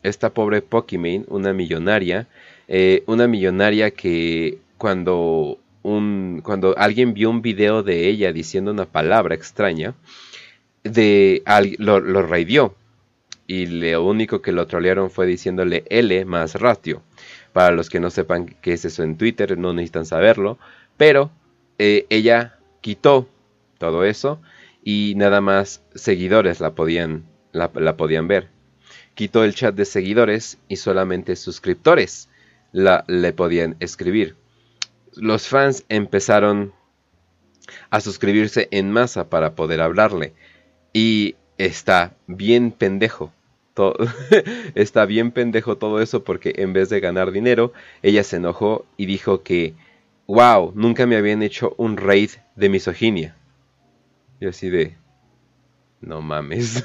esta 0.02 0.30
pobre 0.30 0.62
Pokimane, 0.62 1.24
una 1.28 1.52
millonaria, 1.52 2.28
eh, 2.68 3.02
una 3.06 3.26
millonaria 3.26 3.90
que 3.90 4.58
cuando 4.76 5.58
un, 5.82 6.40
cuando 6.44 6.76
alguien 6.78 7.14
vio 7.14 7.30
un 7.30 7.42
video 7.42 7.82
de 7.82 8.08
ella 8.08 8.32
diciendo 8.32 8.70
una 8.70 8.84
palabra 8.84 9.34
extraña, 9.34 9.94
de, 10.84 11.42
lo, 11.78 12.00
lo 12.00 12.22
raidió. 12.22 12.74
Y 13.50 13.66
lo 13.66 14.04
único 14.04 14.42
que 14.42 14.52
lo 14.52 14.66
trolearon 14.66 15.10
fue 15.10 15.26
diciéndole 15.26 15.84
L 15.88 16.24
más 16.26 16.54
ratio. 16.56 17.02
Para 17.54 17.74
los 17.74 17.88
que 17.88 17.98
no 17.98 18.10
sepan 18.10 18.54
qué 18.60 18.74
es 18.74 18.84
eso 18.84 19.02
en 19.02 19.16
Twitter, 19.16 19.56
no 19.56 19.72
necesitan 19.72 20.04
saberlo. 20.04 20.58
Pero 20.98 21.30
eh, 21.78 22.06
ella 22.10 22.58
quitó 22.80 23.28
todo 23.78 24.04
eso 24.04 24.40
y 24.82 25.14
nada 25.16 25.40
más 25.40 25.82
seguidores 25.94 26.60
la 26.60 26.74
podían, 26.74 27.24
la, 27.52 27.96
podían 27.96 28.28
ver. 28.28 28.48
Quitó 29.14 29.44
el 29.44 29.54
chat 29.54 29.74
de 29.74 29.84
seguidores 29.84 30.58
y 30.68 30.76
solamente 30.76 31.36
suscriptores 31.36 32.28
la, 32.72 33.04
le 33.08 33.32
podían 33.32 33.76
escribir 33.80 34.36
los 35.18 35.48
fans 35.48 35.84
empezaron 35.88 36.72
a 37.90 38.00
suscribirse 38.00 38.68
en 38.70 38.90
masa 38.90 39.28
para 39.28 39.54
poder 39.54 39.80
hablarle. 39.80 40.32
Y 40.92 41.36
está 41.58 42.14
bien 42.26 42.70
pendejo. 42.70 43.32
Todo, 43.74 43.96
está 44.74 45.06
bien 45.06 45.30
pendejo 45.30 45.76
todo 45.76 46.00
eso 46.00 46.24
porque 46.24 46.54
en 46.56 46.72
vez 46.72 46.88
de 46.88 47.00
ganar 47.00 47.30
dinero, 47.30 47.72
ella 48.02 48.24
se 48.24 48.36
enojó 48.36 48.86
y 48.96 49.06
dijo 49.06 49.42
que, 49.42 49.74
wow, 50.28 50.72
nunca 50.76 51.06
me 51.06 51.16
habían 51.16 51.42
hecho 51.42 51.74
un 51.78 51.96
raid 51.96 52.30
de 52.54 52.68
misoginia. 52.68 53.34
Y 54.40 54.46
así 54.46 54.70
de, 54.70 54.94
No 56.00 56.20
mames. 56.20 56.84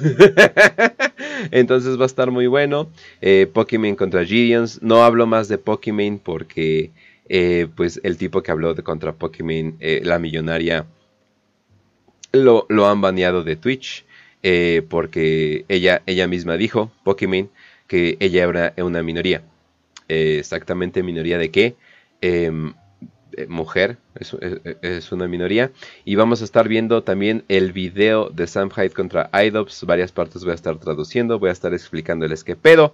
Entonces 1.51 1.99
va 1.99 2.03
a 2.03 2.07
estar 2.07 2.31
muy 2.31 2.47
bueno. 2.47 2.89
Eh, 3.21 3.47
Pokémon 3.51 3.95
contra 3.95 4.25
Gideons. 4.25 4.81
No 4.81 5.03
hablo 5.03 5.27
más 5.27 5.49
de 5.49 5.59
Pokémon 5.59 6.17
porque 6.17 6.91
eh, 7.29 7.67
pues 7.75 7.99
el 8.03 8.17
tipo 8.17 8.41
que 8.41 8.51
habló 8.51 8.73
de 8.73 8.81
contra 8.81 9.13
Pokémon, 9.13 9.75
eh, 9.79 10.01
la 10.03 10.17
millonaria, 10.17 10.87
lo, 12.31 12.65
lo, 12.69 12.87
han 12.87 13.01
baneado 13.01 13.43
de 13.43 13.55
Twitch. 13.55 14.05
porque 14.89 15.65
ella, 15.67 16.01
ella 16.05 16.27
misma 16.27 16.57
dijo, 16.57 16.91
Pokémon, 17.03 17.49
que 17.87 18.17
ella 18.19 18.43
era 18.43 18.73
una 18.77 19.03
minoría. 19.03 19.43
exactamente 20.07 21.03
minoría 21.03 21.37
de 21.37 21.51
qué? 21.51 21.75
Eh, 23.35 23.47
mujer, 23.47 23.97
es, 24.15 25.11
una 25.11 25.27
minoría. 25.27 25.71
Y 26.05 26.15
vamos 26.15 26.41
a 26.41 26.45
estar 26.45 26.67
viendo 26.67 27.03
también 27.03 27.43
el 27.47 27.71
video 27.71 28.29
de 28.29 28.47
Sam 28.47 28.69
Hyde 28.69 28.91
contra 28.91 29.29
IDOPS. 29.33 29.85
Varias 29.85 30.11
partes 30.11 30.43
voy 30.43 30.51
a 30.51 30.55
estar 30.55 30.77
traduciendo, 30.77 31.39
voy 31.39 31.49
a 31.49 31.53
estar 31.53 31.73
explicándoles 31.73 32.43
qué 32.43 32.55
pedo. 32.55 32.93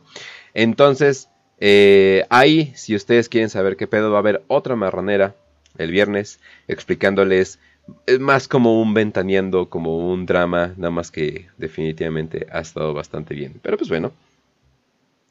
Entonces, 0.53 1.29
eh, 1.59 2.25
ahí, 2.29 2.71
si 2.75 2.95
ustedes 2.95 3.29
quieren 3.29 3.49
saber 3.49 3.75
qué 3.75 3.87
pedo, 3.87 4.11
va 4.11 4.17
a 4.17 4.19
haber 4.19 4.43
otra 4.47 4.75
marranera 4.75 5.35
el 5.77 5.91
viernes 5.91 6.39
explicándoles 6.67 7.59
es 8.05 8.19
más 8.19 8.47
como 8.47 8.81
un 8.81 8.93
ventaneando, 8.93 9.69
como 9.69 9.97
un 10.11 10.25
drama, 10.25 10.73
nada 10.77 10.91
más 10.91 11.11
que 11.11 11.47
definitivamente 11.57 12.47
ha 12.51 12.59
estado 12.59 12.93
bastante 12.93 13.33
bien. 13.33 13.59
Pero 13.61 13.77
pues 13.77 13.89
bueno, 13.89 14.11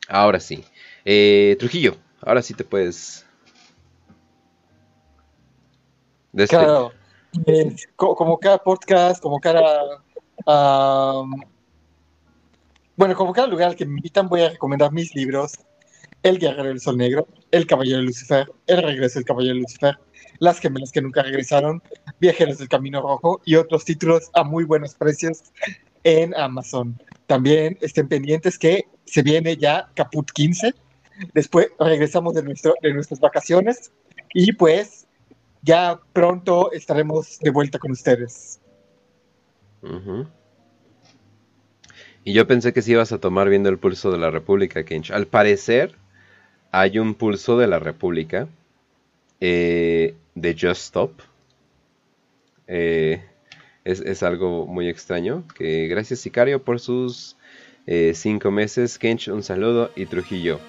ahora 0.09 0.41
sí. 0.41 0.65
Eh, 1.05 1.57
Trujillo, 1.59 1.97
ahora 2.21 2.43
sí 2.43 2.55
te 2.55 2.65
puedes 2.65 3.28
Claro, 6.49 6.93
eh, 7.47 7.75
como 7.97 8.39
cada 8.39 8.59
podcast, 8.59 9.23
como 9.23 9.41
cada... 9.41 10.03
bueno, 12.97 13.15
como 13.15 13.33
cada 13.33 13.49
lugar 13.49 13.69
al 13.69 13.77
que 13.77 13.87
me 13.87 13.93
invitan 13.93 14.29
voy 14.29 14.43
a 14.43 14.51
recomendar 14.51 14.93
mis 14.93 15.15
libros. 15.15 15.59
El 16.23 16.39
Guerrero 16.39 16.65
del 16.65 16.81
Sol 16.81 16.97
Negro, 16.97 17.29
El 17.53 17.67
Caballero 17.67 17.99
de 17.99 18.05
Lucifer, 18.05 18.51
El 18.67 18.83
Regreso 18.83 19.21
del 19.21 19.25
Caballero 19.25 19.55
de 19.55 19.61
Lucifer, 19.61 19.97
Las 20.41 20.59
Gemelas 20.59 20.91
que 20.91 21.01
Nunca 21.01 21.23
Regresaron, 21.23 21.81
Viajeros 22.21 22.59
del 22.59 22.69
Camino 22.69 23.01
Rojo 23.01 23.41
y 23.45 23.55
otros 23.55 23.85
títulos 23.85 24.31
a 24.35 24.43
muy 24.43 24.65
buenos 24.65 24.95
precios 24.95 25.45
en 26.03 26.35
Amazon. 26.35 27.01
También 27.27 27.79
estén 27.83 28.09
pendientes 28.09 28.59
que 28.59 28.87
se 29.05 29.23
viene 29.23 29.57
ya 29.57 29.89
Caput 29.95 30.31
15. 30.33 30.75
Después 31.35 31.69
regresamos 31.79 32.35
de, 32.35 32.43
nuestro, 32.43 32.75
de 32.83 32.95
nuestras 32.95 33.21
vacaciones 33.21 33.93
y 34.35 34.53
pues 34.53 35.08
ya 35.69 36.01
pronto 36.15 36.73
estaremos 36.73 37.39
de 37.40 37.51
vuelta 37.51 37.78
con 37.78 37.90
ustedes. 37.90 38.59
Y 42.24 42.32
yo 42.32 42.47
pensé 42.47 42.73
que 42.73 42.81
si 42.81 42.93
ibas 42.93 43.12
a 43.12 43.19
tomar 43.19 43.51
viendo 43.51 43.69
el 43.69 43.78
pulso 43.78 44.11
de 44.11 44.16
la 44.16 44.31
República, 44.31 44.82
Kench. 44.85 45.11
Al 45.11 45.27
parecer, 45.27 45.95
hay 46.73 46.99
un 46.99 47.15
pulso 47.15 47.59
de 47.59 47.66
la 47.66 47.78
República 47.78 48.49
eh, 49.43 50.15
de 50.35 50.53
Just 50.55 50.86
Stop. 50.86 51.20
Eh, 52.66 53.23
es, 53.85 54.23
algo 54.23 54.66
muy 54.66 54.89
extraño. 54.89 55.45
Que 55.55 55.86
gracias, 55.86 56.20
Sicario, 56.20 56.62
por 56.62 56.81
sus 56.81 57.36
eh, 57.86 58.12
cinco 58.15 58.51
meses. 58.51 58.99
Kench, 58.99 59.28
un 59.28 59.43
saludo. 59.43 59.90
Y 59.97 60.07
Trujillo. 60.07 60.61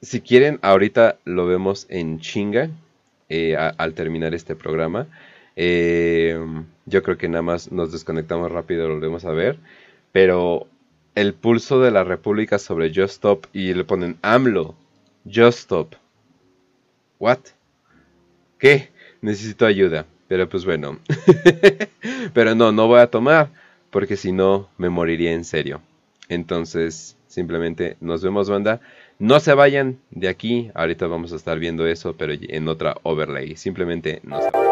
Si 0.00 0.22
quieren, 0.22 0.60
ahorita 0.62 1.18
lo 1.26 1.46
vemos 1.46 1.86
en 1.90 2.20
chinga. 2.20 2.70
Eh, 3.34 3.56
al 3.56 3.94
terminar 3.94 4.34
este 4.34 4.54
programa. 4.54 5.06
Eh, 5.56 6.38
yo 6.84 7.02
creo 7.02 7.16
que 7.16 7.30
nada 7.30 7.40
más 7.40 7.72
nos 7.72 7.90
desconectamos 7.90 8.52
rápido, 8.52 8.86
lo 8.88 8.94
volvemos 8.96 9.24
a 9.24 9.30
ver. 9.30 9.56
Pero 10.12 10.66
el 11.14 11.32
pulso 11.32 11.80
de 11.80 11.92
la 11.92 12.04
República 12.04 12.58
sobre 12.58 12.90
Just 12.90 13.14
Stop 13.14 13.46
y 13.54 13.72
le 13.72 13.84
ponen 13.84 14.18
AMLO, 14.20 14.74
Just 15.24 15.60
Stop. 15.60 15.94
¿What? 17.18 17.38
¿Qué? 18.58 18.90
Necesito 19.22 19.64
ayuda. 19.64 20.04
Pero 20.28 20.46
pues 20.50 20.66
bueno. 20.66 20.98
Pero 22.34 22.54
no, 22.54 22.70
no 22.70 22.86
voy 22.86 23.00
a 23.00 23.06
tomar 23.06 23.48
porque 23.88 24.18
si 24.18 24.32
no 24.32 24.68
me 24.76 24.90
moriría 24.90 25.32
en 25.32 25.46
serio. 25.46 25.80
Entonces, 26.28 27.16
simplemente 27.28 27.96
nos 28.02 28.22
vemos, 28.22 28.50
banda. 28.50 28.82
No 29.19 29.39
se 29.39 29.53
vayan 29.53 29.97
de 30.11 30.27
aquí, 30.29 30.69
ahorita 30.75 31.07
vamos 31.07 31.33
a 31.33 31.37
estar 31.37 31.57
viendo 31.57 31.87
eso, 31.87 32.15
pero 32.15 32.33
en 32.39 32.67
otra 32.67 32.97
overlay. 33.03 33.55
Simplemente 33.55 34.19
no 34.23 34.41
se 34.41 34.51
vayan. 34.51 34.67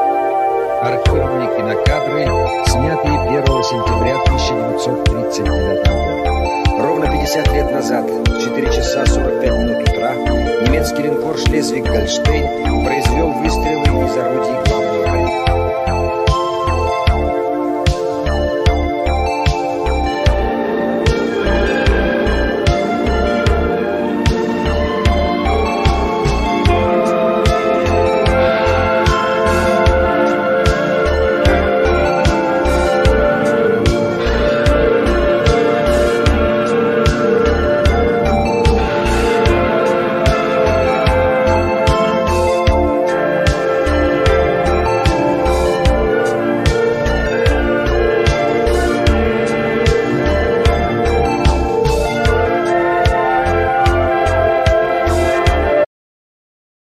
Архивные 0.81 1.49
кинокадры, 1.57 2.25
снятые 2.67 3.17
1 3.39 3.63
сентября 3.63 4.21
1939 4.21 5.87
года. 5.87 6.77
Ровно 6.77 7.09
50 7.09 7.53
лет 7.53 7.71
назад, 7.71 8.05
в 8.07 8.39
4 8.39 8.67
часа 8.67 9.05
45 9.05 9.51
минут 9.59 9.89
утра, 9.89 10.13
немецкий 10.61 11.03
линкор 11.03 11.37
«Шлезвиг-Гольштейн» 11.37 12.85
произвел 12.85 13.31
выстрелы 13.31 14.05
из 14.05 14.17
орудий 14.17 14.68